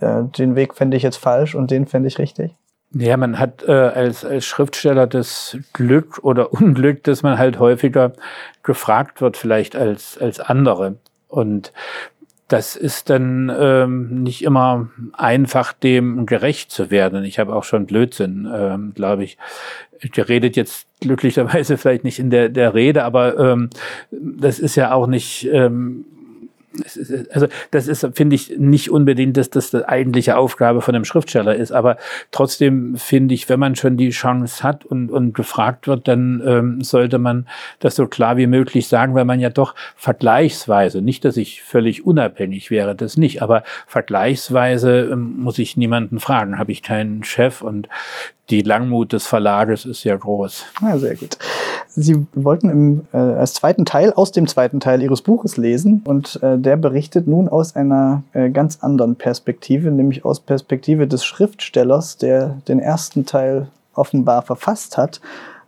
äh, 0.00 0.24
den 0.24 0.56
Weg 0.56 0.74
fände 0.74 0.96
ich 0.96 1.02
jetzt 1.02 1.16
falsch 1.16 1.54
und 1.54 1.70
den 1.70 1.86
fände 1.86 2.08
ich 2.08 2.18
richtig? 2.18 2.54
Ja, 2.96 3.16
man 3.16 3.40
hat 3.40 3.64
äh, 3.66 3.72
als, 3.72 4.24
als 4.24 4.46
Schriftsteller 4.46 5.06
das 5.06 5.58
Glück 5.72 6.20
oder 6.22 6.52
Unglück, 6.52 7.02
dass 7.04 7.22
man 7.22 7.38
halt 7.38 7.58
häufiger 7.58 8.12
gefragt 8.62 9.20
wird, 9.20 9.36
vielleicht 9.36 9.76
als, 9.76 10.16
als 10.18 10.40
andere. 10.40 10.96
Und 11.28 11.72
das 12.48 12.76
ist 12.76 13.10
dann 13.10 13.50
ähm, 13.58 14.22
nicht 14.22 14.44
immer 14.44 14.90
einfach, 15.12 15.72
dem 15.72 16.26
gerecht 16.26 16.70
zu 16.70 16.90
werden. 16.90 17.24
Ich 17.24 17.38
habe 17.38 17.54
auch 17.54 17.64
schon 17.64 17.86
Blödsinn, 17.86 18.48
ähm, 18.54 18.92
glaube 18.94 19.24
ich, 19.24 19.38
geredet 20.12 20.54
jetzt 20.54 20.86
glücklicherweise 21.00 21.76
vielleicht 21.78 22.04
nicht 22.04 22.18
in 22.18 22.30
der, 22.30 22.50
der 22.50 22.74
Rede, 22.74 23.04
aber 23.04 23.38
ähm, 23.38 23.70
das 24.10 24.58
ist 24.58 24.76
ja 24.76 24.92
auch 24.92 25.06
nicht 25.06 25.48
ähm, 25.50 26.04
also 27.30 27.46
das 27.70 27.88
ist, 27.88 28.08
finde 28.14 28.36
ich, 28.36 28.54
nicht 28.58 28.90
unbedingt, 28.90 29.36
dass 29.36 29.50
das 29.50 29.70
die 29.70 29.86
eigentliche 29.86 30.36
Aufgabe 30.36 30.80
von 30.80 30.94
einem 30.94 31.04
Schriftsteller 31.04 31.54
ist, 31.54 31.72
aber 31.72 31.96
trotzdem 32.30 32.96
finde 32.96 33.34
ich, 33.34 33.48
wenn 33.48 33.60
man 33.60 33.76
schon 33.76 33.96
die 33.96 34.10
Chance 34.10 34.62
hat 34.62 34.84
und, 34.84 35.10
und 35.10 35.34
gefragt 35.34 35.86
wird, 35.86 36.08
dann 36.08 36.42
ähm, 36.44 36.80
sollte 36.82 37.18
man 37.18 37.46
das 37.80 37.96
so 37.96 38.06
klar 38.06 38.36
wie 38.36 38.46
möglich 38.46 38.88
sagen, 38.88 39.14
weil 39.14 39.24
man 39.24 39.40
ja 39.40 39.50
doch 39.50 39.74
vergleichsweise, 39.96 41.00
nicht, 41.00 41.24
dass 41.24 41.36
ich 41.36 41.62
völlig 41.62 42.04
unabhängig 42.04 42.70
wäre, 42.70 42.94
das 42.94 43.16
nicht, 43.16 43.42
aber 43.42 43.62
vergleichsweise 43.86 45.08
ähm, 45.12 45.36
muss 45.38 45.58
ich 45.58 45.76
niemanden 45.76 46.20
fragen, 46.20 46.58
habe 46.58 46.72
ich 46.72 46.82
keinen 46.82 47.24
Chef 47.24 47.62
und 47.62 47.88
die 48.50 48.62
Langmut 48.62 49.12
des 49.12 49.26
Verlages 49.26 49.86
ist 49.86 50.02
sehr 50.02 50.18
groß. 50.18 50.64
Ja, 50.82 50.98
sehr 50.98 51.16
gut. 51.16 51.38
Sie 51.88 52.26
wollten 52.34 52.68
im, 52.68 53.06
äh, 53.12 53.16
als 53.16 53.54
zweiten 53.54 53.84
Teil 53.84 54.12
aus 54.12 54.32
dem 54.32 54.46
zweiten 54.46 54.80
Teil 54.80 55.00
Ihres 55.00 55.22
Buches 55.22 55.56
lesen 55.56 56.02
und 56.04 56.42
äh, 56.42 56.58
der 56.58 56.76
berichtet 56.76 57.26
nun 57.26 57.48
aus 57.48 57.76
einer 57.76 58.22
äh, 58.32 58.50
ganz 58.50 58.78
anderen 58.82 59.16
Perspektive, 59.16 59.90
nämlich 59.90 60.24
aus 60.24 60.40
Perspektive 60.40 61.06
des 61.06 61.24
Schriftstellers, 61.24 62.18
der 62.18 62.58
den 62.68 62.80
ersten 62.80 63.26
Teil 63.26 63.68
offenbar 63.94 64.42
verfasst 64.42 64.98
hat, 64.98 65.20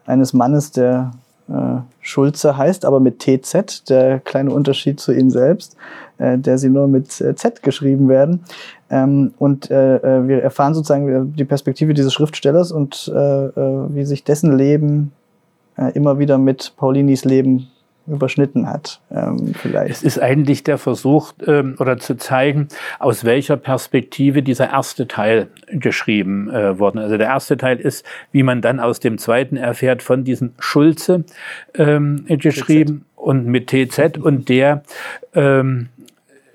eines 0.05 0.33
Mannes, 0.33 0.73
der 0.73 1.13
äh, 1.49 1.81
Schulze 2.01 2.57
heißt, 2.57 2.85
aber 2.85 3.01
mit 3.01 3.21
TZ, 3.21 3.89
der 3.89 4.21
kleine 4.21 4.53
Unterschied 4.53 5.01
zu 5.01 5.13
Ihnen 5.13 5.31
selbst, 5.31 5.77
äh, 6.19 6.39
der 6.39 6.59
sie 6.59 6.71
nur 6.71 6.89
mit 6.89 7.21
äh, 7.21 7.35
Z 7.35 7.63
geschrieben 7.63 8.09
werden. 8.09 8.45
Ähm, 8.91 9.35
und 9.39 9.71
äh, 9.71 9.97
äh, 9.97 10.29
wir 10.29 10.43
erfahren 10.43 10.75
sozusagen 10.75 11.35
die 11.35 11.45
Perspektive 11.45 11.95
dieses 11.95 12.13
Schriftstellers 12.13 12.71
und 12.73 13.11
äh, 13.15 13.47
äh, 13.47 13.51
wie 13.95 14.05
sich 14.05 14.25
dessen 14.25 14.57
Leben 14.57 15.13
äh, 15.77 15.91
immer 15.93 16.19
wieder 16.19 16.39
mit 16.39 16.75
Paulinis 16.77 17.25
Leben 17.25 17.69
überschnitten 18.07 18.69
hat. 18.69 19.01
Ähm, 19.11 19.53
vielleicht. 19.55 19.91
Es 19.91 20.03
ist 20.03 20.21
eigentlich 20.21 20.63
der 20.63 20.79
Versuch 20.79 21.33
ähm, 21.47 21.77
oder 21.79 21.99
zu 21.99 22.17
zeigen, 22.17 22.69
aus 22.99 23.25
welcher 23.25 23.57
Perspektive 23.57 24.43
dieser 24.43 24.71
erste 24.71 25.09
Teil 25.09 25.49
geschrieben 25.69 26.49
äh, 26.51 26.79
worden. 26.79 26.99
Also 26.99 27.17
der 27.17 27.27
erste 27.27 27.57
Teil 27.57 27.79
ist, 27.79 28.05
wie 28.33 28.43
man 28.43 28.63
dann 28.63 28.81
aus 28.81 29.01
dem 29.01 29.19
zweiten 29.19 29.57
erfährt, 29.57 30.03
von 30.03 30.25
diesem 30.25 30.53
Schulze 30.59 31.25
ähm, 31.75 32.25
geschrieben 32.29 33.05
TZ. 33.05 33.19
und 33.19 33.47
mit 33.47 33.69
TZ 33.69 34.19
und 34.19 34.49
der 34.49 34.83
ähm, 35.35 35.89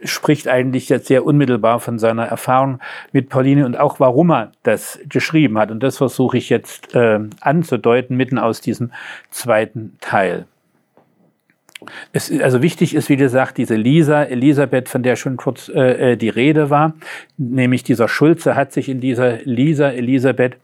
spricht 0.04 0.48
eigentlich 0.48 0.90
jetzt 0.90 1.08
sehr 1.08 1.26
unmittelbar 1.26 1.80
von 1.80 2.00
seiner 2.00 2.26
Erfahrung 2.26 2.80
mit 3.12 3.30
Pauline 3.30 3.66
und 3.66 3.78
auch 3.78 4.00
warum 4.00 4.32
er 4.32 4.52
das 4.64 5.00
geschrieben 5.08 5.58
hat. 5.58 5.72
Und 5.72 5.82
das 5.82 5.98
versuche 5.98 6.38
ich 6.38 6.50
jetzt 6.50 6.96
äh, 6.96 7.20
anzudeuten, 7.40 8.18
mitten 8.18 8.38
aus 8.38 8.62
diesem 8.62 8.92
zweiten 9.30 9.98
Teil. 10.02 10.46
Es, 12.14 12.32
also 12.42 12.62
wichtig 12.62 12.94
ist, 12.94 13.10
wie 13.10 13.16
gesagt, 13.16 13.58
diese 13.58 13.76
Lisa, 13.76 14.24
Elisabeth, 14.24 14.88
von 14.88 15.02
der 15.02 15.16
schon 15.16 15.38
kurz 15.38 15.70
äh, 15.70 16.12
äh, 16.12 16.18
die 16.18 16.30
Rede 16.30 16.70
war, 16.70 16.94
nämlich 17.38 17.84
dieser 17.84 18.08
Schulze 18.08 18.56
hat 18.56 18.72
sich 18.72 18.88
in 18.88 19.02
dieser 19.02 19.40
Lisa, 19.44 19.90
Elisabeth, 19.90 20.58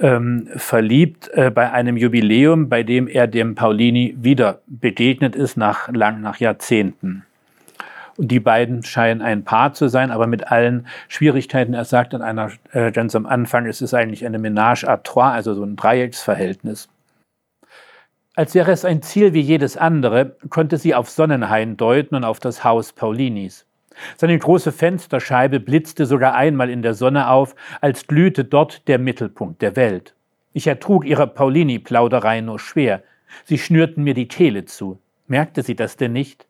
ähm, 0.00 0.48
verliebt 0.56 1.30
äh, 1.34 1.50
bei 1.50 1.70
einem 1.70 1.96
Jubiläum, 1.96 2.68
bei 2.70 2.82
dem 2.82 3.06
er 3.06 3.26
dem 3.26 3.54
Paulini 3.54 4.16
wieder 4.18 4.60
begegnet 4.66 5.36
ist, 5.36 5.56
nach 5.56 5.88
lang, 5.92 6.22
nach 6.22 6.38
Jahrzehnten. 6.38 7.24
Und 8.16 8.28
die 8.28 8.40
beiden 8.40 8.82
scheinen 8.82 9.22
ein 9.22 9.44
Paar 9.44 9.72
zu 9.72 9.88
sein, 9.88 10.10
aber 10.10 10.26
mit 10.26 10.50
allen 10.50 10.86
Schwierigkeiten. 11.08 11.74
Er 11.74 11.84
sagt 11.84 12.14
an 12.14 12.22
einer, 12.22 12.50
äh, 12.72 12.92
ganz 12.92 13.14
am 13.14 13.26
Anfang, 13.26 13.66
es 13.66 13.80
ist 13.80 13.94
eigentlich 13.94 14.26
eine 14.26 14.38
Ménage 14.38 14.86
à 14.86 15.02
trois, 15.02 15.32
also 15.32 15.54
so 15.54 15.64
ein 15.64 15.76
Dreiecksverhältnis. 15.76 16.88
Als 18.34 18.54
wäre 18.54 18.72
es 18.72 18.84
ein 18.84 19.02
Ziel 19.02 19.34
wie 19.34 19.40
jedes 19.40 19.76
andere, 19.76 20.36
konnte 20.48 20.78
sie 20.78 20.94
auf 20.94 21.10
Sonnenhain 21.10 21.76
deuten 21.76 22.14
und 22.14 22.24
auf 22.24 22.40
das 22.40 22.64
Haus 22.64 22.92
Paulinis. 22.92 23.66
Seine 24.16 24.38
große 24.38 24.72
Fensterscheibe 24.72 25.60
blitzte 25.60 26.06
sogar 26.06 26.34
einmal 26.34 26.70
in 26.70 26.80
der 26.80 26.94
Sonne 26.94 27.28
auf, 27.28 27.54
als 27.82 28.06
glühte 28.06 28.44
dort 28.44 28.88
der 28.88 28.98
Mittelpunkt 28.98 29.60
der 29.60 29.76
Welt. 29.76 30.14
Ich 30.54 30.66
ertrug 30.66 31.04
ihre 31.04 31.26
Paulini-Plauderei 31.26 32.40
nur 32.40 32.58
schwer. 32.58 33.02
Sie 33.44 33.58
schnürten 33.58 34.04
mir 34.04 34.14
die 34.14 34.28
Kehle 34.28 34.64
zu. 34.64 34.98
Merkte 35.26 35.62
sie 35.62 35.76
das 35.76 35.96
denn 35.96 36.12
nicht? 36.12 36.46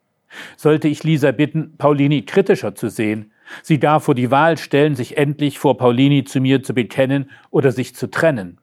Sollte 0.57 0.89
ich 0.89 1.05
Lisa 1.05 1.33
bitten, 1.33 1.77
Paulini 1.79 2.23
kritischer 2.23 2.75
zu 2.75 2.89
sehen? 2.89 3.33
Sie 3.63 3.79
darf 3.79 4.05
vor 4.05 4.15
die 4.15 4.31
Wahl 4.31 4.57
stellen, 4.57 4.95
sich 4.95 5.17
endlich 5.17 5.59
vor 5.59 5.77
Paulini 5.77 6.25
zu 6.25 6.41
mir 6.41 6.63
zu 6.63 6.75
bekennen 6.75 7.31
oder 7.51 7.73
sich 7.73 7.95
zu 7.95 8.11
trennen. 8.11 8.59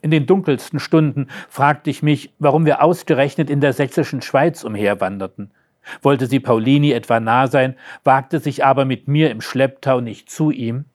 In 0.00 0.10
den 0.10 0.26
dunkelsten 0.26 0.80
Stunden 0.80 1.28
fragte 1.48 1.90
ich 1.90 2.02
mich, 2.02 2.34
warum 2.38 2.66
wir 2.66 2.82
ausgerechnet 2.82 3.50
in 3.50 3.60
der 3.60 3.72
sächsischen 3.72 4.20
Schweiz 4.20 4.64
umherwanderten. 4.64 5.52
Wollte 6.00 6.26
sie 6.26 6.40
Paulini 6.40 6.92
etwa 6.92 7.20
nah 7.20 7.46
sein, 7.46 7.76
wagte 8.04 8.38
sich 8.38 8.64
aber 8.64 8.84
mit 8.84 9.08
mir 9.08 9.30
im 9.30 9.40
Schlepptau 9.40 10.00
nicht 10.00 10.30
zu 10.30 10.50
ihm? 10.50 10.86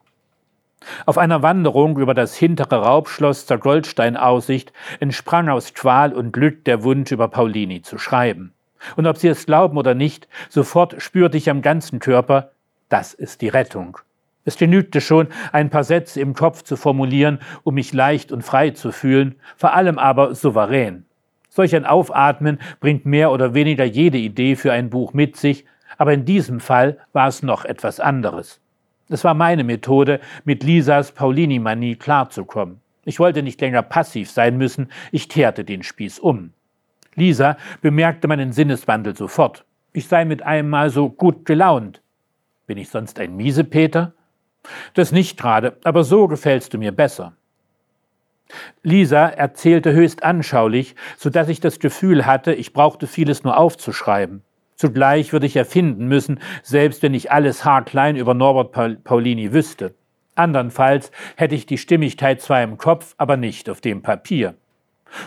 Auf 1.05 1.17
einer 1.17 1.41
Wanderung 1.41 1.97
über 1.97 2.13
das 2.13 2.35
hintere 2.35 2.77
Raubschloss 2.77 3.45
zur 3.45 3.57
Goldsteinaussicht 3.57 4.71
entsprang 4.99 5.49
aus 5.49 5.73
Qual 5.73 6.13
und 6.13 6.31
Glück 6.31 6.65
der 6.65 6.83
Wunsch, 6.83 7.11
über 7.11 7.27
Paulini 7.29 7.81
zu 7.81 7.97
schreiben. 7.97 8.53
Und 8.95 9.07
ob 9.07 9.17
Sie 9.17 9.27
es 9.27 9.45
glauben 9.45 9.77
oder 9.77 9.93
nicht, 9.93 10.27
sofort 10.49 11.01
spürte 11.01 11.37
ich 11.37 11.49
am 11.49 11.61
ganzen 11.61 11.99
Körper, 11.99 12.51
das 12.89 13.13
ist 13.13 13.41
die 13.41 13.49
Rettung. 13.49 13.97
Es 14.45 14.57
genügte 14.57 15.01
schon, 15.01 15.27
ein 15.51 15.69
paar 15.69 15.83
Sätze 15.83 16.21
im 16.21 16.33
Kopf 16.33 16.63
zu 16.63 16.77
formulieren, 16.77 17.39
um 17.63 17.73
mich 17.75 17.91
leicht 17.93 18.31
und 18.31 18.43
frei 18.43 18.69
zu 18.69 18.93
fühlen, 18.93 19.35
vor 19.57 19.73
allem 19.73 19.99
aber 19.99 20.35
souverän. 20.35 21.05
Solch 21.49 21.75
ein 21.75 21.85
Aufatmen 21.85 22.59
bringt 22.79 23.05
mehr 23.05 23.31
oder 23.31 23.53
weniger 23.53 23.83
jede 23.83 24.17
Idee 24.17 24.55
für 24.55 24.71
ein 24.71 24.89
Buch 24.89 25.13
mit 25.13 25.35
sich, 25.35 25.65
aber 25.97 26.13
in 26.13 26.23
diesem 26.23 26.59
Fall 26.59 26.97
war 27.11 27.27
es 27.27 27.43
noch 27.43 27.65
etwas 27.65 27.99
anderes. 27.99 28.61
Es 29.09 29.23
war 29.23 29.33
meine 29.33 29.63
Methode, 29.63 30.19
mit 30.45 30.63
Lisas 30.63 31.11
Paulini-Manie 31.11 31.95
klarzukommen. 31.95 32.79
Ich 33.05 33.19
wollte 33.19 33.41
nicht 33.41 33.59
länger 33.59 33.81
passiv 33.81 34.29
sein 34.29 34.57
müssen, 34.57 34.89
ich 35.11 35.29
kehrte 35.29 35.63
den 35.63 35.83
Spieß 35.83 36.19
um. 36.19 36.51
Lisa 37.17 37.57
bemerkte 37.81 38.27
meinen 38.27 38.53
Sinneswandel 38.53 39.17
sofort. 39.17 39.65
Ich 39.91 40.07
sei 40.07 40.23
mit 40.23 40.43
einem 40.43 40.69
Mal 40.69 40.91
so 40.91 41.09
gut 41.09 41.45
gelaunt. 41.45 42.01
Bin 42.67 42.77
ich 42.77 42.89
sonst 42.89 43.19
ein 43.19 43.35
Miesepeter? 43.35 44.13
Das 44.93 45.11
nicht 45.11 45.37
gerade, 45.37 45.77
aber 45.83 46.03
so 46.03 46.27
gefällst 46.27 46.73
du 46.73 46.77
mir 46.77 46.91
besser. 46.91 47.33
Lisa 48.83 49.27
erzählte 49.27 49.93
höchst 49.93 50.23
anschaulich, 50.23 50.95
so 51.17 51.29
dass 51.29 51.49
ich 51.49 51.59
das 51.59 51.79
Gefühl 51.79 52.25
hatte, 52.25 52.53
ich 52.53 52.71
brauchte 52.71 53.07
vieles 53.07 53.43
nur 53.43 53.57
aufzuschreiben. 53.57 54.43
Zugleich 54.75 55.33
würde 55.33 55.47
ich 55.47 55.55
erfinden 55.55 56.07
müssen, 56.07 56.39
selbst 56.61 57.01
wenn 57.01 57.15
ich 57.15 57.31
alles 57.31 57.65
haarklein 57.65 58.15
über 58.15 58.35
Norbert 58.35 59.03
Paulini 59.03 59.51
wüsste. 59.51 59.95
Andernfalls 60.35 61.11
hätte 61.35 61.55
ich 61.55 61.65
die 61.65 61.79
Stimmigkeit 61.79 62.41
zwar 62.41 62.61
im 62.61 62.77
Kopf, 62.77 63.15
aber 63.17 63.37
nicht 63.37 63.71
auf 63.71 63.81
dem 63.81 64.03
Papier. 64.03 64.53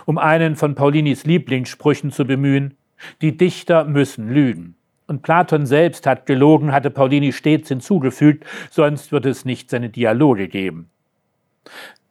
Um 0.06 0.18
einen 0.18 0.56
von 0.56 0.74
Paulinis 0.74 1.24
Lieblingssprüchen 1.24 2.10
zu 2.10 2.24
bemühen, 2.24 2.74
die 3.22 3.36
Dichter 3.36 3.84
müssen 3.84 4.28
lügen. 4.28 4.76
Und 5.06 5.22
Platon 5.22 5.66
selbst 5.66 6.06
hat 6.06 6.26
gelogen, 6.26 6.72
hatte 6.72 6.90
Paulini 6.90 7.32
stets 7.32 7.68
hinzugefügt, 7.68 8.44
sonst 8.70 9.10
würde 9.10 9.28
es 9.28 9.44
nicht 9.44 9.68
seine 9.68 9.88
Dialoge 9.88 10.46
geben. 10.46 10.88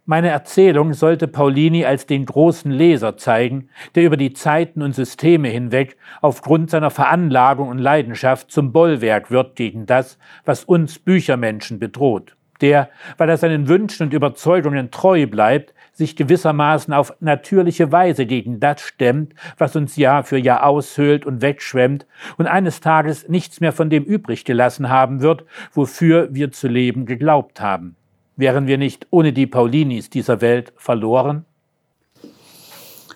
Meine 0.06 0.30
Erzählung 0.30 0.94
sollte 0.94 1.28
Paulini 1.28 1.86
als 1.86 2.08
den 2.08 2.26
großen 2.26 2.72
Leser 2.72 3.16
zeigen, 3.16 3.70
der 3.94 4.06
über 4.06 4.18
die 4.18 4.34
Zeiten 4.34 4.82
und 4.82 4.96
Systeme 4.96 5.50
hinweg 5.50 5.98
aufgrund 6.22 6.72
seiner 6.72 6.90
Veranlagung 6.90 7.70
und 7.70 7.78
Leidenschaft 7.78 8.52
zum 8.52 8.72
Bollwerk 8.72 9.30
wird 9.30 9.56
gegen 9.56 9.86
das, 9.86 10.18
was 10.46 10.64
uns 10.64 10.98
Büchermenschen 10.98 11.78
bedroht 11.78 12.36
der, 12.62 12.90
weil 13.18 13.30
er 13.30 13.38
seinen 13.38 13.68
Wünschen 13.68 14.04
und 14.04 14.14
Überzeugungen 14.14 14.92
treu 14.92 15.28
bleibt, 15.28 15.74
sich 15.94 16.16
gewissermaßen 16.16 16.94
auf 16.94 17.14
natürliche 17.20 17.92
Weise 17.92 18.26
gegen 18.26 18.60
das 18.60 18.82
stemmt, 18.82 19.34
was 19.58 19.76
uns 19.76 19.98
Jahr 19.98 20.24
für 20.24 20.38
Jahr 20.38 20.66
aushöhlt 20.66 21.26
und 21.26 21.42
wegschwemmt 21.42 22.08
und 22.38 22.48
eines 22.48 22.80
Tages 22.80 23.28
nichts 23.28 23.60
mehr 23.60 23.74
von 23.74 23.90
dem 23.90 24.04
übrig 24.04 24.46
gelassen 24.46 24.90
haben 24.90 25.22
wird, 25.22 25.46
wofür 25.74 26.30
wir 26.32 26.52
zu 26.52 26.68
leben 26.68 27.06
geglaubt 27.06 27.62
haben. 27.62 27.96
Wären 28.38 28.68
wir 28.68 28.78
nicht 28.78 29.08
ohne 29.12 29.34
die 29.34 29.48
Paulinis 29.48 30.10
dieser 30.10 30.40
Welt 30.40 30.72
verloren? 30.78 31.46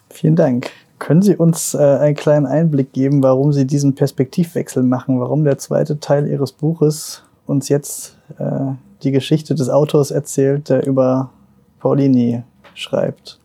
Vielen 0.10 0.36
Dank. 0.36 0.70
Können 1.00 1.22
Sie 1.22 1.36
uns 1.36 1.74
äh, 1.74 1.78
einen 1.80 2.16
kleinen 2.16 2.46
Einblick 2.46 2.94
geben, 2.94 3.24
warum 3.24 3.52
Sie 3.52 3.66
diesen 3.66 3.96
Perspektivwechsel 3.96 4.84
machen, 4.84 5.20
warum 5.20 5.44
der 5.44 5.58
zweite 5.58 6.00
Teil 6.00 6.28
Ihres 6.28 6.52
Buches 6.52 7.24
uns 7.46 7.70
jetzt 7.70 8.18
äh, 8.38 8.74
die 9.04 9.12
Geschichte 9.12 9.56
des 9.56 9.70
Autors 9.70 10.12
erzählt, 10.12 10.70
der 10.70 10.86
über 10.86 11.30
Paulini 11.80 12.44
schreibt. 12.74 13.40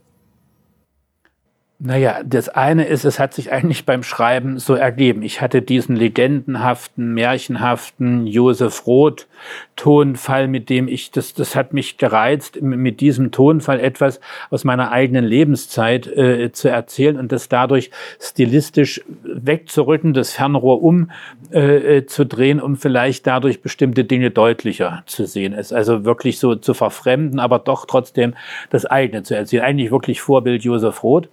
Naja, 1.80 2.24
das 2.24 2.48
eine 2.48 2.86
ist, 2.86 3.04
es 3.04 3.20
hat 3.20 3.34
sich 3.34 3.52
eigentlich 3.52 3.86
beim 3.86 4.02
Schreiben 4.02 4.58
so 4.58 4.74
ergeben. 4.74 5.22
Ich 5.22 5.40
hatte 5.40 5.62
diesen 5.62 5.94
legendenhaften, 5.94 7.14
märchenhaften 7.14 8.26
Josef 8.26 8.84
Roth 8.88 9.28
Tonfall, 9.76 10.48
mit 10.48 10.70
dem 10.70 10.88
ich, 10.88 11.12
das, 11.12 11.34
das 11.34 11.54
hat 11.54 11.72
mich 11.72 11.96
gereizt, 11.96 12.60
mit 12.60 13.00
diesem 13.00 13.30
Tonfall 13.30 13.78
etwas 13.78 14.18
aus 14.50 14.64
meiner 14.64 14.90
eigenen 14.90 15.24
Lebenszeit 15.24 16.08
äh, 16.08 16.50
zu 16.50 16.68
erzählen 16.68 17.16
und 17.16 17.30
das 17.30 17.48
dadurch 17.48 17.92
stilistisch 18.20 19.04
wegzurücken, 19.22 20.14
das 20.14 20.32
Fernrohr 20.32 20.82
umzudrehen, 20.82 22.58
äh, 22.58 22.62
um 22.62 22.76
vielleicht 22.76 23.24
dadurch 23.28 23.62
bestimmte 23.62 24.02
Dinge 24.02 24.32
deutlicher 24.32 25.04
zu 25.06 25.26
sehen. 25.26 25.52
Es 25.52 25.72
also 25.72 26.04
wirklich 26.04 26.40
so 26.40 26.56
zu 26.56 26.74
verfremden, 26.74 27.38
aber 27.38 27.60
doch 27.60 27.86
trotzdem 27.86 28.34
das 28.70 28.84
eigene 28.84 29.22
zu 29.22 29.36
erzählen. 29.36 29.62
Eigentlich 29.62 29.92
wirklich 29.92 30.20
Vorbild 30.20 30.64
Josef 30.64 31.04
Roth. 31.04 31.28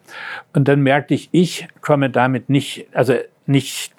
Und 0.53 0.67
dann 0.67 0.81
merkte 0.81 1.13
ich, 1.13 1.29
ich 1.31 1.67
komme 1.81 2.09
damit 2.09 2.49
nicht, 2.49 2.87
also 2.93 3.15
nicht 3.45 3.95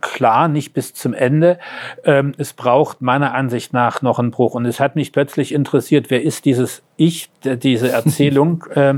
klar, 0.00 0.48
nicht 0.48 0.72
bis 0.72 0.94
zum 0.94 1.14
Ende. 1.14 1.58
Ähm, 2.04 2.32
es 2.38 2.52
braucht 2.52 3.00
meiner 3.00 3.34
Ansicht 3.34 3.72
nach 3.72 4.02
noch 4.02 4.18
einen 4.18 4.30
Bruch. 4.30 4.54
Und 4.54 4.66
es 4.66 4.80
hat 4.80 4.96
mich 4.96 5.12
plötzlich 5.12 5.52
interessiert, 5.52 6.10
wer 6.10 6.22
ist 6.22 6.44
dieses 6.44 6.82
Ich, 6.96 7.30
der 7.44 7.56
diese 7.56 7.90
Erzählung 7.92 8.64
äh, 8.74 8.94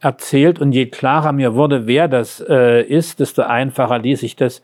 erzählt. 0.00 0.58
Und 0.58 0.72
je 0.72 0.86
klarer 0.86 1.32
mir 1.32 1.54
wurde, 1.54 1.86
wer 1.86 2.08
das 2.08 2.44
äh, 2.48 2.82
ist, 2.82 3.20
desto 3.20 3.42
einfacher 3.42 3.98
ließ 3.98 4.22
ich 4.22 4.36
das 4.36 4.62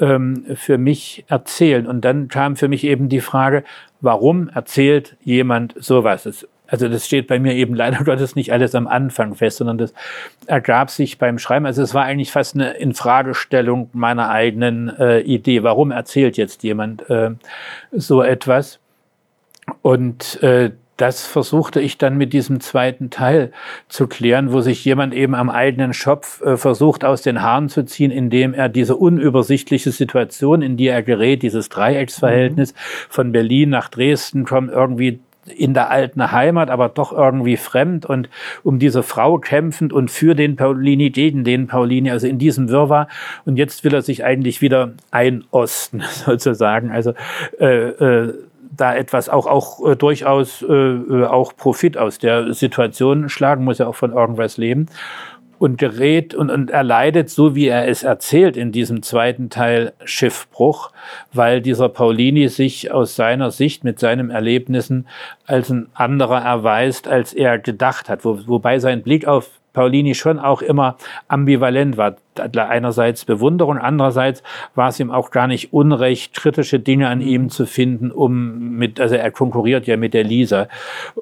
ähm, 0.00 0.44
für 0.54 0.78
mich 0.78 1.24
erzählen. 1.28 1.86
Und 1.86 2.04
dann 2.04 2.28
kam 2.28 2.56
für 2.56 2.68
mich 2.68 2.84
eben 2.84 3.08
die 3.08 3.20
Frage, 3.20 3.64
warum 4.00 4.48
erzählt 4.48 5.16
jemand 5.22 5.74
sowas? 5.78 6.26
Es 6.26 6.48
also 6.68 6.88
das 6.88 7.06
steht 7.06 7.26
bei 7.26 7.38
mir 7.38 7.54
eben 7.54 7.74
leider 7.74 7.98
Gottes 8.04 8.36
nicht 8.36 8.52
alles 8.52 8.74
am 8.74 8.86
Anfang 8.86 9.34
fest, 9.34 9.58
sondern 9.58 9.78
das 9.78 9.94
ergab 10.46 10.90
sich 10.90 11.18
beim 11.18 11.38
Schreiben. 11.38 11.66
Also 11.66 11.82
es 11.82 11.94
war 11.94 12.04
eigentlich 12.04 12.32
fast 12.32 12.54
eine 12.54 12.72
Infragestellung 12.72 13.90
meiner 13.92 14.30
eigenen 14.30 14.88
äh, 14.98 15.20
Idee. 15.20 15.62
Warum 15.62 15.90
erzählt 15.90 16.36
jetzt 16.36 16.62
jemand 16.62 17.08
äh, 17.10 17.30
so 17.92 18.22
etwas? 18.22 18.78
Und 19.82 20.42
äh, 20.42 20.70
das 20.96 21.26
versuchte 21.26 21.80
ich 21.80 21.98
dann 21.98 22.16
mit 22.16 22.32
diesem 22.32 22.60
zweiten 22.60 23.10
Teil 23.10 23.52
zu 23.88 24.06
klären, 24.06 24.52
wo 24.52 24.62
sich 24.62 24.82
jemand 24.84 25.12
eben 25.12 25.34
am 25.34 25.50
eigenen 25.50 25.92
Schopf 25.92 26.40
äh, 26.40 26.56
versucht 26.56 27.04
aus 27.04 27.20
den 27.20 27.42
Haaren 27.42 27.68
zu 27.68 27.84
ziehen, 27.84 28.10
indem 28.10 28.54
er 28.54 28.68
diese 28.70 28.96
unübersichtliche 28.96 29.90
Situation, 29.90 30.62
in 30.62 30.76
die 30.76 30.88
er 30.88 31.02
gerät, 31.02 31.42
dieses 31.42 31.68
Dreiecksverhältnis 31.68 32.72
mhm. 32.72 32.76
von 33.10 33.32
Berlin 33.32 33.70
nach 33.70 33.90
Dresden 33.90 34.46
kommt, 34.46 34.70
irgendwie 34.70 35.20
in 35.54 35.74
der 35.74 35.90
alten 35.90 36.32
Heimat, 36.32 36.70
aber 36.70 36.88
doch 36.88 37.12
irgendwie 37.12 37.56
fremd 37.56 38.06
und 38.06 38.28
um 38.62 38.78
diese 38.78 39.02
Frau 39.02 39.38
kämpfend 39.38 39.92
und 39.92 40.10
für 40.10 40.34
den 40.34 40.56
Paulini, 40.56 41.10
gegen 41.10 41.44
den 41.44 41.66
Paulini, 41.66 42.10
also 42.10 42.26
in 42.26 42.38
diesem 42.38 42.68
Wirrwarr. 42.68 43.08
Und 43.44 43.56
jetzt 43.56 43.84
will 43.84 43.94
er 43.94 44.02
sich 44.02 44.24
eigentlich 44.24 44.60
wieder 44.60 44.92
einosten, 45.10 46.02
sozusagen. 46.10 46.90
Also 46.90 47.14
äh, 47.58 47.88
äh, 47.88 48.34
da 48.76 48.94
etwas 48.94 49.28
auch 49.28 49.46
auch 49.46 49.86
äh, 49.86 49.96
durchaus 49.96 50.62
äh, 50.62 50.72
äh 50.72 51.24
auch 51.24 51.56
Profit 51.56 51.96
aus 51.96 52.18
der 52.18 52.52
Situation 52.52 53.28
schlagen 53.28 53.64
muss 53.64 53.80
er 53.80 53.88
auch 53.88 53.94
von 53.94 54.12
irgendwas 54.12 54.58
leben 54.58 54.86
und 55.58 55.78
gerät 55.78 56.34
und, 56.34 56.50
und 56.50 56.70
erleidet, 56.70 57.30
so 57.30 57.54
wie 57.54 57.66
er 57.66 57.88
es 57.88 58.02
erzählt 58.02 58.56
in 58.56 58.72
diesem 58.72 59.02
zweiten 59.02 59.50
Teil, 59.50 59.92
Schiffbruch, 60.04 60.92
weil 61.32 61.60
dieser 61.60 61.88
Paulini 61.88 62.48
sich 62.48 62.90
aus 62.90 63.16
seiner 63.16 63.50
Sicht 63.50 63.84
mit 63.84 63.98
seinen 63.98 64.30
Erlebnissen 64.30 65.06
als 65.46 65.70
ein 65.70 65.88
anderer 65.94 66.42
erweist, 66.42 67.08
als 67.08 67.32
er 67.32 67.58
gedacht 67.58 68.08
hat, 68.08 68.24
Wo, 68.24 68.38
wobei 68.46 68.78
sein 68.78 69.02
Blick 69.02 69.26
auf 69.26 69.50
Paulini 69.76 70.14
schon 70.14 70.38
auch 70.38 70.62
immer 70.62 70.96
ambivalent 71.28 71.98
war. 71.98 72.16
Einerseits 72.54 73.26
Bewunderung, 73.26 73.76
andererseits 73.76 74.42
war 74.74 74.88
es 74.88 74.98
ihm 74.98 75.10
auch 75.10 75.30
gar 75.30 75.46
nicht 75.46 75.74
unrecht, 75.74 76.34
kritische 76.34 76.80
Dinge 76.80 77.08
an 77.08 77.20
ihm 77.20 77.50
zu 77.50 77.66
finden, 77.66 78.10
um 78.10 78.70
mit, 78.70 78.98
also 79.00 79.16
er 79.16 79.30
konkurriert 79.30 79.86
ja 79.86 79.98
mit 79.98 80.14
der 80.14 80.24
Lisa. 80.24 80.68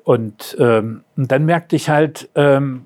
Und, 0.05 0.57
ähm, 0.61 1.03
dann 1.16 1.45
merkte 1.47 1.74
ich 1.74 1.91
halt, 1.91 2.28
ähm, 2.37 2.82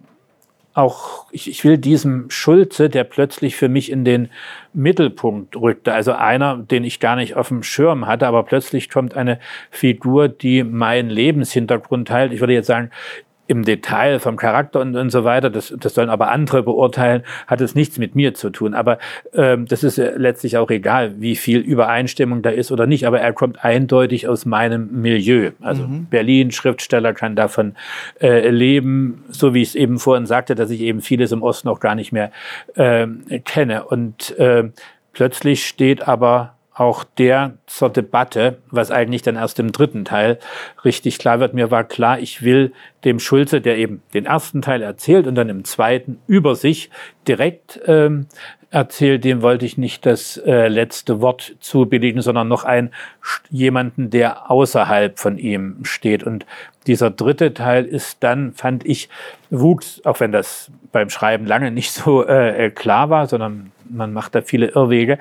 auch, 0.78 1.26
ich, 1.32 1.50
ich 1.50 1.64
will 1.64 1.76
diesem 1.76 2.30
Schulze, 2.30 2.88
der 2.88 3.02
plötzlich 3.02 3.56
für 3.56 3.68
mich 3.68 3.90
in 3.90 4.04
den 4.04 4.30
Mittelpunkt 4.72 5.56
rückte, 5.56 5.92
also 5.92 6.12
einer, 6.12 6.56
den 6.56 6.84
ich 6.84 7.00
gar 7.00 7.16
nicht 7.16 7.34
auf 7.34 7.48
dem 7.48 7.64
Schirm 7.64 8.06
hatte, 8.06 8.28
aber 8.28 8.44
plötzlich 8.44 8.88
kommt 8.88 9.16
eine 9.16 9.40
Figur, 9.70 10.28
die 10.28 10.62
meinen 10.62 11.10
Lebenshintergrund 11.10 12.06
teilt. 12.06 12.32
Ich 12.32 12.38
würde 12.40 12.52
jetzt 12.52 12.68
sagen, 12.68 12.90
im 13.48 13.64
Detail 13.64 14.20
vom 14.20 14.36
Charakter 14.36 14.80
und, 14.80 14.94
und 14.94 15.10
so 15.10 15.24
weiter, 15.24 15.50
das, 15.50 15.74
das 15.76 15.94
sollen 15.94 16.10
aber 16.10 16.30
andere 16.30 16.62
beurteilen, 16.62 17.22
hat 17.46 17.60
es 17.60 17.74
nichts 17.74 17.98
mit 17.98 18.14
mir 18.14 18.34
zu 18.34 18.50
tun. 18.50 18.74
Aber 18.74 18.98
ähm, 19.34 19.66
das 19.66 19.82
ist 19.82 19.96
letztlich 19.96 20.58
auch 20.58 20.70
egal, 20.70 21.14
wie 21.18 21.34
viel 21.34 21.58
Übereinstimmung 21.60 22.42
da 22.42 22.50
ist 22.50 22.70
oder 22.70 22.86
nicht. 22.86 23.06
Aber 23.06 23.20
er 23.20 23.32
kommt 23.32 23.64
eindeutig 23.64 24.28
aus 24.28 24.44
meinem 24.44 25.00
Milieu. 25.00 25.52
Also 25.60 25.84
mhm. 25.84 26.06
Berlin, 26.06 26.50
Schriftsteller 26.50 27.14
kann 27.14 27.36
davon 27.36 27.74
äh, 28.20 28.50
leben, 28.50 29.24
so 29.30 29.54
wie 29.54 29.62
ich 29.62 29.68
es 29.68 29.74
eben 29.74 29.98
vorhin 29.98 30.26
sagte, 30.26 30.54
dass 30.54 30.70
ich 30.70 30.82
eben 30.82 31.00
vieles 31.00 31.32
im 31.32 31.42
Osten 31.42 31.68
auch 31.68 31.80
gar 31.80 31.94
nicht 31.94 32.12
mehr 32.12 32.30
äh, 32.74 33.06
kenne. 33.44 33.84
Und 33.84 34.38
äh, 34.38 34.64
plötzlich 35.14 35.66
steht 35.66 36.06
aber 36.06 36.57
auch 36.78 37.04
der 37.04 37.54
zur 37.66 37.90
Debatte, 37.90 38.58
was 38.70 38.90
eigentlich 38.90 39.22
dann 39.22 39.36
erst 39.36 39.58
im 39.58 39.72
dritten 39.72 40.04
Teil 40.04 40.38
richtig 40.84 41.18
klar 41.18 41.40
wird. 41.40 41.54
Mir 41.54 41.70
war 41.70 41.84
klar, 41.84 42.20
ich 42.20 42.42
will 42.42 42.72
dem 43.04 43.18
Schulze, 43.18 43.60
der 43.60 43.78
eben 43.78 44.02
den 44.14 44.26
ersten 44.26 44.62
Teil 44.62 44.82
erzählt 44.82 45.26
und 45.26 45.34
dann 45.34 45.48
im 45.48 45.64
zweiten 45.64 46.18
über 46.26 46.54
sich 46.54 46.90
direkt 47.26 47.80
ähm, 47.86 48.26
erzählt, 48.70 49.24
dem 49.24 49.42
wollte 49.42 49.64
ich 49.64 49.78
nicht 49.78 50.04
das 50.04 50.36
äh, 50.36 50.68
letzte 50.68 51.20
Wort 51.20 51.56
zubilligen, 51.60 52.20
sondern 52.20 52.48
noch 52.48 52.64
ein 52.64 52.90
jemanden, 53.50 54.10
der 54.10 54.50
außerhalb 54.50 55.18
von 55.18 55.38
ihm 55.38 55.84
steht. 55.84 56.22
Und 56.22 56.44
dieser 56.86 57.10
dritte 57.10 57.54
Teil 57.54 57.84
ist 57.86 58.22
dann, 58.22 58.52
fand 58.52 58.84
ich, 58.84 59.08
wuchs, 59.50 60.02
auch 60.04 60.20
wenn 60.20 60.32
das 60.32 60.70
beim 60.92 61.10
Schreiben 61.10 61.46
lange 61.46 61.70
nicht 61.70 61.92
so 61.92 62.24
äh, 62.26 62.70
klar 62.70 63.10
war, 63.10 63.26
sondern 63.26 63.72
man 63.88 64.12
macht 64.12 64.34
da 64.34 64.42
viele 64.42 64.68
Irrwege, 64.68 65.18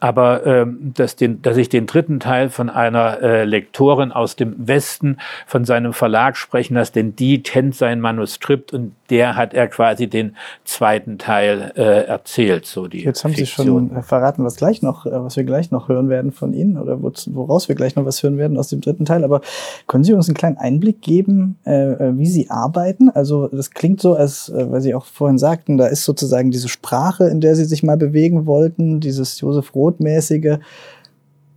aber 0.00 0.46
ähm, 0.46 0.92
dass, 0.94 1.14
den, 1.14 1.42
dass 1.42 1.56
ich 1.58 1.68
den 1.68 1.86
dritten 1.86 2.20
Teil 2.20 2.48
von 2.48 2.70
einer 2.70 3.22
äh, 3.22 3.44
Lektorin 3.44 4.12
aus 4.12 4.34
dem 4.34 4.54
Westen 4.66 5.18
von 5.46 5.64
seinem 5.64 5.92
Verlag 5.92 6.36
sprechen 6.36 6.74
lasse, 6.74 6.92
denn 6.92 7.14
die 7.14 7.42
kennt 7.42 7.74
sein 7.74 8.00
Manuskript 8.00 8.72
und 8.72 8.92
der 9.10 9.36
hat 9.36 9.52
er 9.54 9.68
quasi 9.68 10.06
den 10.08 10.36
zweiten 10.64 11.18
Teil 11.18 11.72
äh, 11.76 12.06
erzählt. 12.06 12.64
So 12.64 12.88
die 12.88 13.02
Jetzt 13.02 13.24
haben 13.24 13.34
Fiktion. 13.34 13.88
Sie 13.88 13.94
schon 13.94 14.02
verraten, 14.02 14.44
was 14.44 14.56
gleich 14.56 14.82
noch, 14.82 15.04
äh, 15.04 15.10
was 15.12 15.36
wir 15.36 15.44
gleich 15.44 15.70
noch 15.70 15.88
hören 15.88 16.08
werden 16.08 16.32
von 16.32 16.54
Ihnen 16.54 16.78
oder 16.78 16.98
woraus 17.02 17.68
wir 17.68 17.74
gleich 17.74 17.96
noch 17.96 18.06
was 18.06 18.22
hören 18.22 18.38
werden 18.38 18.56
aus 18.56 18.68
dem 18.68 18.80
dritten 18.80 19.04
Teil. 19.04 19.24
Aber 19.24 19.42
können 19.86 20.04
Sie 20.04 20.14
uns 20.14 20.28
einen 20.28 20.36
kleinen 20.36 20.56
Einblick 20.56 21.02
geben, 21.02 21.58
äh, 21.66 21.92
äh, 21.92 22.18
wie 22.18 22.26
Sie 22.26 22.48
arbeiten? 22.50 23.10
Also 23.10 23.48
das 23.48 23.70
klingt 23.70 24.00
so, 24.00 24.14
als 24.14 24.48
äh, 24.48 24.70
weil 24.70 24.80
Sie 24.80 24.94
auch 24.94 25.04
vorhin 25.04 25.38
sagten, 25.38 25.76
da 25.76 25.86
ist 25.88 26.04
sozusagen 26.04 26.50
diese 26.50 26.68
Sprache, 26.68 27.24
in 27.24 27.40
der 27.40 27.54
Sie 27.56 27.64
sich 27.64 27.82
mal 27.82 27.96
bewegen 27.96 28.46
wollten, 28.46 29.00
dieses 29.00 29.40
Josef 29.40 29.72
Roth-mäßige. 29.90 30.58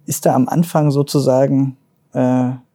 Ist 0.06 0.26
da 0.26 0.36
am 0.36 0.48
Anfang 0.50 0.92
sozusagen 0.92 1.78
äh, 2.14 2.20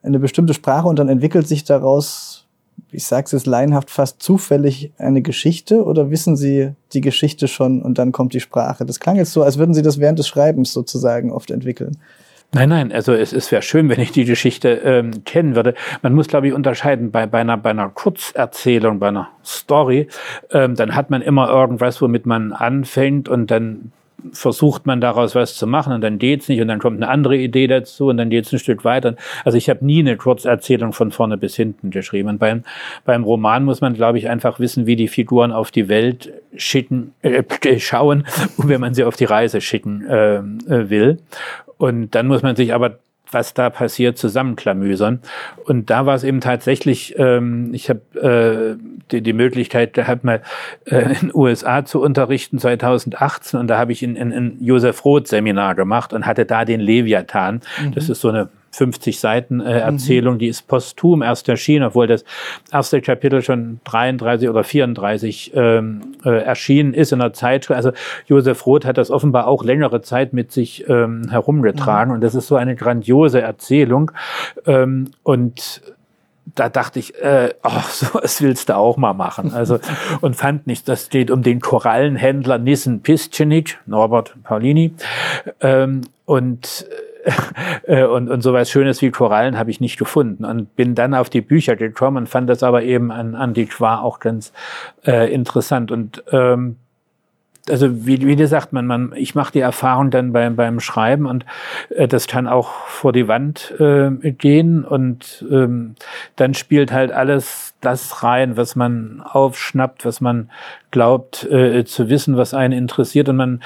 eine 0.02 0.18
bestimmte 0.18 0.54
Sprache 0.54 0.88
und 0.88 0.98
dann 0.98 1.08
entwickelt 1.08 1.46
sich 1.46 1.64
daraus 1.64 2.48
ich 2.90 3.04
sage 3.04 3.24
es 3.26 3.32
jetzt 3.32 3.46
laienhaft, 3.46 3.90
fast 3.90 4.22
zufällig 4.22 4.92
eine 4.98 5.22
Geschichte 5.22 5.84
oder 5.84 6.10
wissen 6.10 6.36
Sie 6.36 6.72
die 6.92 7.00
Geschichte 7.00 7.48
schon 7.48 7.82
und 7.82 7.98
dann 7.98 8.12
kommt 8.12 8.32
die 8.32 8.40
Sprache? 8.40 8.86
Das 8.86 9.00
klang 9.00 9.16
jetzt 9.16 9.32
so, 9.32 9.42
als 9.42 9.58
würden 9.58 9.74
Sie 9.74 9.82
das 9.82 10.00
während 10.00 10.18
des 10.18 10.28
Schreibens 10.28 10.72
sozusagen 10.72 11.30
oft 11.30 11.50
entwickeln. 11.50 11.98
Nein, 12.52 12.70
nein, 12.70 12.92
also 12.92 13.12
es, 13.12 13.34
es 13.34 13.52
wäre 13.52 13.60
schön, 13.60 13.90
wenn 13.90 14.00
ich 14.00 14.10
die 14.10 14.24
Geschichte 14.24 14.70
ähm, 14.70 15.22
kennen 15.24 15.54
würde. 15.54 15.74
Man 16.00 16.14
muss, 16.14 16.28
glaube 16.28 16.48
ich, 16.48 16.54
unterscheiden 16.54 17.10
bei, 17.10 17.26
bei, 17.26 17.40
einer, 17.40 17.58
bei 17.58 17.70
einer 17.70 17.90
Kurzerzählung, 17.90 18.98
bei 18.98 19.08
einer 19.08 19.28
Story, 19.44 20.08
ähm, 20.50 20.74
dann 20.74 20.94
hat 20.94 21.10
man 21.10 21.20
immer 21.20 21.50
irgendwas, 21.50 22.00
womit 22.00 22.24
man 22.24 22.54
anfängt 22.54 23.28
und 23.28 23.50
dann 23.50 23.92
versucht 24.32 24.86
man 24.86 25.00
daraus 25.00 25.34
was 25.34 25.54
zu 25.54 25.66
machen 25.66 25.92
und 25.92 26.00
dann 26.00 26.18
geht's 26.18 26.48
nicht 26.48 26.60
und 26.60 26.68
dann 26.68 26.78
kommt 26.78 26.96
eine 26.96 27.08
andere 27.08 27.36
Idee 27.36 27.66
dazu 27.66 28.08
und 28.08 28.16
dann 28.16 28.30
geht's 28.30 28.52
ein 28.52 28.58
Stück 28.58 28.84
weiter. 28.84 29.14
Also 29.44 29.56
ich 29.56 29.70
habe 29.70 29.84
nie 29.84 30.00
eine 30.00 30.16
Kurzerzählung 30.16 30.92
von 30.92 31.12
vorne 31.12 31.36
bis 31.36 31.54
hinten 31.54 31.90
geschrieben. 31.90 32.28
Und 32.28 32.38
beim, 32.38 32.64
beim 33.04 33.24
Roman 33.24 33.64
muss 33.64 33.80
man, 33.80 33.94
glaube 33.94 34.18
ich, 34.18 34.28
einfach 34.28 34.58
wissen, 34.58 34.86
wie 34.86 34.96
die 34.96 35.08
Figuren 35.08 35.52
auf 35.52 35.70
die 35.70 35.88
Welt 35.88 36.32
schicken, 36.56 37.14
äh, 37.22 37.42
schauen, 37.78 38.24
wenn 38.56 38.80
man 38.80 38.94
sie 38.94 39.04
auf 39.04 39.16
die 39.16 39.24
Reise 39.24 39.60
schicken 39.60 40.04
äh, 40.06 40.36
äh 40.36 40.90
will. 40.90 41.18
Und 41.76 42.14
dann 42.14 42.26
muss 42.26 42.42
man 42.42 42.56
sich 42.56 42.74
aber 42.74 42.98
was 43.30 43.54
da 43.54 43.70
passiert, 43.70 44.18
zusammenklamüsern. 44.18 45.20
Und 45.64 45.90
da 45.90 46.06
war 46.06 46.14
es 46.14 46.24
eben 46.24 46.40
tatsächlich, 46.40 47.14
ähm, 47.18 47.70
ich 47.72 47.90
habe 47.90 48.78
äh, 48.78 48.82
die, 49.10 49.22
die 49.22 49.32
Möglichkeit 49.32 49.94
gehabt, 49.94 50.24
mal 50.24 50.42
äh, 50.86 51.00
in 51.00 51.14
den 51.20 51.30
USA 51.34 51.84
zu 51.84 52.00
unterrichten 52.00 52.58
2018 52.58 53.60
und 53.60 53.68
da 53.68 53.78
habe 53.78 53.92
ich 53.92 54.02
ein, 54.02 54.16
ein, 54.16 54.32
ein 54.32 54.56
Josef 54.60 55.04
Roth 55.04 55.28
Seminar 55.28 55.74
gemacht 55.74 56.12
und 56.12 56.26
hatte 56.26 56.44
da 56.44 56.64
den 56.64 56.80
Leviathan. 56.80 57.60
Mhm. 57.82 57.94
Das 57.94 58.08
ist 58.08 58.20
so 58.20 58.28
eine 58.28 58.48
50 58.70 59.18
Seiten 59.18 59.60
äh, 59.60 59.78
Erzählung, 59.78 60.34
mhm. 60.34 60.38
die 60.38 60.48
ist 60.48 60.66
posthum 60.68 61.22
erst 61.22 61.48
erschienen, 61.48 61.86
obwohl 61.86 62.06
das 62.06 62.24
erste 62.72 63.00
Kapitel 63.00 63.42
schon 63.42 63.80
33 63.84 64.48
oder 64.48 64.64
34 64.64 65.52
ähm, 65.54 66.00
äh, 66.24 66.42
erschienen 66.42 66.94
ist 66.94 67.12
in 67.12 67.18
der 67.18 67.32
Zeit. 67.32 67.70
Also 67.70 67.92
Josef 68.26 68.66
Roth 68.66 68.84
hat 68.84 68.98
das 68.98 69.10
offenbar 69.10 69.46
auch 69.46 69.64
längere 69.64 70.02
Zeit 70.02 70.32
mit 70.32 70.52
sich 70.52 70.88
ähm, 70.88 71.28
herumgetragen 71.30 72.10
mhm. 72.10 72.16
und 72.16 72.20
das 72.20 72.34
ist 72.34 72.46
so 72.46 72.56
eine 72.56 72.76
grandiose 72.76 73.40
Erzählung 73.40 74.10
ähm, 74.66 75.10
und 75.22 75.82
da 76.54 76.68
dachte 76.68 76.98
ich, 76.98 77.14
äh, 77.22 77.54
oh, 77.62 77.70
so 77.90 78.06
was 78.14 78.42
willst 78.42 78.68
du 78.68 78.76
auch 78.76 78.96
mal 78.96 79.14
machen. 79.14 79.52
Also 79.52 79.78
und 80.20 80.36
fand 80.36 80.66
nicht, 80.66 80.88
das 80.88 81.06
steht 81.06 81.30
um 81.30 81.42
den 81.42 81.60
Korallenhändler 81.60 82.58
Nissen 82.58 83.00
Piscenik, 83.00 83.78
Norbert 83.86 84.34
Paulini. 84.42 84.92
Ähm, 85.60 86.02
und 86.24 86.86
äh, 86.90 87.07
und, 87.86 88.28
und 88.28 88.42
sowas 88.42 88.70
Schönes 88.70 89.02
wie 89.02 89.10
Korallen 89.10 89.58
habe 89.58 89.70
ich 89.70 89.80
nicht 89.80 89.98
gefunden 89.98 90.44
und 90.44 90.74
bin 90.76 90.94
dann 90.94 91.14
auf 91.14 91.30
die 91.30 91.40
Bücher 91.40 91.76
gekommen 91.76 92.16
und 92.18 92.28
fand 92.28 92.48
das 92.48 92.62
aber 92.62 92.82
eben 92.82 93.10
an 93.10 93.34
Antiquar 93.34 94.02
auch 94.02 94.20
ganz 94.20 94.52
äh, 95.06 95.32
interessant 95.32 95.90
und 95.90 96.22
ähm, 96.30 96.76
also 97.70 98.06
wie, 98.06 98.26
wie 98.26 98.36
gesagt, 98.36 98.72
man, 98.72 98.86
man, 98.86 99.12
ich 99.16 99.34
mache 99.34 99.52
die 99.52 99.60
Erfahrung 99.60 100.10
dann 100.10 100.32
beim, 100.32 100.56
beim 100.56 100.80
Schreiben 100.80 101.26
und 101.26 101.44
äh, 101.90 102.08
das 102.08 102.26
kann 102.26 102.46
auch 102.46 102.86
vor 102.86 103.12
die 103.12 103.28
Wand 103.28 103.74
äh, 103.78 104.10
gehen 104.32 104.84
und 104.84 105.44
ähm, 105.50 105.94
dann 106.36 106.54
spielt 106.54 106.92
halt 106.92 107.12
alles 107.12 107.74
das 107.80 108.22
rein, 108.22 108.56
was 108.56 108.76
man 108.76 109.22
aufschnappt, 109.22 110.04
was 110.04 110.20
man 110.20 110.50
glaubt 110.90 111.44
äh, 111.50 111.84
zu 111.84 112.08
wissen, 112.08 112.36
was 112.36 112.54
einen 112.54 112.72
interessiert 112.72 113.28
und 113.28 113.36
man 113.36 113.62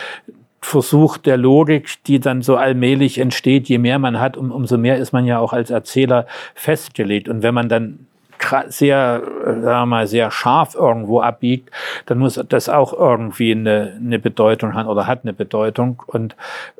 Versuch 0.62 1.18
der 1.18 1.36
Logik, 1.36 2.02
die 2.06 2.20
dann 2.20 2.40
so 2.40 2.56
allmählich 2.56 3.18
entsteht, 3.18 3.68
je 3.68 3.78
mehr 3.78 3.98
man 3.98 4.20
hat, 4.20 4.36
um, 4.36 4.50
umso 4.50 4.78
mehr 4.78 4.96
ist 4.96 5.12
man 5.12 5.26
ja 5.26 5.38
auch 5.38 5.52
als 5.52 5.70
Erzähler 5.70 6.26
festgelegt. 6.54 7.28
Und 7.28 7.42
wenn 7.42 7.52
man 7.52 7.68
dann 7.68 8.06
sehr, 8.68 9.22
sagen 9.44 9.62
wir 9.62 9.86
mal, 9.86 10.06
sehr 10.06 10.30
scharf 10.30 10.74
irgendwo 10.74 11.20
abbiegt, 11.20 11.70
dann 12.06 12.18
muss 12.18 12.40
das 12.48 12.68
auch 12.68 12.92
irgendwie 12.92 13.52
eine, 13.52 13.98
eine 13.98 14.18
Bedeutung 14.18 14.74
haben 14.74 14.88
oder 14.88 15.06
hat 15.06 15.20
eine 15.22 15.32
Bedeutung. 15.32 16.02
Und 16.06 16.36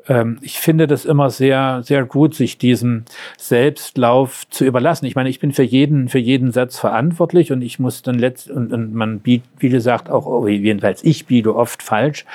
ähm, 0.07 0.39
ich 0.41 0.59
finde 0.59 0.87
das 0.87 1.05
immer 1.05 1.29
sehr, 1.29 1.81
sehr 1.83 2.03
gut, 2.05 2.35
sich 2.35 2.57
diesem 2.57 3.05
Selbstlauf 3.37 4.43
zu 4.49 4.65
überlassen. 4.65 5.05
Ich 5.05 5.15
meine, 5.15 5.29
ich 5.29 5.39
bin 5.39 5.51
für 5.51 5.63
jeden, 5.63 6.09
für 6.09 6.19
jeden 6.19 6.51
Satz 6.51 6.79
verantwortlich 6.79 7.51
und 7.51 7.61
ich 7.61 7.79
muss 7.79 8.01
dann 8.01 8.19
letzt 8.19 8.49
und, 8.49 8.73
und 8.73 8.93
man 8.93 9.19
bietet, 9.19 9.49
wie 9.59 9.69
gesagt, 9.69 10.09
auch 10.09 10.47
jedenfalls 10.47 11.03
ich 11.03 11.25
biete 11.25 11.55
oft 11.55 11.81
falsch. 11.81 12.25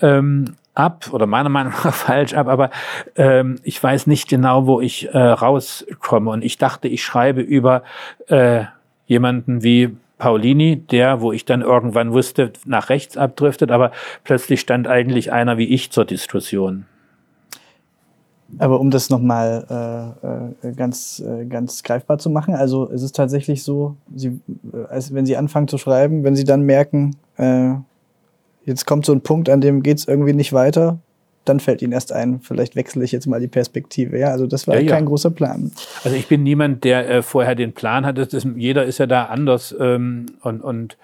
Ähm, 0.00 0.56
ab 0.74 1.10
oder 1.12 1.26
meiner 1.26 1.48
Meinung 1.48 1.72
nach 1.72 1.94
falsch 1.94 2.34
ab, 2.34 2.48
aber 2.48 2.70
ähm, 3.16 3.56
ich 3.62 3.82
weiß 3.82 4.06
nicht 4.06 4.28
genau, 4.28 4.66
wo 4.66 4.80
ich 4.80 5.08
äh, 5.12 5.18
rauskomme. 5.18 6.30
Und 6.30 6.44
ich 6.44 6.58
dachte, 6.58 6.88
ich 6.88 7.04
schreibe 7.04 7.40
über 7.40 7.82
äh, 8.28 8.64
jemanden 9.06 9.62
wie 9.62 9.96
Paulini, 10.18 10.76
der, 10.76 11.20
wo 11.20 11.32
ich 11.32 11.44
dann 11.44 11.62
irgendwann 11.62 12.12
wusste, 12.12 12.52
nach 12.64 12.88
rechts 12.88 13.16
abdriftet, 13.16 13.70
aber 13.70 13.90
plötzlich 14.22 14.60
stand 14.60 14.86
eigentlich 14.86 15.32
einer 15.32 15.58
wie 15.58 15.66
ich 15.66 15.90
zur 15.90 16.04
Diskussion. 16.04 16.86
Aber 18.58 18.78
um 18.78 18.90
das 18.90 19.10
nochmal 19.10 20.14
äh, 20.62 20.68
äh, 20.68 20.72
ganz, 20.74 21.20
äh, 21.20 21.44
ganz 21.46 21.82
greifbar 21.82 22.18
zu 22.18 22.30
machen, 22.30 22.54
also 22.54 22.88
es 22.90 23.02
ist 23.02 23.16
tatsächlich 23.16 23.64
so, 23.64 23.96
Sie, 24.14 24.40
äh, 24.72 24.86
als 24.88 25.12
wenn 25.12 25.26
Sie 25.26 25.36
anfangen 25.36 25.66
zu 25.66 25.78
schreiben, 25.78 26.22
wenn 26.22 26.36
Sie 26.36 26.44
dann 26.44 26.62
merken, 26.62 27.16
äh, 27.36 27.74
jetzt 28.64 28.86
kommt 28.86 29.06
so 29.06 29.12
ein 29.12 29.20
Punkt, 29.20 29.48
an 29.48 29.60
dem 29.60 29.82
geht 29.82 29.98
es 29.98 30.08
irgendwie 30.08 30.32
nicht 30.32 30.52
weiter, 30.52 30.98
dann 31.44 31.60
fällt 31.60 31.82
ihnen 31.82 31.92
erst 31.92 32.12
ein, 32.12 32.40
vielleicht 32.40 32.74
wechsle 32.74 33.04
ich 33.04 33.12
jetzt 33.12 33.26
mal 33.26 33.40
die 33.40 33.48
Perspektive. 33.48 34.18
Ja, 34.18 34.28
also 34.28 34.46
das 34.46 34.66
war 34.66 34.76
ja, 34.76 34.90
kein 34.90 35.04
ja. 35.04 35.08
großer 35.08 35.30
Plan. 35.30 35.72
Also 36.02 36.16
ich 36.16 36.26
bin 36.26 36.42
niemand, 36.42 36.84
der 36.84 37.08
äh, 37.08 37.22
vorher 37.22 37.54
den 37.54 37.72
Plan 37.72 38.06
hat. 38.06 38.18
Ist, 38.18 38.46
jeder 38.56 38.84
ist 38.84 38.98
ja 38.98 39.06
da 39.06 39.26
anders 39.26 39.74
ähm, 39.78 40.26
und, 40.40 40.62
und 40.62 40.96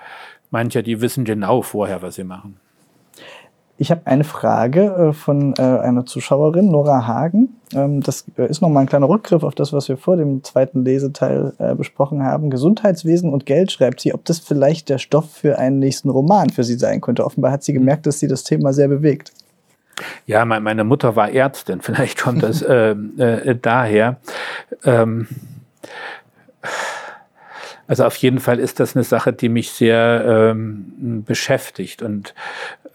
manche, 0.51 0.83
die 0.83 1.01
wissen 1.01 1.25
genau 1.25 1.63
vorher, 1.63 2.01
was 2.03 2.15
sie 2.15 2.25
machen. 2.25 2.57
Ich 3.81 3.91
habe 3.91 4.03
eine 4.05 4.24
Frage 4.24 5.09
äh, 5.09 5.12
von 5.14 5.55
äh, 5.57 5.62
einer 5.62 6.05
Zuschauerin, 6.05 6.70
Nora 6.70 7.07
Hagen. 7.07 7.57
Ähm, 7.72 8.03
das 8.03 8.26
äh, 8.37 8.47
ist 8.47 8.61
nochmal 8.61 8.85
ein 8.85 8.87
kleiner 8.87 9.09
Rückgriff 9.09 9.43
auf 9.43 9.55
das, 9.55 9.72
was 9.72 9.89
wir 9.89 9.97
vor 9.97 10.18
dem 10.18 10.45
zweiten 10.45 10.85
Leseteil 10.85 11.55
besprochen 11.78 12.22
haben. 12.22 12.51
Gesundheitswesen 12.51 13.33
und 13.33 13.47
Geld 13.47 13.72
schreibt 13.72 14.01
sie, 14.01 14.12
ob 14.12 14.26
das 14.26 14.39
vielleicht 14.39 14.91
der 14.91 14.99
Stoff 14.99 15.31
für 15.33 15.59
einen 15.59 15.78
nächsten 15.78 16.11
Roman 16.11 16.51
für 16.51 16.62
sie 16.62 16.74
sein 16.74 17.01
könnte. 17.01 17.24
Offenbar 17.24 17.53
hat 17.53 17.62
sie 17.64 17.72
gemerkt, 17.72 18.05
dass 18.05 18.20
sie 18.20 18.28
das 18.28 18.45
Thema 18.45 18.74
sehr 18.74 18.89
bewegt. 18.89 19.33
Ja, 20.26 20.45
meine 20.45 20.85
Mutter 20.85 21.16
war 21.16 21.31
Ärztin. 21.31 21.81
Vielleicht 21.81 22.20
kommt 22.20 22.43
das 22.43 22.61
äh, 22.61 22.91
äh, 22.91 23.57
daher. 23.61 24.18
Ähm, 24.85 25.26
also 27.87 28.05
auf 28.05 28.16
jeden 28.16 28.41
Fall 28.41 28.59
ist 28.59 28.78
das 28.78 28.95
eine 28.95 29.05
Sache, 29.05 29.33
die 29.33 29.49
mich 29.49 29.70
sehr 29.70 30.53
ähm, 30.53 31.24
beschäftigt 31.26 32.03
und 32.03 32.35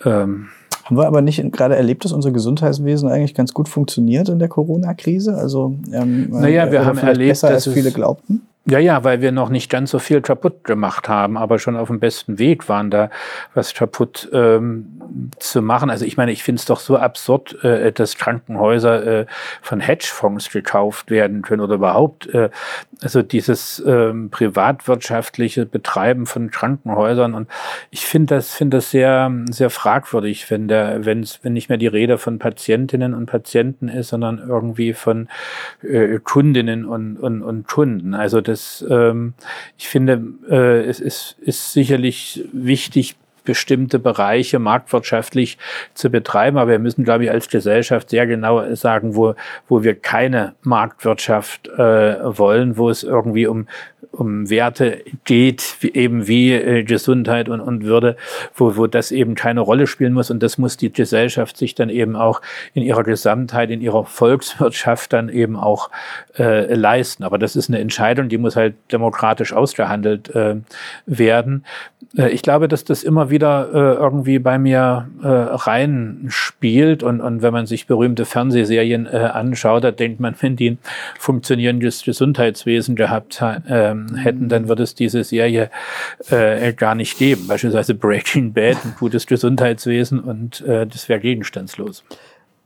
ähm, 0.06 0.50
haben 0.86 0.98
wir 0.98 1.08
aber 1.08 1.22
nicht 1.22 1.42
gerade 1.52 1.76
erlebt, 1.76 2.06
dass 2.06 2.12
unser 2.12 2.32
Gesundheitswesen 2.32 3.10
eigentlich 3.10 3.34
ganz 3.34 3.54
gut 3.54 3.68
funktioniert 3.68 4.30
in 4.30 4.38
der 4.38 4.48
Corona-Krise? 4.48 5.36
Also 5.36 5.76
ähm, 5.92 6.30
naja, 6.30 6.72
wir 6.72 6.86
haben 6.86 7.00
erlebt, 7.00 7.32
besser, 7.32 7.50
als 7.50 7.68
viele 7.68 7.92
glaubten. 7.92 8.44
Ja, 8.68 8.80
ja, 8.80 9.04
weil 9.04 9.22
wir 9.22 9.32
noch 9.32 9.50
nicht 9.50 9.70
ganz 9.70 9.92
so 9.92 10.00
viel 10.00 10.22
kaputt 10.22 10.64
gemacht 10.64 11.08
haben, 11.08 11.38
aber 11.38 11.60
schon 11.60 11.76
auf 11.76 11.88
dem 11.88 12.00
besten 12.00 12.40
Weg 12.40 12.70
waren, 12.70 12.90
da 12.90 13.10
was 13.54 13.74
kaputt 13.74 14.28
ähm, 14.32 15.00
zu 15.38 15.62
machen. 15.62 15.92
Also 15.92 16.06
ich 16.06 16.18
meine, 16.18 16.32
ich 16.32 16.44
finde 16.44 16.60
es 16.60 16.66
doch 16.66 16.80
so 16.80 16.98
absurd, 16.98 17.64
äh, 17.64 17.92
dass 17.92 18.16
Krankenhäuser 18.18 19.22
äh, 19.22 19.26
von 19.62 19.80
Hedgefonds 19.80 20.52
gekauft 20.52 21.12
werden 21.12 21.44
können 21.44 21.62
oder 21.62 21.76
überhaupt. 21.76 22.28
Äh, 22.28 22.50
also 23.02 23.22
dieses 23.22 23.84
ähm, 23.86 24.30
privatwirtschaftliche 24.30 25.66
Betreiben 25.66 26.26
von 26.26 26.52
Krankenhäusern. 26.52 27.34
Und 27.34 27.50
ich 27.92 28.06
finde 28.06 28.36
das, 28.36 28.54
finde 28.54 28.78
das 28.78 28.92
sehr, 28.92 29.32
sehr 29.50 29.70
fragwürdig, 29.70 30.50
wenn 30.50 30.68
der, 30.68 31.06
wenn 31.06 31.22
es, 31.22 31.40
wenn 31.44 31.54
nicht 31.54 31.70
mehr 31.70 31.78
die 31.78 31.88
Rede 31.88 32.18
von 32.18 32.40
Patientinnen 32.40 33.14
und 33.14 33.26
Patienten 33.26 33.88
ist, 33.88 34.10
sondern 34.10 34.40
irgendwie 34.40 34.94
von 34.94 35.28
äh, 35.82 36.20
Kundinnen 36.24 36.86
und, 36.86 37.18
und, 37.18 37.42
und 37.42 37.68
Kunden. 37.68 38.14
Also 38.14 38.42
das 38.42 38.86
ähm, 38.90 39.34
ich 39.78 39.88
finde, 39.88 40.22
äh, 40.50 40.84
es 40.86 41.00
ist, 41.00 41.38
ist 41.40 41.74
sicherlich 41.74 42.48
wichtig, 42.52 43.16
bestimmte 43.46 44.00
Bereiche 44.00 44.60
marktwirtschaftlich 44.60 45.58
zu 45.94 46.10
betreiben. 46.10 46.58
Aber 46.58 46.72
wir 46.72 46.80
müssen, 46.80 47.04
glaube 47.04 47.26
ich, 47.26 47.32
als 47.32 47.50
Gesellschaft 47.50 48.10
sehr 48.10 48.28
genau 48.28 48.74
sagen, 48.76 49.16
wo, 49.16 49.36
wo 49.68 49.84
wir 49.84 49.96
keine 49.96 50.56
Marktwirtschaft 50.64 51.68
äh, 51.70 52.38
wollen, 52.38 52.78
wo 52.78 52.90
es 52.90 53.04
irgendwie 53.04 53.48
um 53.48 53.68
um 54.16 54.50
Werte 54.50 55.04
geht, 55.26 55.78
eben 55.82 56.28
wie 56.28 56.54
äh, 56.54 56.84
Gesundheit 56.84 57.50
und, 57.50 57.62
und 57.62 57.84
Würde, 57.84 58.16
wo, 58.54 58.78
wo 58.78 58.88
das 58.88 59.12
eben 59.12 59.36
keine 59.36 59.62
Rolle 59.62 59.88
spielen 59.88 60.14
muss. 60.14 60.32
Und 60.32 60.42
das 60.42 60.58
muss 60.58 60.78
die 60.78 60.92
Gesellschaft 60.92 61.58
sich 61.58 61.76
dann 61.76 61.90
eben 61.90 62.16
auch 62.16 62.42
in 62.74 62.84
ihrer 62.84 63.04
Gesamtheit, 63.04 63.70
in 63.70 63.82
ihrer 63.82 64.06
Volkswirtschaft 64.06 65.14
dann 65.14 65.30
eben 65.30 65.56
auch 65.56 65.90
äh, 66.38 66.74
leisten. 66.74 67.24
Aber 67.24 67.38
das 67.38 67.56
ist 67.56 67.70
eine 67.70 67.80
Entscheidung, 67.80 68.30
die 68.30 68.38
muss 68.38 68.56
halt 68.56 68.76
demokratisch 68.92 69.54
ausgehandelt 69.54 70.34
äh, 70.36 70.56
werden. 71.06 71.66
Äh, 72.18 72.30
ich 72.30 72.42
glaube, 72.42 72.68
dass 72.68 72.84
das 72.84 73.04
immer 73.04 73.30
wieder 73.30 73.70
äh, 73.74 73.96
irgendwie 73.96 74.40
bei 74.40 74.58
mir 74.58 75.08
äh, 75.22 75.28
reinspielt. 75.28 77.04
Und, 77.04 77.22
und 77.22 77.42
wenn 77.42 77.54
man 77.54 77.66
sich 77.66 77.88
berühmte 77.88 78.26
Fernsehserien 78.26 79.06
äh, 79.06 79.18
anschaut, 79.18 79.84
da 79.84 79.92
denkt 79.92 80.20
man, 80.20 80.36
wenn 80.42 80.56
die 80.56 80.72
ein 80.72 80.78
funktionierendes 81.20 82.04
Gesundheitswesen 82.04 82.96
gehabt 82.96 83.42
hätten, 84.16 84.50
dann 84.50 84.68
würde 84.68 84.84
es 84.84 84.96
diese 84.96 85.24
Serie 85.24 85.70
äh, 86.30 86.74
gar 86.74 86.96
nicht 86.96 87.18
geben. 87.18 87.48
Beispielsweise 87.48 87.96
Breaking 87.96 88.54
Bad, 88.54 88.78
ein 88.86 88.96
gutes 89.00 89.26
Gesundheitswesen 89.26 90.20
und 90.20 90.62
äh, 90.62 90.86
das 90.86 91.10
wäre 91.10 91.20
gegenstandslos 91.20 92.04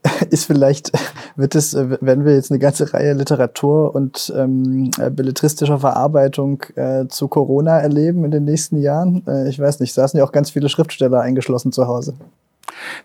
ist 0.30 0.46
vielleicht, 0.46 0.92
wird 1.36 1.56
es, 1.56 1.74
äh, 1.74 1.98
wenn 2.02 2.26
wir 2.26 2.34
jetzt 2.34 2.52
eine 2.52 2.60
ganze 2.60 2.94
Reihe 2.94 3.14
Literatur 3.14 3.94
und 3.94 4.32
ähm, 4.36 4.92
äh, 4.98 5.10
belletristischer 5.10 5.80
Verarbeitung 5.80 6.64
äh, 6.76 7.08
zu 7.08 7.28
Corona 7.28 7.80
erleben 7.80 8.24
in 8.24 8.32
den 8.32 8.46
nächsten 8.46 8.78
Jahren? 8.78 9.24
Äh, 9.28 9.50
ich 9.50 9.60
weiß 9.60 9.80
nicht, 9.80 9.94
saßen 9.94 10.18
ja 10.18 10.24
auch 10.24 10.32
ganz 10.32 10.52
viele 10.52 10.70
Schriftsteller 10.70 11.22
eingeschlossen 11.22 11.72
zu 11.72 11.88
Hause. 11.88 12.14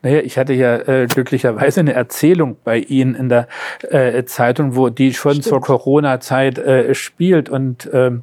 Naja, 0.02 0.20
ich 0.20 0.38
hatte 0.38 0.52
ja 0.52 0.76
äh, 0.76 1.06
glücklicherweise 1.06 1.80
eine 1.80 1.94
Erzählung 1.94 2.56
bei 2.64 2.78
Ihnen 2.78 3.14
in 3.14 3.28
der 3.28 3.48
äh, 3.88 4.24
Zeitung, 4.24 4.76
wo 4.76 4.88
die 4.88 5.14
schon 5.14 5.32
Stimmt. 5.32 5.44
zur 5.44 5.60
Corona-Zeit 5.60 6.58
äh, 6.58 6.94
spielt. 6.94 7.48
Und 7.48 7.88
ähm, 7.92 8.22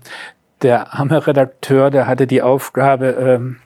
der 0.62 0.94
arme 0.94 1.26
Redakteur, 1.26 1.90
der 1.90 2.08
hatte 2.08 2.28
die 2.28 2.42
Aufgabe, 2.42 3.08
ähm, 3.08 3.58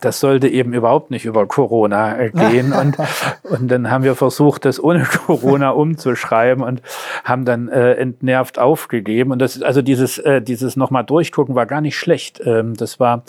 das 0.00 0.20
sollte 0.20 0.48
eben 0.48 0.72
überhaupt 0.72 1.10
nicht 1.10 1.24
über 1.24 1.46
Corona 1.46 2.28
gehen. 2.28 2.72
Und, 2.80 2.96
und 3.42 3.68
dann 3.70 3.90
haben 3.90 4.04
wir 4.04 4.14
versucht, 4.14 4.64
das 4.64 4.82
ohne 4.82 5.04
Corona 5.26 5.70
umzuschreiben 5.70 6.62
und 6.62 6.82
haben 7.24 7.44
dann 7.44 7.68
äh, 7.68 7.94
entnervt 7.94 8.58
aufgegeben. 8.58 9.32
Und 9.32 9.40
das, 9.40 9.60
also 9.62 9.82
dieses, 9.82 10.18
äh, 10.18 10.40
dieses 10.40 10.76
nochmal 10.76 11.04
durchgucken 11.04 11.54
war 11.54 11.66
gar 11.66 11.80
nicht 11.80 11.96
schlecht. 11.96 12.40
Ähm, 12.44 12.76
das 12.76 13.00
war, 13.00 13.22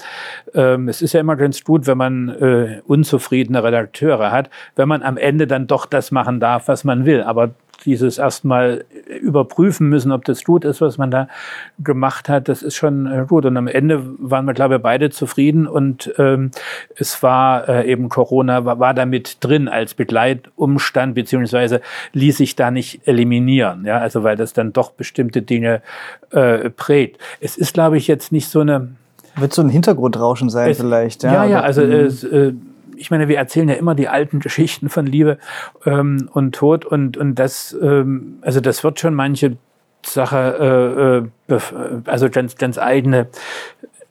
ähm, 0.53 0.87
es 0.87 1.01
ist 1.01 1.13
ja 1.13 1.19
immer 1.19 1.35
ganz 1.35 1.63
gut, 1.63 1.87
wenn 1.87 1.97
man 1.97 2.29
äh, 2.29 2.81
unzufriedene 2.85 3.63
Redakteure 3.63 4.31
hat, 4.31 4.49
wenn 4.75 4.87
man 4.87 5.03
am 5.03 5.17
Ende 5.17 5.47
dann 5.47 5.67
doch 5.67 5.85
das 5.85 6.11
machen 6.11 6.39
darf, 6.39 6.67
was 6.67 6.83
man 6.83 7.05
will. 7.05 7.23
Aber 7.23 7.51
dieses 7.85 8.17
erstmal 8.17 8.85
überprüfen 9.21 9.89
müssen, 9.89 10.11
ob 10.11 10.25
das 10.25 10.43
gut 10.43 10.65
ist, 10.65 10.81
was 10.81 10.97
man 10.97 11.11
da 11.11 11.27
gemacht 11.79 12.29
hat, 12.29 12.49
das 12.49 12.61
ist 12.61 12.75
schon 12.75 13.07
äh, 13.07 13.25
gut. 13.27 13.45
Und 13.45 13.57
am 13.57 13.67
Ende 13.67 14.01
waren 14.19 14.45
wir, 14.45 14.53
glaube 14.53 14.75
ich, 14.75 14.81
beide 14.81 15.09
zufrieden 15.09 15.67
und 15.67 16.13
ähm, 16.17 16.51
es 16.95 17.21
war 17.23 17.67
äh, 17.67 17.91
eben 17.91 18.09
Corona, 18.09 18.65
war, 18.65 18.79
war 18.79 18.93
damit 18.93 19.37
drin 19.41 19.67
als 19.67 19.93
Begleitumstand, 19.93 21.15
beziehungsweise 21.15 21.81
ließ 22.13 22.37
sich 22.37 22.55
da 22.55 22.71
nicht 22.71 23.07
eliminieren, 23.07 23.85
ja, 23.85 23.97
also 23.97 24.23
weil 24.23 24.35
das 24.35 24.53
dann 24.53 24.73
doch 24.73 24.91
bestimmte 24.91 25.41
Dinge 25.41 25.81
äh, 26.31 26.69
prägt. 26.69 27.19
Es 27.39 27.57
ist, 27.57 27.73
glaube 27.73 27.97
ich, 27.97 28.07
jetzt 28.07 28.31
nicht 28.31 28.49
so 28.49 28.61
eine 28.61 28.89
wird 29.35 29.53
so 29.53 29.61
ein 29.61 29.69
Hintergrundrauschen 29.69 30.49
sein 30.49 30.71
es, 30.71 30.77
vielleicht, 30.79 31.23
ja? 31.23 31.33
Ja, 31.33 31.45
ja, 31.45 31.61
also 31.61 31.81
mhm. 31.81 31.91
es, 31.91 32.23
äh, 32.23 32.53
ich 32.95 33.11
meine, 33.11 33.27
wir 33.27 33.37
erzählen 33.37 33.69
ja 33.69 33.75
immer 33.75 33.95
die 33.95 34.07
alten 34.07 34.39
Geschichten 34.39 34.89
von 34.89 35.05
Liebe 35.05 35.37
ähm, 35.85 36.29
und 36.33 36.55
Tod 36.55 36.85
und, 36.85 37.17
und 37.17 37.35
das, 37.35 37.75
ähm, 37.81 38.39
also 38.41 38.59
das 38.59 38.83
wird 38.83 38.99
schon 38.99 39.13
manche 39.13 39.57
Sache, 40.05 41.29
äh, 41.49 41.53
äh, 41.53 41.59
also 42.05 42.29
ganz, 42.29 42.55
ganz 42.55 42.77
eigene 42.77 43.27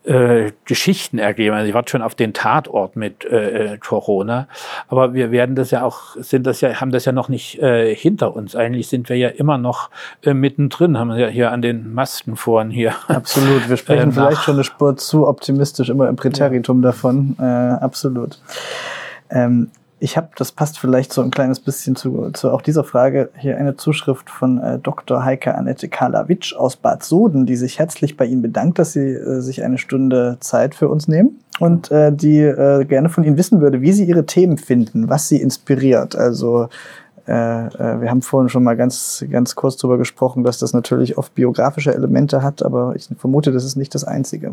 äh, 0.04 0.52
Geschichten 0.64 1.18
ergeben. 1.18 1.54
Also 1.54 1.68
ich 1.68 1.74
war 1.74 1.84
schon 1.86 2.02
auf 2.02 2.14
den 2.14 2.32
Tatort 2.32 2.96
mit 2.96 3.24
äh, 3.24 3.76
Corona, 3.78 4.48
aber 4.88 5.14
wir 5.14 5.30
werden 5.30 5.56
das 5.56 5.70
ja 5.70 5.82
auch, 5.82 6.16
sind 6.16 6.46
das 6.46 6.60
ja, 6.60 6.80
haben 6.80 6.90
das 6.90 7.04
ja 7.04 7.12
noch 7.12 7.28
nicht 7.28 7.58
äh, 7.60 7.94
hinter 7.94 8.34
uns. 8.34 8.56
Eigentlich 8.56 8.88
sind 8.88 9.08
wir 9.08 9.16
ja 9.16 9.28
immer 9.28 9.58
noch 9.58 9.90
äh, 10.24 10.32
mittendrin, 10.32 10.98
haben 10.98 11.10
wir 11.10 11.18
ja 11.18 11.28
hier 11.28 11.52
an 11.52 11.62
den 11.62 11.92
Masten 11.92 12.36
vorn 12.36 12.70
hier. 12.70 12.94
Absolut, 13.08 13.68
wir 13.68 13.76
sprechen 13.76 14.08
äh, 14.10 14.12
vielleicht 14.12 14.42
schon 14.42 14.54
eine 14.54 14.64
Spur 14.64 14.96
zu 14.96 15.26
optimistisch 15.26 15.90
immer 15.90 16.08
im 16.08 16.16
Präteritum 16.16 16.82
ja. 16.82 16.90
davon. 16.90 17.36
Äh, 17.38 17.44
absolut. 17.44 18.38
Ähm, 19.30 19.70
ich 20.00 20.16
habe, 20.16 20.30
das 20.36 20.50
passt 20.50 20.78
vielleicht 20.78 21.12
so 21.12 21.20
ein 21.20 21.30
kleines 21.30 21.60
bisschen 21.60 21.94
zu, 21.94 22.30
zu 22.32 22.50
auch 22.50 22.62
dieser 22.62 22.84
Frage, 22.84 23.28
hier 23.36 23.58
eine 23.58 23.76
Zuschrift 23.76 24.30
von 24.30 24.58
äh, 24.58 24.78
Dr. 24.78 25.24
Heike 25.24 25.54
Annette 25.54 25.88
Kalawitsch 25.88 26.54
aus 26.56 26.76
Bad 26.76 27.04
Soden, 27.04 27.44
die 27.44 27.56
sich 27.56 27.78
herzlich 27.78 28.16
bei 28.16 28.24
Ihnen 28.24 28.40
bedankt, 28.40 28.78
dass 28.78 28.94
Sie 28.94 29.12
äh, 29.12 29.40
sich 29.40 29.62
eine 29.62 29.76
Stunde 29.76 30.38
Zeit 30.40 30.74
für 30.74 30.88
uns 30.88 31.06
nehmen 31.06 31.38
und 31.60 31.90
äh, 31.90 32.12
die 32.12 32.38
äh, 32.40 32.84
gerne 32.86 33.10
von 33.10 33.24
Ihnen 33.24 33.36
wissen 33.36 33.60
würde, 33.60 33.82
wie 33.82 33.92
Sie 33.92 34.04
Ihre 34.04 34.24
Themen 34.24 34.56
finden, 34.56 35.10
was 35.10 35.28
Sie 35.28 35.40
inspiriert. 35.40 36.16
Also 36.16 36.68
äh, 37.28 37.66
äh, 37.66 38.00
wir 38.00 38.10
haben 38.10 38.22
vorhin 38.22 38.48
schon 38.48 38.64
mal 38.64 38.76
ganz, 38.76 39.24
ganz 39.30 39.54
kurz 39.54 39.76
darüber 39.76 39.98
gesprochen, 39.98 40.44
dass 40.44 40.58
das 40.58 40.72
natürlich 40.72 41.18
oft 41.18 41.34
biografische 41.34 41.94
Elemente 41.94 42.42
hat, 42.42 42.62
aber 42.62 42.94
ich 42.96 43.08
vermute, 43.18 43.52
das 43.52 43.64
ist 43.64 43.76
nicht 43.76 43.94
das 43.94 44.04
Einzige. 44.04 44.52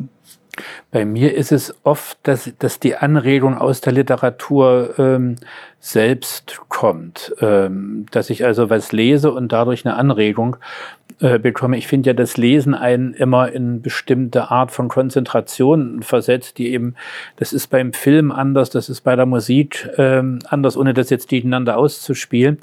Bei 0.92 1.06
mir 1.06 1.36
ist 1.36 1.52
es 1.52 1.76
oft, 1.84 2.18
dass, 2.24 2.52
dass 2.60 2.80
die 2.80 2.96
Anregung 2.96 3.58
aus 3.58 3.82
der 3.82 3.94
Literatur 3.94 4.96
ähm, 4.98 5.36
selbst 5.80 6.62
kommt, 6.70 7.34
ähm, 7.40 8.06
dass 8.12 8.30
ich 8.30 8.46
also 8.46 8.70
was 8.70 8.92
lese 8.92 9.32
und 9.32 9.52
dadurch 9.52 9.86
eine 9.86 9.96
Anregung 9.96 10.58
äh, 11.20 11.40
bekomme. 11.40 11.78
Ich 11.78 11.88
finde 11.88 12.10
ja, 12.10 12.14
das 12.14 12.38
Lesen 12.38 12.76
einen 12.76 13.14
immer 13.14 13.52
in 13.52 13.82
bestimmte 13.82 14.52
Art 14.52 14.72
von 14.72 14.88
Konzentration 14.88 16.04
versetzt, 16.04 16.58
die 16.58 16.72
eben, 16.74 16.96
das 17.38 17.54
ist 17.54 17.68
beim 17.68 17.94
Film 17.94 18.32
anders, 18.32 18.70
das 18.70 18.90
ist 18.90 19.02
bei 19.02 19.16
der 19.16 19.26
Musik 19.26 19.90
ähm, 19.98 20.40
anders, 20.48 20.78
ohne 20.78 20.94
das 20.94 21.10
jetzt 21.10 21.30
gegeneinander 21.30 21.78
auszuspielen. 21.78 22.60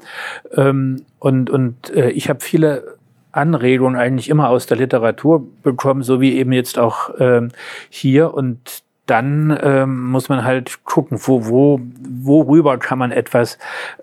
Ähm, 0.55 1.01
und 1.19 1.49
und 1.49 1.89
äh, 1.95 2.11
ich 2.11 2.29
habe 2.29 2.39
viele 2.41 2.95
Anregungen 3.35 3.99
eigentlich 3.99 4.29
immer 4.29 4.49
aus 4.49 4.65
der 4.65 4.77
Literatur 4.77 5.45
bekommen, 5.61 6.03
so 6.03 6.21
wie 6.21 6.37
eben 6.37 6.53
jetzt 6.53 6.79
auch 6.79 7.09
ähm, 7.19 7.49
hier. 7.89 8.33
Und 8.33 8.84
dann 9.05 9.57
ähm, 9.61 10.07
muss 10.07 10.29
man 10.29 10.43
halt 10.43 10.83
gucken, 10.83 11.19
wo, 11.21 11.45
wo, 11.45 11.79
worüber 12.01 12.77
kann 12.77 12.97
man 12.97 13.11
etwas 13.11 13.57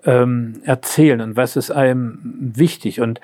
ähm, 0.05 0.61
erzählen 0.63 1.19
und 1.21 1.35
was 1.35 1.55
ist 1.55 1.71
einem 1.71 2.19
wichtig. 2.39 3.01
Und 3.01 3.19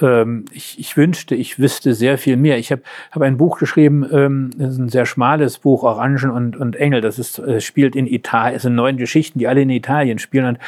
ähm, 0.00 0.44
ich, 0.52 0.78
ich 0.78 0.96
wünschte, 0.96 1.34
ich 1.34 1.58
wüsste 1.58 1.94
sehr 1.94 2.18
viel 2.18 2.36
mehr. 2.36 2.58
Ich 2.58 2.70
habe 2.72 2.82
hab 3.10 3.22
ein 3.22 3.36
Buch 3.36 3.58
geschrieben, 3.58 4.06
ähm, 4.12 4.50
das 4.56 4.74
ist 4.74 4.78
ein 4.78 4.88
sehr 4.88 5.06
schmales 5.06 5.58
Buch, 5.58 5.82
Orangen 5.82 6.30
und, 6.30 6.56
und 6.56 6.76
Engel. 6.76 7.00
Das 7.00 7.18
ist, 7.18 7.38
äh, 7.38 7.60
spielt 7.60 7.96
in 7.96 8.06
Italien, 8.06 8.56
es 8.56 8.62
sind 8.62 8.74
neun 8.74 8.96
Geschichten, 8.96 9.38
die 9.38 9.48
alle 9.48 9.62
in 9.62 9.70
Italien 9.70 10.18
spielen. 10.18 10.46
Und 10.46 10.58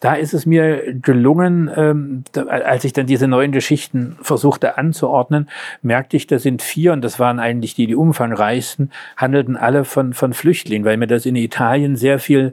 da 0.00 0.14
ist 0.14 0.34
es 0.34 0.46
mir 0.46 0.94
gelungen, 0.94 1.70
ähm, 1.74 2.24
da, 2.32 2.44
als 2.44 2.84
ich 2.84 2.92
dann 2.92 3.06
diese 3.06 3.28
neuen 3.28 3.52
Geschichten 3.52 4.16
versuchte 4.22 4.78
anzuordnen, 4.78 5.48
merkte 5.82 6.16
ich, 6.16 6.26
da 6.26 6.38
sind 6.38 6.62
vier, 6.62 6.92
und 6.92 7.02
das 7.02 7.18
waren 7.18 7.38
eigentlich 7.38 7.74
die, 7.74 7.86
die 7.86 7.96
umfangreichsten, 7.96 8.90
handelten 9.16 9.56
alle 9.56 9.84
von, 9.84 10.09
von 10.12 10.32
Flüchtlingen, 10.32 10.84
weil 10.84 10.96
mir 10.96 11.06
das 11.06 11.26
in 11.26 11.36
Italien 11.36 11.96
sehr 11.96 12.18
viel 12.18 12.52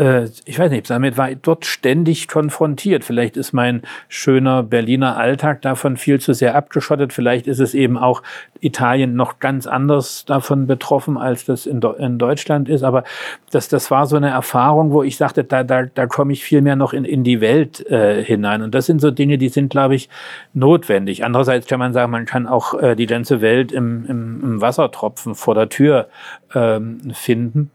ich 0.00 0.58
weiß 0.58 0.70
nicht, 0.70 0.88
damit 0.90 1.16
war 1.16 1.30
ich 1.30 1.38
dort 1.42 1.66
ständig 1.66 2.28
konfrontiert. 2.28 3.02
Vielleicht 3.02 3.36
ist 3.36 3.52
mein 3.52 3.82
schöner 4.08 4.62
Berliner 4.62 5.16
Alltag 5.16 5.60
davon 5.62 5.96
viel 5.96 6.20
zu 6.20 6.34
sehr 6.34 6.54
abgeschottet. 6.54 7.12
Vielleicht 7.12 7.48
ist 7.48 7.58
es 7.58 7.74
eben 7.74 7.98
auch 7.98 8.22
Italien 8.60 9.16
noch 9.16 9.40
ganz 9.40 9.66
anders 9.66 10.24
davon 10.24 10.68
betroffen, 10.68 11.16
als 11.16 11.46
das 11.46 11.66
in, 11.66 11.80
in 11.98 12.18
Deutschland 12.18 12.68
ist. 12.68 12.84
Aber 12.84 13.02
das, 13.50 13.68
das 13.68 13.90
war 13.90 14.06
so 14.06 14.14
eine 14.14 14.30
Erfahrung, 14.30 14.92
wo 14.92 15.02
ich 15.02 15.16
sagte, 15.16 15.42
da, 15.42 15.64
da, 15.64 15.82
da 15.82 16.06
komme 16.06 16.32
ich 16.32 16.44
viel 16.44 16.62
mehr 16.62 16.76
noch 16.76 16.92
in, 16.92 17.04
in 17.04 17.24
die 17.24 17.40
Welt 17.40 17.84
äh, 17.90 18.22
hinein. 18.22 18.62
Und 18.62 18.76
das 18.76 18.86
sind 18.86 19.00
so 19.00 19.10
Dinge, 19.10 19.36
die 19.36 19.48
sind, 19.48 19.68
glaube 19.68 19.96
ich, 19.96 20.08
notwendig. 20.54 21.24
Andererseits 21.24 21.66
kann 21.66 21.80
man 21.80 21.92
sagen, 21.92 22.12
man 22.12 22.24
kann 22.24 22.46
auch 22.46 22.74
äh, 22.74 22.94
die 22.94 23.06
ganze 23.06 23.40
Welt 23.40 23.72
im, 23.72 24.06
im, 24.06 24.40
im 24.44 24.60
Wassertropfen 24.60 25.34
vor 25.34 25.56
der 25.56 25.68
Tür 25.68 26.08
ähm, 26.54 27.00
finden. 27.12 27.72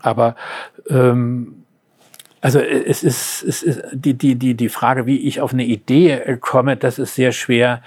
Aber 0.00 0.36
ähm, 0.88 1.64
also 2.40 2.58
es 2.58 3.04
ist, 3.04 3.44
es 3.44 3.62
ist 3.62 3.82
die, 3.92 4.14
die, 4.14 4.34
die, 4.34 4.54
die 4.54 4.68
Frage, 4.68 5.06
wie 5.06 5.18
ich 5.18 5.40
auf 5.40 5.52
eine 5.52 5.64
Idee 5.64 6.38
komme, 6.40 6.76
das 6.76 6.98
ist 6.98 7.14
sehr 7.14 7.30
schwer 7.32 7.82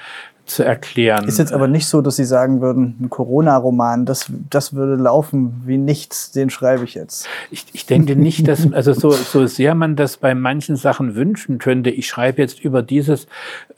zu 0.46 0.64
erklären. 0.64 1.28
Ist 1.28 1.40
jetzt 1.40 1.54
aber 1.54 1.68
nicht 1.68 1.88
so, 1.88 2.02
dass 2.02 2.16
Sie 2.16 2.24
sagen 2.24 2.62
würden, 2.62 2.96
ein 3.02 3.10
Corona-Roman, 3.10 4.06
das, 4.06 4.32
das 4.50 4.74
würde 4.74 4.96
laufen 4.96 5.64
wie 5.66 5.78
nichts, 5.78 6.32
den 6.32 6.50
schreibe 6.50 6.84
ich 6.84 6.94
jetzt. 6.94 7.28
Ich, 7.52 7.66
ich 7.74 7.86
denke 7.86 8.16
nicht, 8.16 8.48
dass, 8.48 8.72
also 8.72 8.94
so, 8.94 9.10
so 9.12 9.48
sehr 9.48 9.76
man 9.76 9.96
das 9.96 10.18
bei 10.18 10.36
manchen 10.36 10.76
Sachen 10.76 11.16
wünschen 11.16 11.58
könnte, 11.58 11.90
ich 11.90 12.08
schreibe 12.08 12.42
jetzt 12.42 12.60
über 12.60 12.82
dieses 12.82 13.28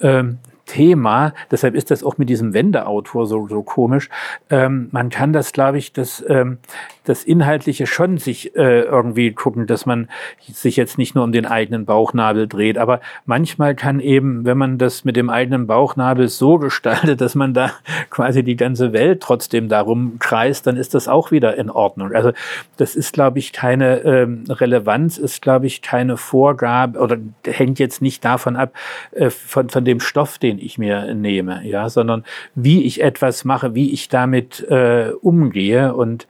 ähm, 0.01 0.39
Thema, 0.67 1.33
deshalb 1.49 1.73
ist 1.73 1.89
das 1.89 2.03
auch 2.03 2.17
mit 2.19 2.29
diesem 2.29 2.53
Wendeautor 2.53 3.25
so, 3.25 3.47
so 3.47 3.63
komisch. 3.63 4.09
Ähm, 4.51 4.89
man 4.91 5.09
kann 5.09 5.33
das, 5.33 5.53
glaube 5.53 5.79
ich, 5.79 5.93
das, 5.93 6.23
ähm, 6.27 6.59
das 7.05 7.23
Inhaltliche 7.23 7.87
schon 7.87 8.17
sich 8.17 8.55
äh, 8.55 8.81
irgendwie 8.81 9.31
gucken, 9.31 9.65
dass 9.65 9.85
man 9.85 10.09
sich 10.51 10.75
jetzt 10.75 10.97
nicht 10.97 11.15
nur 11.15 11.23
um 11.23 11.31
den 11.31 11.45
eigenen 11.45 11.85
Bauchnabel 11.85 12.47
dreht, 12.47 12.77
aber 12.77 13.01
manchmal 13.25 13.73
kann 13.73 13.99
eben, 13.99 14.45
wenn 14.45 14.57
man 14.57 14.77
das 14.77 15.05
mit 15.05 15.15
dem 15.15 15.29
eigenen 15.29 15.65
Bauchnabel 15.67 16.27
so 16.27 16.59
gestaltet, 16.59 17.21
dass 17.21 17.33
man 17.33 17.53
da 17.53 17.71
quasi 18.09 18.43
die 18.43 18.57
ganze 18.57 18.93
Welt 18.93 19.21
trotzdem 19.21 19.69
darum 19.69 20.19
kreist, 20.19 20.67
dann 20.67 20.77
ist 20.77 20.93
das 20.93 21.07
auch 21.07 21.31
wieder 21.31 21.55
in 21.55 21.69
Ordnung. 21.69 22.13
Also 22.13 22.31
das 22.75 22.95
ist, 22.95 23.13
glaube 23.13 23.39
ich, 23.39 23.53
keine 23.53 23.99
ähm, 23.99 24.43
Relevanz, 24.49 25.17
ist, 25.17 25.41
glaube 25.41 25.65
ich, 25.65 25.81
keine 25.81 26.17
Vorgabe 26.17 26.99
oder 26.99 27.17
hängt 27.45 27.79
jetzt 27.79 28.01
nicht 28.01 28.23
davon 28.25 28.55
ab, 28.55 28.73
äh, 29.11 29.29
von, 29.29 29.69
von 29.69 29.85
dem 29.85 30.01
Stoff, 30.01 30.37
den 30.37 30.56
ich 30.59 30.77
mir 30.77 31.13
nehme, 31.13 31.65
ja, 31.65 31.89
sondern 31.89 32.23
wie 32.55 32.83
ich 32.83 33.01
etwas 33.01 33.45
mache, 33.45 33.75
wie 33.75 33.91
ich 33.91 34.09
damit 34.09 34.61
äh, 34.69 35.11
umgehe 35.21 35.93
und 35.93 36.27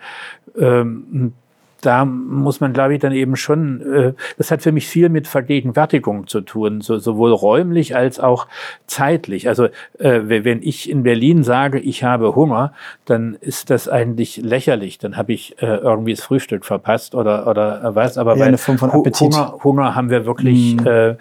ähm, 0.57 1.33
da 1.81 2.05
muss 2.05 2.59
man, 2.59 2.73
glaube 2.73 2.95
ich, 2.95 2.99
dann 2.99 3.11
eben 3.11 3.35
schon, 3.35 3.81
äh, 3.81 4.13
das 4.37 4.51
hat 4.51 4.61
für 4.61 4.71
mich 4.71 4.87
viel 4.87 5.09
mit 5.09 5.27
Vergegenwärtigung 5.27 6.27
zu 6.27 6.41
tun, 6.41 6.81
so, 6.81 6.97
sowohl 6.97 7.31
räumlich 7.31 7.95
als 7.95 8.19
auch 8.19 8.47
zeitlich. 8.87 9.47
Also 9.47 9.65
äh, 9.99 10.21
wenn 10.25 10.61
ich 10.63 10.89
in 10.89 11.03
Berlin 11.03 11.43
sage, 11.43 11.79
ich 11.79 12.03
habe 12.03 12.35
Hunger, 12.35 12.73
dann 13.05 13.37
ist 13.39 13.69
das 13.69 13.87
eigentlich 13.87 14.37
lächerlich. 14.37 14.97
Dann 14.97 15.17
habe 15.17 15.33
ich 15.33 15.61
äh, 15.61 15.65
irgendwie 15.65 16.13
das 16.13 16.23
Frühstück 16.23 16.65
verpasst 16.65 17.15
oder, 17.15 17.47
oder 17.47 17.95
was. 17.95 18.17
Aber 18.17 18.35
ja, 18.35 18.45
weil 18.45 18.57
Hunger, 18.57 19.59
Hunger 19.63 19.95
haben 19.95 20.09
wir 20.09 20.25
wirklich 20.25 20.75
mm. 20.75 20.87
äh, 20.87 21.15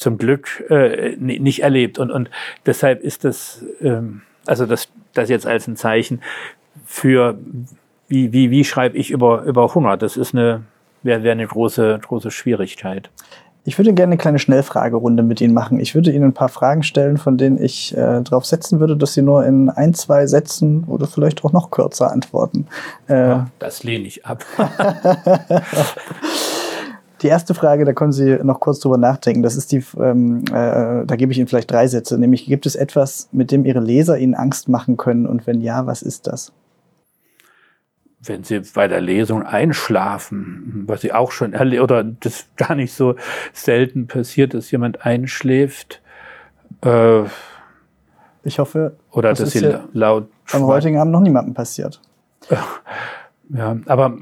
zum 0.00 0.18
Glück 0.18 0.64
äh, 0.70 1.14
nicht 1.18 1.62
erlebt. 1.62 1.98
Und, 1.98 2.10
und 2.10 2.30
deshalb 2.66 3.02
ist 3.02 3.24
das, 3.24 3.64
ähm, 3.80 4.22
also 4.46 4.66
das, 4.66 4.88
das 5.12 5.28
jetzt 5.28 5.46
als 5.46 5.68
ein 5.68 5.76
Zeichen 5.76 6.22
für, 6.86 7.38
wie, 8.08 8.32
wie, 8.32 8.50
wie 8.50 8.64
schreibe 8.64 8.96
ich 8.96 9.10
über, 9.10 9.42
über 9.42 9.74
Hunger? 9.74 9.96
Das 9.96 10.16
ist 10.16 10.34
eine, 10.34 10.62
wäre 11.02 11.22
wär 11.22 11.32
eine 11.32 11.46
große, 11.46 12.00
große 12.02 12.30
Schwierigkeit. 12.30 13.10
Ich 13.64 13.76
würde 13.76 13.92
gerne 13.92 14.12
eine 14.12 14.16
kleine 14.16 14.38
Schnellfragerunde 14.38 15.22
mit 15.22 15.42
Ihnen 15.42 15.52
machen. 15.52 15.78
Ich 15.80 15.94
würde 15.94 16.10
Ihnen 16.10 16.24
ein 16.24 16.32
paar 16.32 16.48
Fragen 16.48 16.82
stellen, 16.82 17.18
von 17.18 17.36
denen 17.36 17.62
ich 17.62 17.94
äh, 17.94 18.22
darauf 18.22 18.46
setzen 18.46 18.80
würde, 18.80 18.96
dass 18.96 19.12
Sie 19.12 19.20
nur 19.20 19.44
in 19.44 19.68
ein, 19.68 19.92
zwei 19.92 20.26
Sätzen 20.26 20.84
oder 20.84 21.06
vielleicht 21.06 21.44
auch 21.44 21.52
noch 21.52 21.70
kürzer 21.70 22.10
antworten. 22.10 22.66
Äh, 23.06 23.36
das 23.58 23.84
lehne 23.84 24.06
ich 24.06 24.24
ab. 24.24 24.46
Die 27.22 27.26
erste 27.26 27.52
Frage, 27.52 27.84
da 27.84 27.92
können 27.92 28.12
Sie 28.12 28.38
noch 28.42 28.60
kurz 28.60 28.80
drüber 28.80 28.96
nachdenken. 28.96 29.42
Das 29.42 29.56
ist 29.56 29.72
die, 29.72 29.84
ähm, 29.98 30.44
äh, 30.46 31.04
da 31.04 31.16
gebe 31.16 31.32
ich 31.32 31.38
Ihnen 31.38 31.48
vielleicht 31.48 31.70
drei 31.70 31.86
Sätze. 31.86 32.18
Nämlich, 32.18 32.46
gibt 32.46 32.64
es 32.64 32.76
etwas, 32.76 33.28
mit 33.32 33.50
dem 33.50 33.66
Ihre 33.66 33.80
Leser 33.80 34.18
Ihnen 34.18 34.34
Angst 34.34 34.68
machen 34.68 34.96
können? 34.96 35.26
Und 35.26 35.46
wenn 35.46 35.60
ja, 35.60 35.86
was 35.86 36.00
ist 36.00 36.26
das? 36.26 36.52
Wenn 38.22 38.42
Sie 38.44 38.60
bei 38.74 38.88
der 38.88 39.02
Lesung 39.02 39.42
einschlafen, 39.42 40.84
was 40.86 41.02
Sie 41.02 41.12
auch 41.12 41.30
schon 41.30 41.52
erleben, 41.52 41.82
oder 41.82 42.04
das 42.04 42.46
gar 42.56 42.74
nicht 42.74 42.94
so 42.94 43.16
selten 43.52 44.06
passiert, 44.06 44.54
dass 44.54 44.70
jemand 44.70 45.04
einschläft. 45.04 46.00
Äh, 46.82 47.24
ich 48.42 48.58
hoffe, 48.58 48.96
oder 49.10 49.30
das 49.30 49.40
dass 49.40 49.50
Sie 49.50 49.74
laut. 49.92 50.28
Am 50.52 50.62
heutigen 50.64 50.96
Abend 50.96 51.12
noch 51.12 51.20
niemandem 51.20 51.52
passiert. 51.52 52.00
Ja, 53.50 53.76
aber 53.86 54.16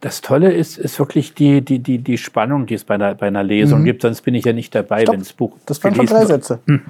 das 0.00 0.20
Tolle 0.20 0.52
ist, 0.52 0.78
ist 0.78 0.98
wirklich 0.98 1.34
die, 1.34 1.60
die, 1.60 1.80
die, 1.80 1.98
die 1.98 2.18
Spannung, 2.18 2.66
die 2.66 2.74
es 2.74 2.84
bei 2.84 2.94
einer, 2.94 3.14
bei 3.14 3.26
einer 3.26 3.42
Lesung 3.42 3.80
mhm. 3.80 3.84
gibt. 3.84 4.02
Sonst 4.02 4.22
bin 4.22 4.34
ich 4.34 4.44
ja 4.44 4.52
nicht 4.52 4.74
dabei, 4.74 5.04
wenn 5.08 5.18
das 5.18 5.32
Buch. 5.32 5.56
Das 5.66 5.82
waren 5.82 5.94
schon 5.94 6.06
drei 6.06 6.24
Sätze. 6.24 6.60
Hm. 6.66 6.82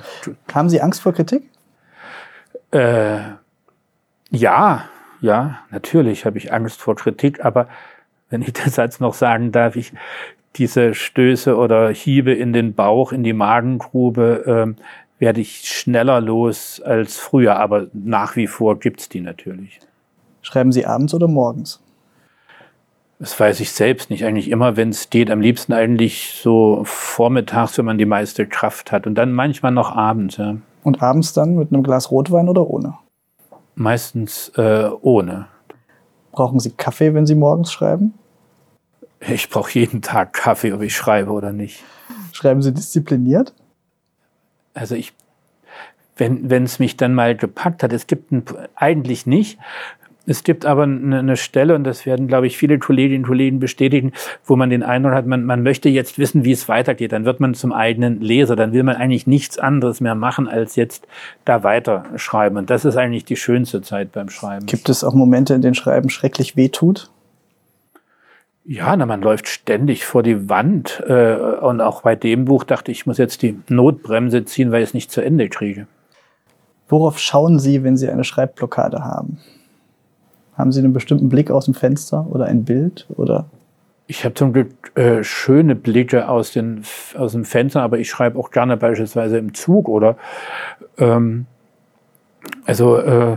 Haben 0.53 0.69
Sie 0.69 0.81
Angst 0.83 1.01
vor 1.01 1.15
Kritik? 1.15 1.45
Äh, 2.71 3.21
ja, 4.31 4.85
ja, 5.21 5.59
natürlich 5.71 6.27
habe 6.27 6.37
ich 6.37 6.53
Angst 6.53 6.81
vor 6.81 6.97
Kritik, 6.97 7.45
aber 7.45 7.69
wenn 8.29 8.43
ich 8.43 8.53
den 8.65 8.71
Satz 8.71 9.01
noch 9.01 9.15
sagen 9.15 9.53
darf, 9.53 9.77
ich 9.77 9.93
diese 10.57 10.95
Stöße 10.95 11.57
oder 11.57 11.91
Hiebe 11.91 12.33
in 12.33 12.53
den 12.53 12.75
Bauch, 12.75 13.13
in 13.13 13.23
die 13.23 13.33
Magengrube, 13.33 14.75
äh, 14.77 14.83
werde 15.19 15.41
ich 15.41 15.69
schneller 15.69 16.21
los 16.21 16.81
als 16.81 17.17
früher, 17.17 17.57
aber 17.57 17.87
nach 17.93 18.37
wie 18.37 18.47
vor 18.47 18.79
gibt's 18.79 19.09
die 19.09 19.21
natürlich. 19.21 19.81
Schreiben 20.43 20.73
Sie 20.73 20.85
abends 20.85 21.15
oder 21.15 21.29
morgens? 21.29 21.81
Das 23.19 23.39
weiß 23.39 23.59
ich 23.61 23.73
selbst 23.73 24.11
nicht. 24.11 24.25
Eigentlich 24.25 24.51
immer, 24.51 24.77
wenn 24.77 24.91
es 24.91 25.11
geht, 25.11 25.31
am 25.31 25.41
liebsten 25.41 25.73
eigentlich 25.73 26.39
so 26.41 26.83
vormittags, 26.85 27.77
wenn 27.77 27.85
man 27.85 27.99
die 27.99 28.05
meiste 28.05 28.47
Kraft 28.47 28.93
hat. 28.93 29.07
Und 29.07 29.17
dann 29.17 29.33
manchmal 29.33 29.73
noch 29.73 29.95
abends. 29.95 30.37
Ja. 30.37 30.57
Und 30.85 31.03
abends 31.03 31.33
dann 31.33 31.57
mit 31.57 31.73
einem 31.73 31.83
Glas 31.83 32.11
Rotwein 32.13 32.49
oder 32.49 32.69
ohne? 32.69 32.95
Meistens 33.75 34.51
äh, 34.57 34.89
ohne. 35.03 35.47
Brauchen 36.31 36.61
Sie 36.61 36.71
Kaffee, 36.71 37.15
wenn 37.15 37.27
Sie 37.27 37.35
morgens 37.35 37.73
schreiben? 37.73 38.15
Ich 39.21 39.51
brauche 39.51 39.73
jeden 39.73 40.01
Tag 40.01 40.33
Kaffee, 40.33 40.73
ob 40.73 40.83
ich 40.83 40.95
schreibe 40.95 41.33
oder 41.33 41.53
nicht. 41.53 41.83
Schreiben 42.33 42.63
Sie 42.63 42.73
diszipliniert? 42.73 43.53
Also 44.75 44.95
ich 44.95 45.13
wenn 46.19 46.65
es 46.65 46.79
mich 46.79 46.97
dann 46.97 47.15
mal 47.15 47.37
gepackt 47.37 47.83
hat. 47.83 47.93
Es 47.93 48.07
gibt 48.07 48.33
ein, 48.33 48.43
eigentlich 48.75 49.27
nicht, 49.27 49.59
es 50.29 50.45
gibt 50.45 50.67
aber 50.67 50.83
eine, 50.83 51.39
Stelle, 51.39 51.75
und 51.75 51.85
das 51.85 52.05
werden, 52.05 52.29
glaube 52.29 52.47
ich, 52.47 52.59
viele 52.59 52.79
Kolleginnen 52.79 53.25
und 53.25 53.29
Kollegen 53.29 53.61
bestätigen, 53.61 54.13
wo 54.45 54.57
man 54.57 54.69
den 54.69 54.83
Eindruck 54.83 55.15
hat, 55.15 55.27
man, 55.27 55.45
man 55.45 55.63
möchte 55.63 55.89
jetzt 55.89 56.19
wissen, 56.19 56.45
wie 56.45 56.53
es 56.53 56.69
weitergeht. 56.69 57.13
Dann 57.13 57.25
wird 57.25 57.41
man 57.41 57.55
zum 57.55 57.73
eigenen 57.73 58.21
Leser. 58.21 58.55
Dann 58.55 58.75
will 58.75 58.83
man 58.83 58.97
eigentlich 58.97 59.27
nichts 59.27 59.59
anderes 59.59 60.03
mehr 60.03 60.15
machen, 60.15 60.47
als 60.47 60.77
jetzt 60.77 61.09
da 61.47 61.63
weiterschreiben. 61.63 62.59
Und 62.59 62.69
das 62.69 62.85
ist 62.85 62.99
eigentlich 62.99 63.25
die 63.25 63.37
schönste 63.37 63.81
Zeit 63.81 64.13
beim 64.13 64.29
Schreiben. 64.29 64.67
Gibt 64.67 64.91
es 64.91 65.03
auch 65.03 65.15
Momente, 65.15 65.55
in 65.55 65.63
denen 65.63 65.75
Schreiben 65.75 66.11
schrecklich 66.11 66.57
wehtut? 66.57 67.11
Ja, 68.67 68.95
na, 68.95 69.07
man 69.07 69.23
läuft 69.23 69.49
ständig 69.49 70.05
vor 70.05 70.23
die 70.23 70.51
Wand. 70.51 71.03
Äh, 71.09 71.37
und 71.63 71.81
auch 71.81 72.03
bei 72.03 72.17
dem 72.17 72.45
Buch 72.45 72.65
dachte 72.65 72.93
ich, 72.93 72.99
ich 72.99 73.07
muss 73.07 73.17
jetzt 73.17 73.41
die 73.41 73.59
Notbremse 73.71 74.45
ziehen, 74.45 74.73
weil 74.73 74.83
ich 74.83 74.91
es 74.91 74.95
nicht 74.95 75.11
zu 75.11 75.23
Ende 75.23 75.49
kriege. 75.49 75.87
Worauf 76.87 77.19
schauen 77.19 77.59
Sie, 77.59 77.83
wenn 77.83 77.97
Sie 77.97 78.11
eine 78.11 78.25
Schreibblockade 78.25 79.03
haben? 79.03 79.39
Haben 80.59 80.73
Sie 80.73 80.81
einen 80.81 80.93
bestimmten 80.93 81.29
Blick 81.29 81.53
aus 81.53 81.67
dem 81.67 81.75
Fenster 81.75 82.27
oder 82.29 82.47
ein 82.47 82.65
Bild 82.65 83.07
oder? 83.17 83.47
Ich 84.09 84.25
habe 84.25 84.35
zum 84.35 84.53
Glück 84.53 84.97
äh, 84.97 85.23
schöne 85.23 85.77
Blicke 85.77 86.29
aus, 86.29 86.53
den, 86.53 86.83
aus 87.17 87.33
dem 87.33 87.45
Fenster, 87.45 87.83
aber 87.83 87.99
ich 87.99 88.11
schreibe 88.11 88.39
auch 88.39 88.51
gerne 88.51 88.77
beispielsweise 88.77 89.39
im 89.39 89.55
Zug 89.55 89.89
oder 89.89 90.17
ähm, 90.99 91.47
also 92.65 92.97
äh, 92.97 93.37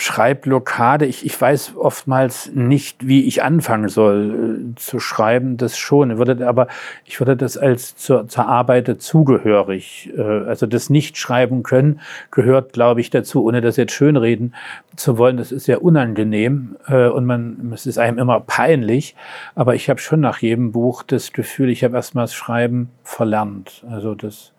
Schreibblockade. 0.00 1.04
Ich, 1.04 1.26
ich 1.26 1.38
weiß 1.38 1.76
oftmals 1.76 2.50
nicht, 2.54 3.06
wie 3.06 3.26
ich 3.26 3.42
anfangen 3.42 3.88
soll 3.88 4.72
äh, 4.72 4.74
zu 4.76 4.98
schreiben. 4.98 5.58
Das 5.58 5.76
schon. 5.76 6.12
Ich 6.12 6.18
würde, 6.18 6.48
aber 6.48 6.68
ich 7.04 7.20
würde 7.20 7.36
das 7.36 7.58
als 7.58 7.96
zur, 7.96 8.26
zur 8.26 8.46
Arbeit 8.46 8.88
dazugehörig. 8.88 10.10
Äh, 10.16 10.22
also 10.22 10.66
das 10.66 10.88
Nicht-Schreiben 10.88 11.62
können 11.62 12.00
gehört, 12.30 12.72
glaube 12.72 13.00
ich, 13.00 13.10
dazu, 13.10 13.44
ohne 13.44 13.60
das 13.60 13.76
jetzt 13.76 13.92
schönreden 13.92 14.54
zu 14.96 15.18
wollen. 15.18 15.36
Das 15.36 15.52
ist 15.52 15.66
sehr 15.66 15.82
unangenehm 15.82 16.76
äh, 16.86 17.06
und 17.08 17.26
man, 17.26 17.70
es 17.74 17.86
ist 17.86 17.98
einem 17.98 18.18
immer 18.18 18.40
peinlich. 18.40 19.14
Aber 19.54 19.74
ich 19.74 19.90
habe 19.90 20.00
schon 20.00 20.20
nach 20.20 20.38
jedem 20.38 20.72
Buch 20.72 21.02
das 21.02 21.32
Gefühl, 21.32 21.68
ich 21.68 21.84
habe 21.84 21.96
erstmal 21.96 22.24
das 22.24 22.34
Schreiben 22.34 22.88
verlernt. 23.04 23.84
Also 23.88 24.14
das 24.14 24.52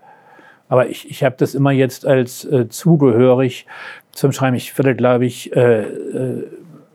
aber 0.72 0.88
ich, 0.88 1.12
ich 1.12 1.26
habe 1.26 1.36
das 1.38 1.54
immer 1.54 1.72
jetzt 1.72 2.06
als 2.06 2.46
äh, 2.46 2.70
zugehörig 2.70 3.66
zum 4.12 4.32
Schreiben. 4.32 4.56
Ich 4.56 4.78
würde, 4.78 4.96
glaube 4.96 5.26
ich, 5.26 5.56
äh, 5.56 5.84
äh, 5.84 6.48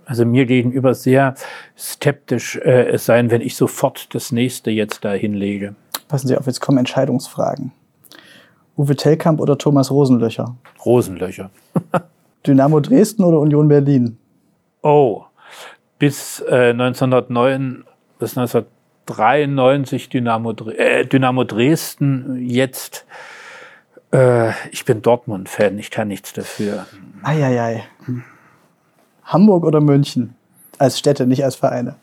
also 0.04 0.24
mir 0.24 0.46
gegenüber 0.46 0.94
sehr 0.94 1.34
skeptisch 1.76 2.56
äh, 2.56 2.96
sein, 2.96 3.30
wenn 3.30 3.40
ich 3.40 3.56
sofort 3.56 4.14
das 4.14 4.32
nächste 4.32 4.70
jetzt 4.70 5.04
da 5.04 5.12
hinlege. 5.12 5.74
Passen 6.08 6.28
Sie 6.28 6.36
auf, 6.36 6.46
jetzt 6.46 6.60
kommen 6.60 6.78
Entscheidungsfragen. 6.78 7.72
Uwe 8.76 8.94
Tellkamp 8.94 9.40
oder 9.40 9.58
Thomas 9.58 9.90
Rosenlöcher? 9.90 10.56
Rosenlöcher. 10.84 11.50
Dynamo 12.46 12.80
Dresden 12.80 13.24
oder 13.24 13.40
Union 13.40 13.68
Berlin? 13.68 14.18
Oh, 14.82 15.24
bis 15.98 16.40
äh, 16.48 16.70
1909, 16.70 17.84
bis 18.18 18.36
1993 18.36 20.08
Dynamo, 20.08 20.52
äh, 20.52 21.06
Dynamo 21.06 21.44
Dresden, 21.44 22.46
jetzt 22.46 23.06
äh, 24.12 24.50
ich 24.70 24.84
bin 24.84 25.02
Dortmund-Fan, 25.02 25.78
ich 25.78 25.90
kann 25.90 26.08
nichts 26.08 26.32
dafür. 26.32 26.86
Eieiei. 27.22 27.84
Hamburg 29.24 29.64
oder 29.64 29.80
München? 29.80 30.34
Als 30.78 30.98
Städte, 30.98 31.26
nicht 31.26 31.44
als 31.44 31.56
Vereine. 31.56 31.96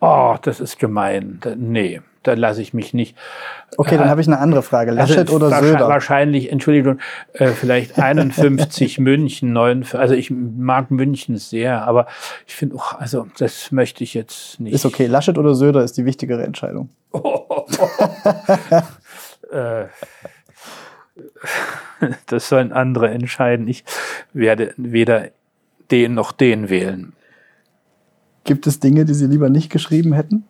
Oh, 0.00 0.36
das 0.42 0.60
ist 0.60 0.78
gemein. 0.78 1.38
Da, 1.40 1.54
nee, 1.56 2.02
da 2.22 2.34
lasse 2.34 2.60
ich 2.60 2.74
mich 2.74 2.92
nicht. 2.92 3.16
Okay, 3.78 3.96
dann 3.96 4.10
habe 4.10 4.20
ich 4.20 4.26
eine 4.26 4.38
andere 4.38 4.62
Frage. 4.62 4.90
Also 4.90 5.00
Laschet 5.00 5.18
also, 5.18 5.36
oder 5.36 5.50
wahrscheinlich, 5.50 5.72
Söder? 5.72 5.88
Wahrscheinlich, 5.88 6.52
Entschuldigung, 6.52 6.98
äh, 7.32 7.48
vielleicht 7.48 7.98
51 8.02 8.98
München, 8.98 9.52
9, 9.52 9.86
also 9.92 10.14
ich 10.14 10.30
mag 10.30 10.90
München 10.90 11.38
sehr, 11.38 11.86
aber 11.86 12.06
ich 12.46 12.54
finde, 12.54 12.76
oh, 12.76 12.96
also 12.98 13.26
das 13.38 13.72
möchte 13.72 14.04
ich 14.04 14.12
jetzt 14.12 14.60
nicht. 14.60 14.74
Ist 14.74 14.84
okay, 14.84 15.06
Laschet 15.06 15.38
oder 15.38 15.54
Söder 15.54 15.82
ist 15.82 15.96
die 15.96 16.04
wichtigere 16.04 16.42
Entscheidung. 16.42 16.90
Oh, 17.12 17.46
oh, 17.48 17.66
oh. 17.68 19.54
äh, 19.54 19.86
das 22.26 22.48
sollen 22.48 22.72
andere 22.72 23.10
entscheiden. 23.10 23.68
Ich 23.68 23.84
werde 24.32 24.74
weder 24.76 25.30
den 25.90 26.14
noch 26.14 26.32
den 26.32 26.68
wählen. 26.68 27.12
Gibt 28.44 28.66
es 28.66 28.80
Dinge, 28.80 29.04
die 29.04 29.14
Sie 29.14 29.26
lieber 29.26 29.48
nicht 29.48 29.70
geschrieben 29.70 30.12
hätten? 30.12 30.44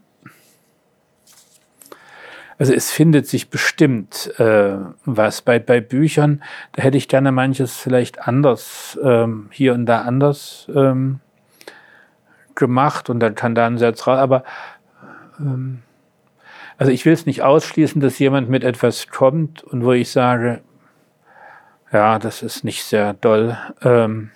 Also 2.58 2.72
es 2.72 2.90
findet 2.90 3.26
sich 3.26 3.50
bestimmt 3.50 4.32
äh, 4.38 4.76
was. 5.04 5.42
Bei, 5.42 5.58
bei 5.58 5.80
Büchern, 5.80 6.42
da 6.72 6.82
hätte 6.82 6.96
ich 6.96 7.08
gerne 7.08 7.32
manches 7.32 7.76
vielleicht 7.76 8.26
anders, 8.26 8.98
ähm, 9.02 9.48
hier 9.50 9.74
und 9.74 9.86
da 9.86 10.02
anders 10.02 10.70
ähm, 10.74 11.20
gemacht 12.54 13.10
und 13.10 13.20
dann 13.20 13.34
kann 13.34 13.54
da 13.54 13.66
ein 13.66 13.76
Satz 13.76 14.06
raus. 14.06 14.18
Aber 14.18 14.44
ähm, 15.38 15.82
also 16.78 16.92
ich 16.92 17.04
will 17.04 17.12
es 17.12 17.26
nicht 17.26 17.42
ausschließen, 17.42 18.00
dass 18.00 18.18
jemand 18.18 18.48
mit 18.48 18.64
etwas 18.64 19.08
kommt 19.08 19.62
und 19.62 19.84
wo 19.84 19.92
ich 19.92 20.10
sage, 20.10 20.60
ja, 21.92 22.18
das 22.18 22.42
ist 22.42 22.64
nicht 22.64 22.84
sehr 22.84 23.14
doll. 23.14 23.56
Ähm, 23.82 24.30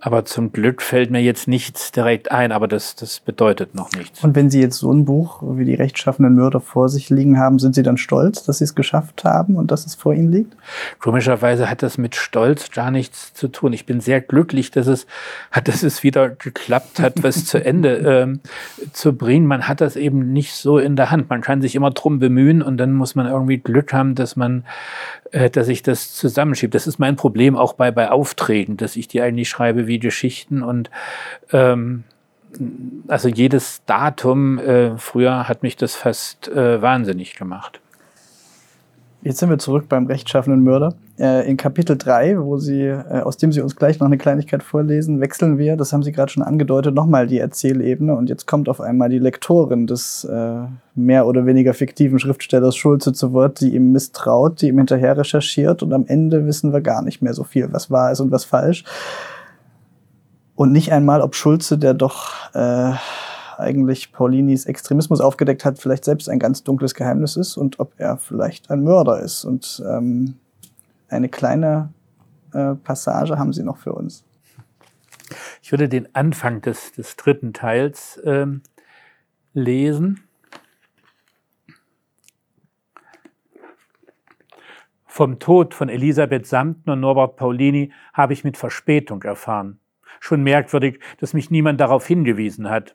aber 0.00 0.24
zum 0.24 0.52
Glück 0.52 0.80
fällt 0.80 1.10
mir 1.10 1.20
jetzt 1.20 1.46
nichts 1.46 1.92
direkt 1.92 2.32
ein, 2.32 2.52
aber 2.52 2.66
das, 2.68 2.96
das 2.96 3.20
bedeutet 3.20 3.74
noch 3.74 3.92
nichts. 3.92 4.24
Und 4.24 4.34
wenn 4.34 4.48
Sie 4.48 4.60
jetzt 4.60 4.78
so 4.78 4.90
ein 4.90 5.04
Buch 5.04 5.42
wie 5.42 5.66
die 5.66 5.74
rechtschaffenen 5.74 6.34
Mörder 6.34 6.60
vor 6.60 6.88
sich 6.88 7.10
liegen 7.10 7.38
haben, 7.38 7.58
sind 7.58 7.74
Sie 7.74 7.82
dann 7.82 7.98
stolz, 7.98 8.42
dass 8.42 8.58
Sie 8.58 8.64
es 8.64 8.74
geschafft 8.74 9.24
haben 9.24 9.56
und 9.56 9.70
dass 9.70 9.84
es 9.84 9.94
vor 9.94 10.14
Ihnen 10.14 10.32
liegt? 10.32 10.56
Komischerweise 11.00 11.68
hat 11.68 11.82
das 11.82 11.98
mit 11.98 12.16
Stolz 12.16 12.70
gar 12.70 12.90
nichts 12.90 13.34
zu 13.34 13.48
tun. 13.48 13.74
Ich 13.74 13.84
bin 13.84 14.00
sehr 14.00 14.22
glücklich, 14.22 14.70
dass 14.70 14.86
es, 14.86 15.06
hat, 15.50 15.68
dass 15.68 15.82
es 15.82 16.02
wieder 16.02 16.30
geklappt 16.30 16.98
hat, 16.98 17.22
was 17.22 17.44
zu 17.44 17.62
Ende 17.62 17.96
ähm, 18.22 18.40
zu 18.94 19.12
bringen. 19.12 19.46
Man 19.46 19.68
hat 19.68 19.82
das 19.82 19.96
eben 19.96 20.32
nicht 20.32 20.54
so 20.54 20.78
in 20.78 20.96
der 20.96 21.10
Hand. 21.10 21.28
Man 21.28 21.42
kann 21.42 21.60
sich 21.60 21.74
immer 21.74 21.90
drum 21.90 22.18
bemühen 22.18 22.62
und 22.62 22.78
dann 22.78 22.94
muss 22.94 23.14
man 23.14 23.26
irgendwie 23.26 23.58
Glück 23.58 23.92
haben, 23.92 24.14
dass 24.14 24.34
man, 24.34 24.64
dass 25.32 25.68
ich 25.68 25.82
das 25.82 26.14
zusammenschiebt. 26.14 26.74
Das 26.74 26.86
ist 26.86 26.98
mein 26.98 27.16
Problem 27.16 27.56
auch 27.56 27.74
bei, 27.74 27.90
bei 27.90 28.10
Aufträgen, 28.10 28.76
dass 28.76 28.96
ich 28.96 29.08
die 29.08 29.20
eigentlich 29.20 29.48
schreibe 29.48 29.86
wie 29.86 29.98
Geschichten 29.98 30.62
und 30.62 30.90
ähm, 31.52 32.04
also 33.06 33.28
jedes 33.28 33.84
Datum 33.86 34.58
äh, 34.58 34.96
früher 34.98 35.48
hat 35.48 35.62
mich 35.62 35.76
das 35.76 35.94
fast 35.94 36.48
äh, 36.48 36.82
wahnsinnig 36.82 37.36
gemacht. 37.36 37.80
Jetzt 39.22 39.38
sind 39.38 39.50
wir 39.50 39.58
zurück 39.58 39.84
beim 39.86 40.06
rechtschaffenen 40.06 40.64
Mörder. 40.64 40.94
Äh, 41.18 41.46
in 41.46 41.58
Kapitel 41.58 41.98
3, 41.98 42.40
wo 42.40 42.56
Sie, 42.56 42.84
äh, 42.84 43.20
aus 43.20 43.36
dem 43.36 43.52
Sie 43.52 43.60
uns 43.60 43.76
gleich 43.76 44.00
noch 44.00 44.06
eine 44.06 44.16
Kleinigkeit 44.16 44.62
vorlesen, 44.62 45.20
wechseln 45.20 45.58
wir, 45.58 45.76
das 45.76 45.92
haben 45.92 46.02
Sie 46.02 46.10
gerade 46.10 46.32
schon 46.32 46.42
angedeutet, 46.42 46.94
nochmal 46.94 47.26
die 47.26 47.38
Erzählebene. 47.38 48.14
Und 48.14 48.30
jetzt 48.30 48.46
kommt 48.46 48.70
auf 48.70 48.80
einmal 48.80 49.10
die 49.10 49.18
Lektorin 49.18 49.86
des 49.86 50.24
äh, 50.24 50.62
mehr 50.94 51.26
oder 51.26 51.44
weniger 51.44 51.74
fiktiven 51.74 52.18
Schriftstellers 52.18 52.76
Schulze 52.76 53.12
zu 53.12 53.34
Wort, 53.34 53.60
die 53.60 53.74
ihm 53.74 53.92
misstraut, 53.92 54.62
die 54.62 54.68
ihm 54.68 54.78
hinterher 54.78 55.18
recherchiert. 55.18 55.82
Und 55.82 55.92
am 55.92 56.06
Ende 56.06 56.46
wissen 56.46 56.72
wir 56.72 56.80
gar 56.80 57.02
nicht 57.02 57.20
mehr 57.20 57.34
so 57.34 57.44
viel, 57.44 57.70
was 57.72 57.90
wahr 57.90 58.12
ist 58.12 58.20
und 58.20 58.30
was 58.30 58.46
falsch. 58.46 58.84
Und 60.54 60.72
nicht 60.72 60.92
einmal, 60.92 61.20
ob 61.20 61.34
Schulze, 61.34 61.76
der 61.76 61.92
doch 61.92 62.54
äh, 62.54 62.92
eigentlich 63.60 64.12
Paulinis 64.12 64.66
Extremismus 64.66 65.20
aufgedeckt 65.20 65.64
hat, 65.64 65.78
vielleicht 65.78 66.04
selbst 66.04 66.28
ein 66.28 66.38
ganz 66.38 66.64
dunkles 66.64 66.94
Geheimnis 66.94 67.36
ist 67.36 67.56
und 67.56 67.78
ob 67.78 67.94
er 67.98 68.16
vielleicht 68.16 68.70
ein 68.70 68.82
Mörder 68.82 69.20
ist. 69.20 69.44
Und 69.44 69.82
ähm, 69.86 70.34
eine 71.08 71.28
kleine 71.28 71.92
äh, 72.52 72.74
Passage 72.74 73.38
haben 73.38 73.52
Sie 73.52 73.62
noch 73.62 73.76
für 73.76 73.92
uns. 73.92 74.24
Ich 75.62 75.72
würde 75.72 75.88
den 75.88 76.14
Anfang 76.14 76.60
des, 76.62 76.92
des 76.92 77.16
dritten 77.16 77.52
Teils 77.52 78.20
ähm, 78.24 78.62
lesen. 79.52 80.20
Vom 85.06 85.38
Tod 85.38 85.74
von 85.74 85.88
Elisabeth 85.88 86.46
Samten 86.46 86.90
und 86.90 87.00
Norbert 87.00 87.36
Paulini 87.36 87.92
habe 88.12 88.32
ich 88.32 88.44
mit 88.44 88.56
Verspätung 88.56 89.22
erfahren. 89.22 89.78
Schon 90.18 90.42
merkwürdig, 90.42 91.00
dass 91.18 91.34
mich 91.34 91.50
niemand 91.50 91.80
darauf 91.80 92.06
hingewiesen 92.06 92.70
hat. 92.70 92.94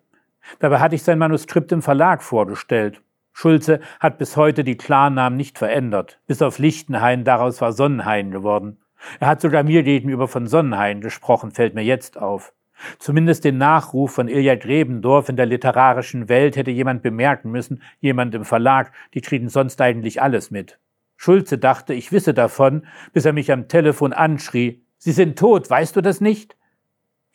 Dabei 0.60 0.80
hatte 0.80 0.96
ich 0.96 1.04
sein 1.04 1.20
Manuskript 1.20 1.72
im 1.72 1.82
Verlag 1.82 2.24
vorgestellt. 2.24 3.02
Schulze 3.34 3.82
hat 4.00 4.18
bis 4.18 4.38
heute 4.38 4.64
die 4.64 4.78
Klarnamen 4.78 5.36
nicht 5.36 5.58
verändert. 5.58 6.20
Bis 6.26 6.42
auf 6.42 6.58
Lichtenhain, 6.58 7.26
daraus 7.26 7.60
war 7.62 7.74
Sonnenhain 7.74 8.32
geworden. 8.32 8.78
Er 9.20 9.28
hat 9.28 9.42
sogar 9.42 9.64
mir 9.64 9.84
gegenüber 9.84 10.28
von 10.28 10.48
Sonnenhain 10.48 11.02
gesprochen, 11.02 11.52
fällt 11.52 11.76
mir 11.76 11.84
jetzt 11.84 12.18
auf. 12.18 12.54
Zumindest 13.00 13.44
den 13.44 13.58
Nachruf 13.58 14.14
von 14.14 14.28
Ilja 14.28 14.56
Grebendorf 14.56 15.30
in 15.30 15.36
der 15.36 15.46
literarischen 15.46 16.30
Welt 16.30 16.56
hätte 16.56 16.72
jemand 16.72 17.04
bemerken 17.04 17.52
müssen, 17.52 17.82
jemand 18.00 18.36
im 18.36 18.46
Verlag, 18.46 18.92
die 19.14 19.22
kriegen 19.22 19.50
sonst 19.50 19.82
eigentlich 19.82 20.22
alles 20.22 20.52
mit. 20.52 20.80
Schulze 21.18 21.58
dachte, 21.58 21.94
ich 21.94 22.12
wisse 22.12 22.34
davon, 22.34 22.86
bis 23.14 23.26
er 23.26 23.34
mich 23.34 23.52
am 23.52 23.68
Telefon 23.68 24.14
anschrie. 24.14 24.84
Sie 24.98 25.14
sind 25.14 25.40
tot, 25.40 25.70
weißt 25.70 25.96
du 25.96 26.02
das 26.02 26.20
nicht? 26.20 26.58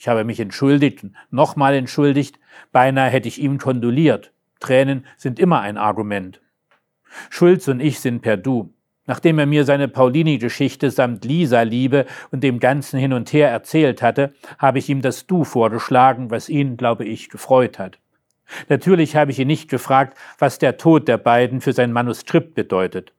Ich 0.01 0.09
habe 0.09 0.25
mich 0.25 0.41
entschuldigt, 0.41 1.05
nochmal 1.31 1.75
entschuldigt, 1.75 2.41
beinahe 2.73 3.11
hätte 3.11 3.29
ich 3.29 3.39
ihm 3.39 3.59
kondoliert. 3.59 4.33
Tränen 4.59 5.05
sind 5.19 5.39
immer 5.39 5.61
ein 5.61 5.77
Argument. 5.77 6.41
Schulz 7.29 7.69
und 7.69 7.81
ich 7.81 8.01
sind 8.01 8.23
per 8.23 8.39
Du. 8.39 8.73
Nachdem 9.05 9.39
er 9.39 9.45
mir 9.45 9.67
seine 9.67 9.89
Paulini-Geschichte 9.89 10.91
samt 10.91 11.27
Lisa-Liebe 11.27 12.07
und 12.31 12.43
dem 12.43 12.61
Ganzen 12.61 12.99
hin 12.99 13.13
und 13.13 13.31
her 13.35 13.51
erzählt 13.51 14.01
hatte, 14.01 14.33
habe 14.59 14.79
ich 14.79 14.89
ihm 14.89 15.03
das 15.03 15.27
Du 15.27 15.45
vorgeschlagen, 15.45 16.31
was 16.31 16.49
ihn, 16.49 16.79
glaube 16.79 17.05
ich, 17.05 17.29
gefreut 17.29 17.79
hat. 17.79 17.99
Natürlich 18.71 19.17
habe 19.17 19.33
ich 19.33 19.39
ihn 19.39 19.49
nicht 19.49 19.69
gefragt, 19.69 20.17
was 20.39 20.59
der 20.59 20.79
Tod 20.79 21.09
der 21.09 21.19
beiden 21.19 21.61
für 21.61 21.75
sein 21.75 21.93
Manuskript 21.93 22.55
bedeutet. 22.55 23.13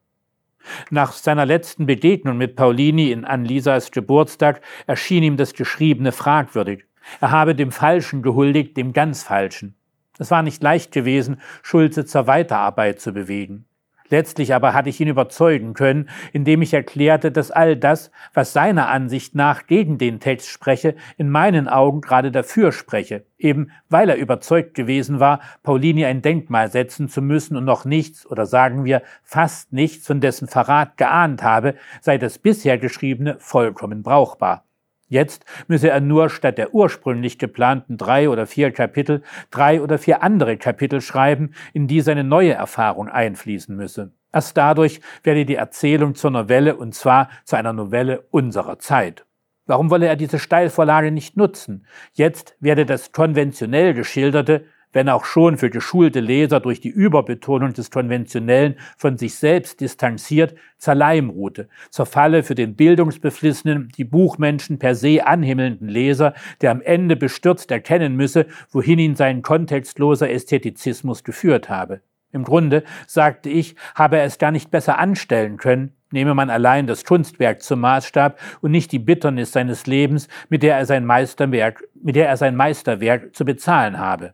Nach 0.90 1.14
seiner 1.14 1.46
letzten 1.46 1.86
Begegnung 1.86 2.38
mit 2.38 2.56
Paulini 2.56 3.12
in 3.12 3.26
Anlisas 3.26 3.92
Geburtstag 3.92 4.62
erschien 4.88 5.24
ihm 5.24 5.38
das 5.38 5.54
Geschriebene 5.54 6.12
fragwürdig. 6.12 6.86
Er 7.20 7.32
habe 7.32 7.56
dem 7.56 7.72
Falschen 7.72 8.22
gehuldigt, 8.22 8.78
dem 8.78 8.94
ganz 8.94 9.24
Falschen. 9.24 9.76
Es 10.20 10.30
war 10.30 10.44
nicht 10.44 10.62
leicht 10.62 10.92
gewesen, 10.92 11.42
Schulze 11.64 12.06
zur 12.06 12.28
Weiterarbeit 12.28 13.00
zu 13.00 13.12
bewegen. 13.12 13.66
Letztlich 14.12 14.54
aber 14.54 14.74
hatte 14.74 14.90
ich 14.90 15.00
ihn 15.00 15.08
überzeugen 15.08 15.74
können, 15.74 16.10
indem 16.34 16.62
ich 16.62 16.74
erklärte, 16.74 17.32
dass 17.32 17.50
all 17.50 17.78
das, 17.78 18.12
was 18.34 18.52
seiner 18.52 18.90
Ansicht 18.90 19.36
nach 19.36 19.68
gegen 19.68 19.98
den 19.98 20.20
Text 20.20 20.50
spreche, 20.50 20.96
in 21.18 21.30
meinen 21.30 21.70
Augen 21.70 22.02
gerade 22.02 22.30
dafür 22.30 22.74
spreche, 22.74 23.26
eben 23.38 23.72
weil 23.88 24.10
er 24.10 24.18
überzeugt 24.18 24.74
gewesen 24.74 25.22
war, 25.22 25.40
Paulini 25.64 26.04
ein 26.04 26.22
Denkmal 26.22 26.70
setzen 26.70 27.08
zu 27.08 27.22
müssen 27.22 27.56
und 27.56 27.64
noch 27.64 27.86
nichts 27.86 28.30
oder 28.30 28.46
sagen 28.46 28.84
wir 28.84 29.02
fast 29.24 29.72
nichts 29.72 30.06
von 30.06 30.20
dessen 30.20 30.50
Verrat 30.50 30.98
geahnt 30.98 31.42
habe, 31.42 31.76
sei 32.02 32.18
das 32.18 32.38
bisher 32.38 32.78
Geschriebene 32.78 33.38
vollkommen 33.40 34.04
brauchbar. 34.04 34.66
Jetzt 35.12 35.44
müsse 35.68 35.90
er 35.90 36.00
nur 36.00 36.30
statt 36.30 36.58
der 36.58 36.74
ursprünglich 36.74 37.38
geplanten 37.38 37.98
drei 37.98 38.30
oder 38.30 38.48
vier 38.48 38.72
Kapitel 38.72 39.24
drei 39.52 39.82
oder 39.82 39.98
vier 39.98 40.24
andere 40.24 40.56
Kapitel 40.56 41.02
schreiben, 41.02 41.54
in 41.74 41.86
die 41.86 42.00
seine 42.00 42.24
neue 42.24 42.54
Erfahrung 42.54 43.10
einfließen 43.10 43.76
müsse. 43.76 44.14
Erst 44.32 44.56
dadurch 44.56 45.02
werde 45.24 45.46
die 45.46 45.56
Erzählung 45.56 46.16
zur 46.16 46.32
Novelle 46.32 46.78
und 46.78 46.96
zwar 46.96 47.30
zu 47.44 47.58
einer 47.58 47.74
Novelle 47.74 48.22
unserer 48.32 48.80
Zeit. 48.80 49.26
Warum 49.66 49.90
wolle 49.90 50.08
er 50.08 50.16
diese 50.16 50.40
Steilvorlage 50.40 51.12
nicht 51.12 51.36
nutzen? 51.36 51.86
Jetzt 52.14 52.56
werde 52.62 52.86
das 52.86 53.12
konventionell 53.12 53.94
geschilderte 53.94 54.64
wenn 54.94 55.10
auch 55.10 55.26
schon 55.26 55.58
für 55.58 55.70
geschulte 55.70 56.20
Leser 56.20 56.60
durch 56.60 56.80
die 56.80 56.90
Überbetonung 56.90 57.74
des 57.74 57.92
Konventionellen 57.92 58.76
von 58.98 59.18
sich 59.18 59.36
selbst 59.36 59.82
distanziert, 59.82 60.56
zur 60.78 60.96
Leimrute, 60.96 61.70
zur 61.90 62.06
Falle 62.06 62.44
für 62.44 62.56
den 62.56 62.76
bildungsbeflissenen, 62.76 63.90
die 63.98 64.04
Buchmenschen 64.04 64.80
per 64.80 64.96
se 64.96 65.26
anhimmelnden 65.26 65.88
Leser, 65.88 66.34
der 66.62 66.72
am 66.72 66.82
Ende 66.82 67.16
bestürzt 67.16 67.72
erkennen 67.72 68.16
müsse, 68.16 68.48
wohin 68.72 69.00
ihn 69.00 69.16
sein 69.16 69.42
kontextloser 69.42 70.30
Ästhetizismus 70.30 71.24
geführt 71.24 71.70
habe. 71.70 72.02
Im 72.34 72.44
Grunde, 72.44 72.84
sagte 73.08 73.50
ich, 73.50 73.76
habe 73.94 74.18
er 74.18 74.24
es 74.24 74.38
gar 74.38 74.52
nicht 74.52 74.72
besser 74.72 74.98
anstellen 74.98 75.58
können, 75.58 75.94
nehme 76.12 76.34
man 76.34 76.50
allein 76.50 76.88
das 76.88 77.04
Kunstwerk 77.04 77.62
zum 77.62 77.82
Maßstab 77.82 78.40
und 78.62 78.72
nicht 78.72 78.92
die 78.92 79.00
Bitternis 79.00 79.52
seines 79.52 79.86
Lebens, 79.86 80.28
mit 80.50 80.64
der 80.64 80.78
er 80.78 80.86
sein 80.86 81.06
Meisterwerk, 81.06 81.84
mit 82.02 82.16
der 82.16 82.30
er 82.30 82.38
sein 82.38 82.56
Meisterwerk 82.56 83.36
zu 83.36 83.44
bezahlen 83.46 84.00
habe. 84.00 84.34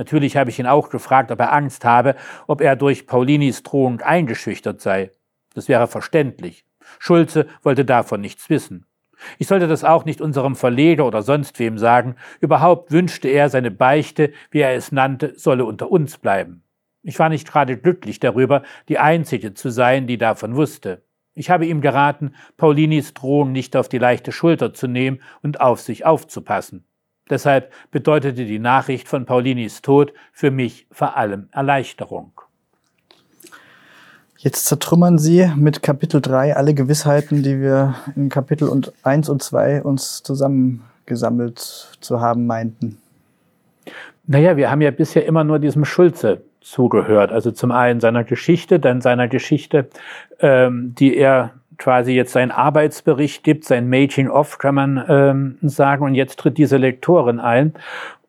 Natürlich 0.00 0.38
habe 0.38 0.48
ich 0.48 0.58
ihn 0.58 0.66
auch 0.66 0.88
gefragt, 0.88 1.30
ob 1.30 1.40
er 1.40 1.52
Angst 1.52 1.84
habe, 1.84 2.16
ob 2.46 2.62
er 2.62 2.74
durch 2.74 3.06
Paulinis 3.06 3.62
Drohung 3.62 4.00
eingeschüchtert 4.00 4.80
sei. 4.80 5.10
Das 5.52 5.68
wäre 5.68 5.86
verständlich. 5.88 6.64
Schulze 6.98 7.46
wollte 7.62 7.84
davon 7.84 8.22
nichts 8.22 8.48
wissen. 8.48 8.86
Ich 9.36 9.46
sollte 9.46 9.68
das 9.68 9.84
auch 9.84 10.06
nicht 10.06 10.22
unserem 10.22 10.56
Verleger 10.56 11.04
oder 11.04 11.20
sonst 11.20 11.58
wem 11.58 11.76
sagen. 11.76 12.16
Überhaupt 12.40 12.92
wünschte 12.92 13.28
er, 13.28 13.50
seine 13.50 13.70
Beichte, 13.70 14.32
wie 14.50 14.60
er 14.60 14.72
es 14.72 14.90
nannte, 14.90 15.34
solle 15.36 15.66
unter 15.66 15.90
uns 15.90 16.16
bleiben. 16.16 16.64
Ich 17.02 17.18
war 17.18 17.28
nicht 17.28 17.46
gerade 17.46 17.76
glücklich 17.76 18.20
darüber, 18.20 18.62
die 18.88 18.98
Einzige 18.98 19.52
zu 19.52 19.68
sein, 19.68 20.06
die 20.06 20.16
davon 20.16 20.56
wusste. 20.56 21.04
Ich 21.34 21.50
habe 21.50 21.66
ihm 21.66 21.82
geraten, 21.82 22.34
Paulinis 22.56 23.12
Drohung 23.12 23.52
nicht 23.52 23.76
auf 23.76 23.90
die 23.90 23.98
leichte 23.98 24.32
Schulter 24.32 24.72
zu 24.72 24.86
nehmen 24.86 25.20
und 25.42 25.60
auf 25.60 25.82
sich 25.82 26.06
aufzupassen. 26.06 26.86
Deshalb 27.30 27.72
bedeutete 27.90 28.44
die 28.44 28.58
Nachricht 28.58 29.08
von 29.08 29.24
Paulinis 29.24 29.80
Tod 29.82 30.12
für 30.32 30.50
mich 30.50 30.86
vor 30.90 31.16
allem 31.16 31.48
Erleichterung. 31.52 32.32
Jetzt 34.36 34.66
zertrümmern 34.66 35.18
Sie 35.18 35.50
mit 35.54 35.82
Kapitel 35.82 36.20
3 36.20 36.56
alle 36.56 36.74
Gewissheiten, 36.74 37.42
die 37.42 37.60
wir 37.60 37.94
in 38.16 38.30
Kapitel 38.30 38.70
1 39.02 39.28
und 39.28 39.42
2 39.42 39.82
uns 39.82 40.22
zusammengesammelt 40.22 41.98
zu 42.00 42.20
haben 42.20 42.46
meinten. 42.46 42.98
Naja, 44.26 44.56
wir 44.56 44.70
haben 44.70 44.80
ja 44.80 44.90
bisher 44.90 45.26
immer 45.26 45.44
nur 45.44 45.58
diesem 45.58 45.84
Schulze 45.84 46.42
zugehört. 46.60 47.32
Also 47.32 47.50
zum 47.50 47.70
einen 47.70 48.00
seiner 48.00 48.24
Geschichte, 48.24 48.80
dann 48.80 49.00
seiner 49.00 49.28
Geschichte, 49.28 49.88
ähm, 50.38 50.94
die 50.98 51.16
er 51.16 51.52
quasi 51.80 52.12
jetzt 52.12 52.32
seinen 52.32 52.52
Arbeitsbericht 52.52 53.42
gibt, 53.42 53.64
sein 53.64 53.88
Making 53.88 54.28
of, 54.28 54.58
kann 54.58 54.74
man 54.76 55.04
ähm, 55.08 55.58
sagen. 55.62 56.04
Und 56.04 56.14
jetzt 56.14 56.38
tritt 56.38 56.58
diese 56.58 56.76
Lektorin 56.76 57.40
ein. 57.40 57.74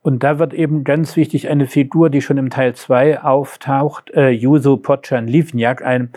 Und 0.04 0.24
da 0.24 0.40
wird 0.40 0.54
eben 0.54 0.84
ganz 0.84 1.16
wichtig 1.16 1.48
eine 1.48 1.68
Figur, 1.68 2.10
die 2.10 2.22
schon 2.22 2.40
im 2.40 2.50
Teil 2.50 2.74
2 2.74 3.22
auftaucht, 3.22 4.10
äh, 4.12 4.30
Juso 4.30 4.78
Pocan 4.78 5.28
Livniak, 5.28 5.84
ein 5.84 6.10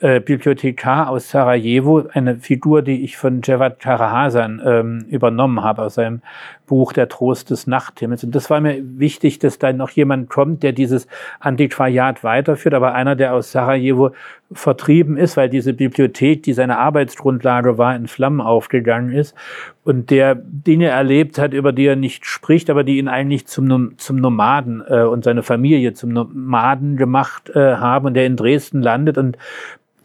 äh, 0.00 0.20
Bibliothekar 0.20 1.10
aus 1.10 1.30
Sarajevo, 1.30 2.04
eine 2.12 2.36
Figur, 2.36 2.82
die 2.82 3.02
ich 3.02 3.16
von 3.16 3.40
Javad 3.42 3.80
Karahasan 3.80 4.62
ähm, 4.64 5.06
übernommen 5.08 5.64
habe 5.64 5.82
aus 5.82 5.94
seinem 5.94 6.22
Buch 6.66 6.92
Der 6.92 7.08
Trost 7.08 7.50
des 7.50 7.66
Nachthimmels. 7.66 8.22
Und 8.22 8.34
das 8.34 8.48
war 8.48 8.60
mir 8.60 8.78
wichtig, 8.80 9.40
dass 9.40 9.58
da 9.58 9.72
noch 9.72 9.90
jemand 9.90 10.30
kommt, 10.30 10.62
der 10.62 10.72
dieses 10.72 11.08
Antiquariat 11.40 12.22
weiterführt, 12.22 12.74
aber 12.74 12.94
einer, 12.94 13.16
der 13.16 13.34
aus 13.34 13.50
Sarajevo 13.50 14.12
vertrieben 14.52 15.16
ist, 15.16 15.36
weil 15.36 15.48
diese 15.48 15.72
Bibliothek, 15.72 16.44
die 16.44 16.52
seine 16.52 16.78
Arbeitsgrundlage 16.78 17.76
war, 17.76 17.96
in 17.96 18.06
Flammen 18.06 18.40
aufgegangen 18.40 19.12
ist 19.12 19.34
und 19.82 20.10
der 20.10 20.36
Dinge 20.36 20.88
erlebt 20.88 21.38
hat, 21.38 21.52
über 21.52 21.72
die 21.72 21.86
er 21.86 21.96
nicht 21.96 22.24
spricht, 22.24 22.70
aber 22.70 22.84
die 22.84 22.98
ihn 22.98 23.08
eigentlich 23.08 23.46
zum, 23.46 23.98
zum 23.98 24.16
Nomaden 24.16 24.82
äh, 24.86 25.02
und 25.02 25.24
seine 25.24 25.42
Familie 25.42 25.92
zum 25.94 26.10
Nomaden 26.10 26.96
gemacht 26.96 27.50
äh, 27.50 27.76
haben 27.76 28.06
und 28.06 28.14
der 28.14 28.26
in 28.26 28.36
Dresden 28.36 28.80
landet 28.80 29.18
und 29.18 29.36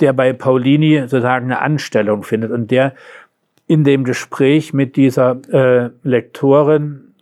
der 0.03 0.13
bei 0.13 0.33
Paulini 0.33 0.99
sozusagen 0.99 1.45
eine 1.45 1.61
Anstellung 1.61 2.23
findet 2.23 2.51
und 2.51 2.69
der 2.71 2.93
in 3.67 3.85
dem 3.85 4.03
Gespräch 4.03 4.73
mit 4.73 4.97
dieser 4.97 5.37
äh, 5.51 5.89
Lektorin 6.03 7.13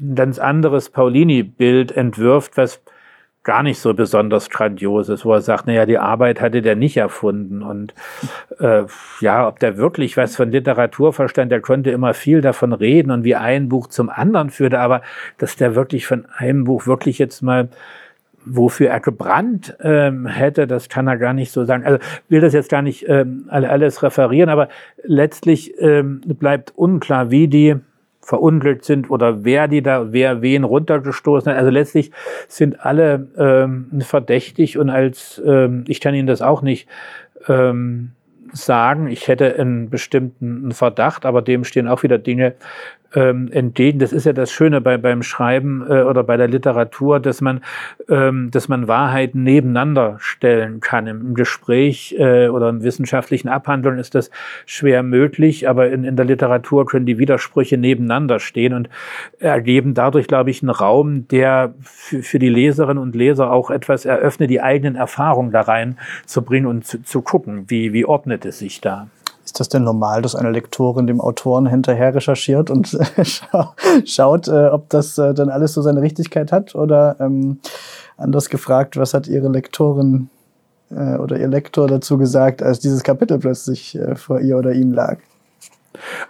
ein 0.00 0.14
ganz 0.14 0.38
anderes 0.38 0.88
Paulini-Bild 0.88 1.92
entwirft, 1.92 2.56
was 2.56 2.80
gar 3.42 3.62
nicht 3.62 3.80
so 3.80 3.92
besonders 3.92 4.48
grandios 4.48 5.10
ist, 5.10 5.26
wo 5.26 5.34
er 5.34 5.42
sagt, 5.42 5.66
naja, 5.66 5.84
die 5.84 5.98
Arbeit 5.98 6.40
hatte 6.40 6.62
der 6.62 6.74
nicht 6.74 6.96
erfunden. 6.96 7.62
Und 7.62 7.92
äh, 8.60 8.84
ja, 9.20 9.46
ob 9.46 9.58
der 9.58 9.76
wirklich 9.76 10.16
was 10.16 10.34
von 10.34 10.50
Literatur 10.50 11.12
verstand, 11.12 11.52
der 11.52 11.60
konnte 11.60 11.90
immer 11.90 12.14
viel 12.14 12.40
davon 12.40 12.72
reden 12.72 13.10
und 13.10 13.24
wie 13.24 13.34
ein 13.34 13.68
Buch 13.68 13.88
zum 13.88 14.08
anderen 14.08 14.48
führte, 14.48 14.78
aber 14.78 15.02
dass 15.36 15.56
der 15.56 15.74
wirklich 15.74 16.06
von 16.06 16.26
einem 16.34 16.64
Buch 16.64 16.86
wirklich 16.86 17.18
jetzt 17.18 17.42
mal 17.42 17.68
wofür 18.44 18.88
er 18.88 19.00
gebrannt 19.00 19.76
ähm, 19.80 20.26
hätte, 20.26 20.66
das 20.66 20.88
kann 20.88 21.06
er 21.06 21.16
gar 21.16 21.32
nicht 21.32 21.52
so 21.52 21.64
sagen. 21.64 21.84
Also 21.84 21.98
will 22.28 22.40
das 22.40 22.52
jetzt 22.52 22.70
gar 22.70 22.82
nicht 22.82 23.08
ähm, 23.08 23.46
alles 23.48 24.02
referieren, 24.02 24.50
aber 24.50 24.68
letztlich 25.02 25.74
ähm, 25.78 26.20
bleibt 26.24 26.72
unklar, 26.76 27.30
wie 27.30 27.48
die 27.48 27.76
verunglückt 28.20 28.84
sind 28.84 29.10
oder 29.10 29.44
wer 29.44 29.66
die 29.68 29.82
da, 29.82 30.12
wer 30.12 30.42
wen 30.42 30.64
runtergestoßen 30.64 31.50
hat. 31.50 31.58
Also 31.58 31.70
letztlich 31.70 32.12
sind 32.48 32.84
alle 32.84 33.26
ähm, 33.36 33.88
verdächtig 34.00 34.78
und 34.78 34.90
als 34.90 35.42
ähm, 35.44 35.84
ich 35.88 36.00
kann 36.00 36.14
Ihnen 36.14 36.28
das 36.28 36.40
auch 36.40 36.62
nicht 36.62 36.88
ähm, 37.48 38.12
sagen, 38.52 39.08
ich 39.08 39.28
hätte 39.28 39.58
einen 39.58 39.90
bestimmten 39.90 40.72
Verdacht, 40.72 41.26
aber 41.26 41.42
dem 41.42 41.64
stehen 41.64 41.88
auch 41.88 42.02
wieder 42.02 42.18
Dinge 42.18 42.54
ähm, 43.14 43.50
entgegen. 43.52 43.98
Das 43.98 44.12
ist 44.12 44.26
ja 44.26 44.32
das 44.32 44.50
Schöne 44.50 44.80
bei, 44.80 44.96
beim 44.96 45.22
Schreiben 45.22 45.84
äh, 45.88 46.02
oder 46.02 46.22
bei 46.24 46.36
der 46.36 46.48
Literatur, 46.48 47.20
dass 47.20 47.40
man, 47.40 47.60
ähm, 48.08 48.50
dass 48.50 48.68
man 48.68 48.88
Wahrheiten 48.88 49.42
nebeneinander 49.42 50.16
stellen 50.20 50.80
kann. 50.80 51.06
Im 51.06 51.34
Gespräch 51.34 52.14
äh, 52.18 52.48
oder 52.48 52.68
in 52.70 52.82
wissenschaftlichen 52.82 53.48
Abhandlungen 53.48 53.98
ist 53.98 54.14
das 54.14 54.30
schwer 54.66 55.02
möglich, 55.02 55.68
aber 55.68 55.90
in, 55.90 56.04
in 56.04 56.16
der 56.16 56.24
Literatur 56.24 56.86
können 56.86 57.06
die 57.06 57.18
Widersprüche 57.18 57.76
nebeneinander 57.78 58.40
stehen 58.40 58.74
und 58.74 58.88
ergeben 59.38 59.94
dadurch, 59.94 60.26
glaube 60.26 60.50
ich, 60.50 60.62
einen 60.62 60.70
Raum, 60.70 61.28
der 61.28 61.74
für, 61.80 62.22
für 62.22 62.38
die 62.38 62.48
Leserinnen 62.48 63.02
und 63.02 63.14
Leser 63.14 63.52
auch 63.52 63.70
etwas 63.70 64.04
eröffnet, 64.04 64.50
die 64.50 64.60
eigenen 64.60 64.96
Erfahrungen 64.96 65.52
da 65.52 65.62
rein 65.62 65.98
zu 66.26 66.42
bringen 66.42 66.66
und 66.66 66.86
zu, 66.86 67.02
zu 67.02 67.22
gucken, 67.22 67.64
wie, 67.68 67.92
wie 67.92 68.04
ordnet 68.04 68.44
es 68.44 68.58
sich 68.58 68.80
da. 68.80 69.08
Ist 69.44 69.58
das 69.58 69.68
denn 69.68 69.84
normal, 69.84 70.22
dass 70.22 70.34
eine 70.34 70.50
Lektorin 70.50 71.06
dem 71.06 71.20
Autoren 71.20 71.66
hinterher 71.66 72.14
recherchiert 72.14 72.70
und 72.70 72.96
schaut, 74.04 74.48
äh, 74.48 74.68
ob 74.68 74.88
das 74.88 75.18
äh, 75.18 75.34
dann 75.34 75.50
alles 75.50 75.72
so 75.72 75.82
seine 75.82 76.00
Richtigkeit 76.00 76.52
hat? 76.52 76.74
Oder 76.74 77.16
ähm, 77.18 77.58
anders 78.16 78.48
gefragt, 78.48 78.96
was 78.96 79.14
hat 79.14 79.26
Ihre 79.26 79.48
Lektorin 79.48 80.30
äh, 80.90 81.16
oder 81.16 81.38
Ihr 81.38 81.48
Lektor 81.48 81.88
dazu 81.88 82.18
gesagt, 82.18 82.62
als 82.62 82.78
dieses 82.78 83.02
Kapitel 83.02 83.38
plötzlich 83.38 83.96
äh, 83.96 84.14
vor 84.14 84.40
ihr 84.40 84.56
oder 84.56 84.72
ihm 84.72 84.92
lag? 84.92 85.18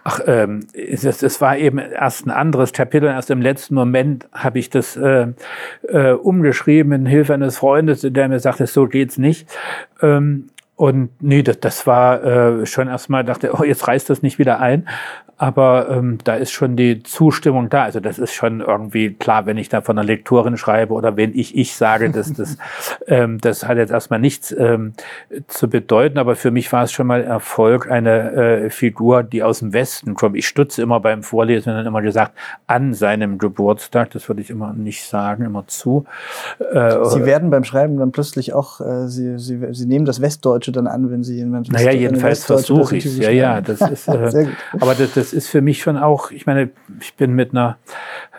Ach, 0.05 0.21
ähm, 0.27 0.67
es, 0.73 1.05
es 1.05 1.41
war 1.41 1.57
eben 1.57 1.79
erst 1.79 2.27
ein 2.27 2.31
anderes 2.31 2.73
Kapitel. 2.73 3.09
Erst 3.09 3.31
im 3.31 3.41
letzten 3.41 3.75
Moment 3.75 4.27
habe 4.33 4.59
ich 4.59 4.71
das 4.71 4.97
äh, 4.97 5.29
äh, 5.89 6.13
umgeschrieben 6.13 6.93
in 6.93 7.07
Hilfe 7.07 7.35
eines 7.35 7.59
Freundes, 7.59 8.01
der 8.03 8.29
mir 8.29 8.41
sagte, 8.41 8.67
so 8.67 8.87
geht's 8.87 9.19
nicht. 9.19 9.49
Ähm, 10.01 10.49
und 10.83 11.11
nee, 11.23 11.45
das, 11.45 11.61
das 11.61 11.87
war 11.87 12.25
äh, 12.25 12.67
schon 12.67 12.89
erstmal, 12.89 13.23
dachte, 13.23 13.53
oh, 13.57 13.63
jetzt 13.63 13.87
reißt 13.87 14.11
das 14.11 14.23
nicht 14.23 14.41
wieder 14.41 14.59
ein 14.59 14.89
aber 15.43 15.89
ähm, 15.91 16.19
da 16.23 16.37
ist 16.37 16.53
schon 16.53 16.77
die 16.77 17.03
Zustimmung 17.03 17.69
da. 17.69 17.83
Also 17.83 17.99
das 17.99 18.21
ist 18.21 18.33
schon 18.33 18.61
irgendwie 18.61 19.13
klar, 19.13 19.45
wenn 19.45 19.57
ich 19.57 19.69
da 19.69 19.81
von 19.81 19.99
einer 19.99 20.07
Lektorin 20.07 20.57
schreibe 20.57 20.95
oder 20.95 21.17
wenn 21.17 21.37
ich 21.37 21.57
ich 21.57 21.75
sage, 21.75 22.11
dass 22.11 22.33
das, 22.33 22.59
ähm, 23.09 23.39
das 23.41 23.67
hat 23.67 23.77
jetzt 23.77 23.91
erstmal 23.91 24.21
nichts 24.21 24.55
ähm, 24.57 24.93
zu 25.49 25.69
bedeuten, 25.69 26.19
aber 26.19 26.37
für 26.37 26.53
mich 26.53 26.73
war 26.73 26.85
es 26.85 26.93
schon 26.93 27.09
mal 27.09 27.25
Erfolg, 27.25 27.91
eine 27.91 28.31
äh, 28.31 28.71
Figur, 28.71 29.25
die 29.25 29.43
aus 29.43 29.59
dem 29.59 29.73
Westen 29.73 30.15
kommt. 30.15 30.37
Ich 30.37 30.47
stutze 30.47 30.81
immer 30.81 31.01
beim 31.01 31.25
Vorlesen, 31.25 31.71
wenn 31.71 31.75
dann 31.79 31.87
immer 31.87 32.03
gesagt, 32.03 32.39
an 32.69 32.95
seinem 32.95 33.39
Geburtstag, 33.39 34.13
das 34.13 34.29
würde 34.29 34.43
ich 34.43 34.51
immer 34.51 34.73
nicht 34.73 35.03
sagen, 35.03 35.45
immer 35.45 35.67
zu. 35.67 36.05
Äh, 36.73 37.05
Sie 37.07 37.25
werden 37.25 37.51
beim 37.51 37.65
Schreiben 37.65 37.99
dann 37.99 38.13
plötzlich 38.13 38.53
auch, 38.53 38.81
äh, 38.81 39.09
Sie, 39.09 39.41
Sie, 39.41 39.59
Sie 39.73 39.87
nehmen 39.87 40.05
das 40.05 40.21
Westdeutsche 40.21 40.71
dann 40.71 40.87
an, 40.87 41.11
wenn 41.11 41.25
Sie 41.25 41.35
jemand. 41.35 41.73
Naja, 41.73 41.91
jedenfalls 41.91 42.45
versuche 42.45 42.97
ich 42.97 43.07
es. 43.07 43.19
Ja, 43.19 43.31
ja, 43.31 43.61
das 43.61 43.81
ist, 43.81 44.07
äh, 44.07 44.47
aber 44.79 44.95
das, 44.95 45.15
das 45.15 45.32
ist 45.33 45.49
für 45.49 45.61
mich 45.61 45.83
schon 45.83 45.97
auch, 45.97 46.31
ich 46.31 46.47
meine, 46.47 46.71
ich 47.01 47.15
bin 47.15 47.35
mit 47.35 47.51
einer 47.53 47.79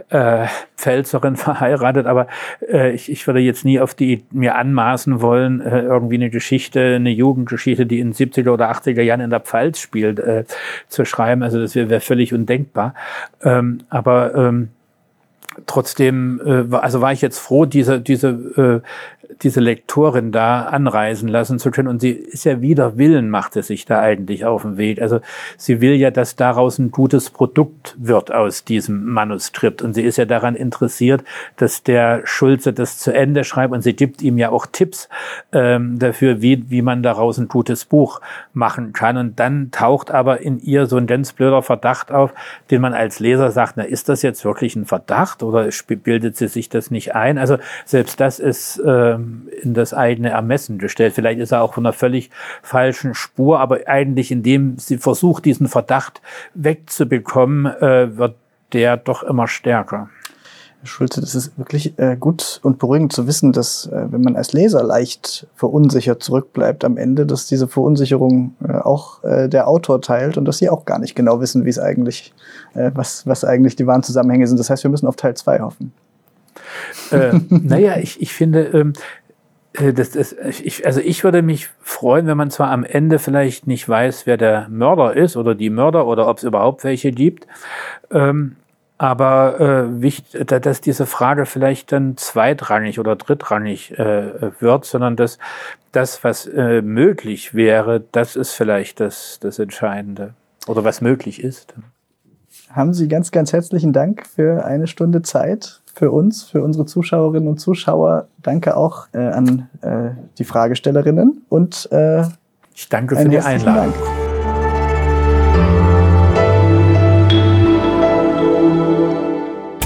äh, 0.09 0.47
Pfälzerin 0.75 1.35
verheiratet, 1.37 2.05
aber 2.05 2.27
äh, 2.67 2.91
ich, 2.91 3.11
ich 3.11 3.25
würde 3.27 3.39
jetzt 3.39 3.65
nie 3.65 3.79
auf 3.79 3.93
die 3.93 4.23
mir 4.31 4.55
anmaßen 4.55 5.21
wollen, 5.21 5.61
äh, 5.61 5.81
irgendwie 5.81 6.15
eine 6.15 6.29
Geschichte, 6.29 6.95
eine 6.95 7.11
Jugendgeschichte, 7.11 7.85
die 7.85 7.99
in 7.99 8.13
70er 8.13 8.51
oder 8.51 8.71
80er 8.71 9.01
Jahren 9.01 9.21
in 9.21 9.29
der 9.29 9.39
Pfalz 9.39 9.79
spielt, 9.79 10.19
äh, 10.19 10.45
zu 10.87 11.05
schreiben. 11.05 11.43
Also 11.43 11.59
das 11.59 11.75
wäre 11.75 11.89
wär 11.89 12.01
völlig 12.01 12.33
undenkbar. 12.33 12.93
Ähm, 13.43 13.79
aber 13.89 14.35
ähm, 14.35 14.69
trotzdem, 15.65 16.41
äh, 16.45 16.75
also 16.75 17.01
war 17.01 17.11
ich 17.11 17.21
jetzt 17.21 17.39
froh, 17.39 17.65
diese, 17.65 17.99
diese 17.99 18.81
äh, 18.83 19.22
diese 19.41 19.59
Lektorin 19.59 20.31
da 20.31 20.63
anreisen 20.63 21.27
lassen 21.27 21.59
zu 21.59 21.71
können. 21.71 21.87
Und 21.87 22.01
sie 22.01 22.11
ist 22.11 22.43
ja 22.45 22.61
wider 22.61 22.97
Willen, 22.97 23.29
macht 23.29 23.55
es 23.55 23.67
sich 23.67 23.85
da 23.85 23.99
eigentlich 23.99 24.45
auf 24.45 24.61
den 24.61 24.77
Weg. 24.77 25.01
Also 25.01 25.19
sie 25.57 25.81
will 25.81 25.93
ja, 25.93 26.11
dass 26.11 26.35
daraus 26.35 26.79
ein 26.79 26.91
gutes 26.91 27.29
Produkt 27.29 27.95
wird 27.97 28.31
aus 28.31 28.63
diesem 28.63 29.05
Manuskript. 29.05 29.81
Und 29.81 29.93
sie 29.93 30.03
ist 30.03 30.17
ja 30.17 30.25
daran 30.25 30.55
interessiert, 30.55 31.23
dass 31.57 31.83
der 31.83 32.21
Schulze 32.25 32.73
das 32.73 32.97
zu 32.97 33.13
Ende 33.13 33.43
schreibt. 33.43 33.73
Und 33.73 33.81
sie 33.81 33.93
gibt 33.93 34.21
ihm 34.21 34.37
ja 34.37 34.49
auch 34.49 34.65
Tipps 34.65 35.09
ähm, 35.51 35.99
dafür, 35.99 36.41
wie, 36.41 36.69
wie 36.69 36.81
man 36.81 37.03
daraus 37.03 37.37
ein 37.37 37.47
gutes 37.47 37.85
Buch 37.85 38.21
machen 38.53 38.93
kann. 38.93 39.17
Und 39.17 39.39
dann 39.39 39.71
taucht 39.71 40.11
aber 40.11 40.41
in 40.41 40.59
ihr 40.59 40.85
so 40.85 40.97
ein 40.97 41.07
ganz 41.07 41.33
blöder 41.33 41.61
Verdacht 41.61 42.11
auf, 42.11 42.33
den 42.71 42.81
man 42.81 42.93
als 42.93 43.19
Leser 43.19 43.51
sagt, 43.51 43.77
na, 43.77 43.83
ist 43.83 44.09
das 44.09 44.21
jetzt 44.21 44.45
wirklich 44.45 44.75
ein 44.75 44.85
Verdacht 44.85 45.43
oder 45.43 45.69
bildet 46.03 46.37
sie 46.37 46.47
sich 46.47 46.69
das 46.69 46.91
nicht 46.91 47.15
ein? 47.15 47.37
Also 47.37 47.57
selbst 47.85 48.19
das 48.19 48.39
ist 48.39 48.81
ähm, 49.23 49.49
in 49.61 49.73
das 49.73 49.93
eigene 49.93 50.29
Ermessen 50.29 50.77
gestellt. 50.77 51.13
Vielleicht 51.13 51.39
ist 51.39 51.51
er 51.51 51.61
auch 51.61 51.73
von 51.73 51.85
einer 51.85 51.93
völlig 51.93 52.29
falschen 52.61 53.13
Spur, 53.13 53.59
aber 53.59 53.87
eigentlich 53.87 54.31
indem 54.31 54.77
sie 54.77 54.97
versucht, 54.97 55.45
diesen 55.45 55.67
Verdacht 55.67 56.21
wegzubekommen, 56.53 57.65
äh, 57.65 58.17
wird 58.17 58.35
der 58.73 58.97
doch 58.97 59.23
immer 59.23 59.47
stärker. 59.47 60.09
Schulze, 60.85 61.21
das 61.21 61.33
ist 61.33 61.57
wirklich 61.57 61.97
äh, 61.97 62.17
gut 62.19 62.59
und 62.61 62.77
beruhigend 62.77 63.13
zu 63.13 63.25
wissen, 63.25 63.53
dass 63.53 63.85
äh, 63.87 64.11
wenn 64.11 64.21
man 64.21 64.35
als 64.35 64.51
Leser 64.51 64.83
leicht 64.83 65.47
verunsichert 65.55 66.21
zurückbleibt 66.21 66.83
am 66.83 66.97
Ende, 66.97 67.25
dass 67.25 67.47
diese 67.47 67.67
Verunsicherung 67.67 68.55
äh, 68.67 68.73
auch 68.73 69.23
äh, 69.23 69.47
der 69.47 69.67
Autor 69.67 70.01
teilt 70.01 70.37
und 70.37 70.45
dass 70.45 70.57
sie 70.57 70.69
auch 70.69 70.83
gar 70.85 70.99
nicht 70.99 71.15
genau 71.15 71.39
wissen, 71.39 71.63
wie 71.63 71.69
es 71.69 71.79
eigentlich, 71.79 72.33
äh, 72.73 72.91
was, 72.93 73.25
was 73.25 73.45
eigentlich 73.45 73.75
die 73.77 73.87
wahren 73.87 74.03
Zusammenhänge 74.03 74.45
sind. 74.47 74.59
Das 74.59 74.69
heißt, 74.69 74.83
wir 74.83 74.91
müssen 74.91 75.07
auf 75.07 75.15
Teil 75.15 75.35
2 75.35 75.61
hoffen. 75.61 75.93
Äh, 77.11 77.39
naja, 77.49 77.97
ich, 77.97 78.21
ich 78.21 78.33
finde, 78.33 78.65
ähm, 78.65 78.93
äh, 79.73 79.93
das, 79.93 80.11
das, 80.11 80.33
ich, 80.33 80.85
also 80.85 80.99
ich 81.01 81.23
würde 81.23 81.41
mich 81.41 81.69
freuen, 81.81 82.27
wenn 82.27 82.37
man 82.37 82.51
zwar 82.51 82.71
am 82.71 82.83
Ende 82.83 83.19
vielleicht 83.19 83.67
nicht 83.67 83.87
weiß, 83.87 84.25
wer 84.25 84.37
der 84.37 84.67
Mörder 84.69 85.15
ist 85.15 85.37
oder 85.37 85.55
die 85.55 85.69
Mörder 85.69 86.07
oder 86.07 86.27
ob 86.27 86.37
es 86.37 86.43
überhaupt 86.43 86.83
welche 86.83 87.11
gibt, 87.11 87.47
ähm, 88.11 88.55
aber 88.97 89.59
äh, 89.59 90.01
wichtig, 90.01 90.47
dass 90.47 90.79
diese 90.79 91.05
Frage 91.05 91.45
vielleicht 91.45 91.91
dann 91.91 92.15
zweitrangig 92.15 92.99
oder 92.99 93.15
drittrangig 93.15 93.97
äh, 93.97 94.61
wird, 94.61 94.85
sondern 94.85 95.15
dass 95.15 95.39
das, 95.91 96.23
was 96.23 96.45
äh, 96.45 96.81
möglich 96.81 97.53
wäre, 97.53 98.03
das 98.11 98.35
ist 98.35 98.53
vielleicht 98.53 98.99
das, 98.99 99.39
das 99.41 99.59
Entscheidende 99.59 100.35
oder 100.67 100.85
was 100.85 101.01
möglich 101.01 101.43
ist. 101.43 101.73
Haben 102.69 102.93
Sie 102.93 103.07
ganz, 103.07 103.31
ganz 103.31 103.51
herzlichen 103.51 103.93
Dank 103.93 104.25
für 104.25 104.63
eine 104.63 104.87
Stunde 104.87 105.21
Zeit 105.21 105.81
für 105.93 106.11
uns, 106.11 106.43
für 106.43 106.63
unsere 106.63 106.85
Zuschauerinnen 106.85 107.47
und 107.47 107.59
Zuschauer. 107.59 108.27
Danke 108.41 108.75
auch 108.75 109.07
äh, 109.13 109.19
an 109.19 109.69
äh, 109.81 110.09
die 110.37 110.43
Fragestellerinnen 110.43 111.43
und 111.49 111.87
äh, 111.91 112.23
ich 112.75 112.89
danke 112.89 113.15
für 113.15 113.29
die 113.29 113.39
Einladung. 113.39 113.93
Dank. 113.93 114.23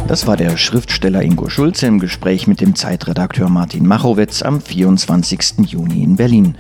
Das 0.08 0.26
war 0.26 0.38
der 0.38 0.56
Schriftsteller 0.56 1.22
Ingo 1.22 1.50
Schulze 1.50 1.86
im 1.86 2.00
Gespräch 2.00 2.48
mit 2.48 2.62
dem 2.62 2.76
Zeitredakteur 2.76 3.50
Martin 3.50 3.86
Machowitz 3.86 4.42
am 4.42 4.62
24. 4.62 5.66
Juni 5.66 6.02
in 6.02 6.16
Berlin. 6.16 6.56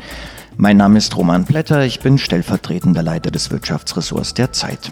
Mein 0.57 0.75
Name 0.75 0.97
ist 0.97 1.15
Roman 1.15 1.45
Blätter, 1.45 1.85
ich 1.85 2.01
bin 2.01 2.17
stellvertretender 2.17 3.03
Leiter 3.03 3.31
des 3.31 3.49
Wirtschaftsressorts 3.49 4.33
der 4.33 4.51
Zeit. 4.51 4.91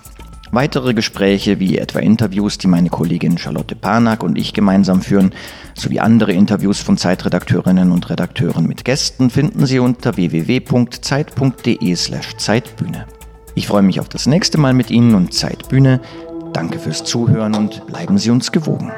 Weitere 0.52 0.94
Gespräche, 0.94 1.60
wie 1.60 1.78
etwa 1.78 2.00
Interviews, 2.00 2.58
die 2.58 2.68
meine 2.68 2.90
Kollegin 2.90 3.38
Charlotte 3.38 3.76
Panak 3.76 4.24
und 4.24 4.38
ich 4.38 4.54
gemeinsam 4.54 5.02
führen, 5.02 5.34
sowie 5.74 6.00
andere 6.00 6.34
Interviews 6.34 6.82
von 6.82 6.98
Zeitredakteurinnen 6.98 7.92
und 7.92 8.10
Redakteuren 8.10 8.68
mit 8.68 8.86
Gästen, 8.86 9.30
finden 9.30 9.66
Sie 9.66 9.80
unter 9.80 10.16
www.zeit.de 10.18 11.96
slash 11.96 12.38
Zeitbühne. 12.38 13.06
Ich 13.56 13.68
freue 13.68 13.84
mich 13.84 14.00
auf 14.00 14.10
das 14.10 14.28
nächste 14.28 14.58
Mal 14.58 14.74
mit 14.74 14.92
Ihnen 14.92 15.16
und 15.16 15.34
Zeitbühne. 15.34 16.02
Danke 16.54 16.80
fürs 16.80 17.04
Zuhören 17.04 17.56
und 17.56 17.86
bleiben 17.88 18.18
Sie 18.18 18.30
uns 18.30 18.52
gewogen. 18.52 18.92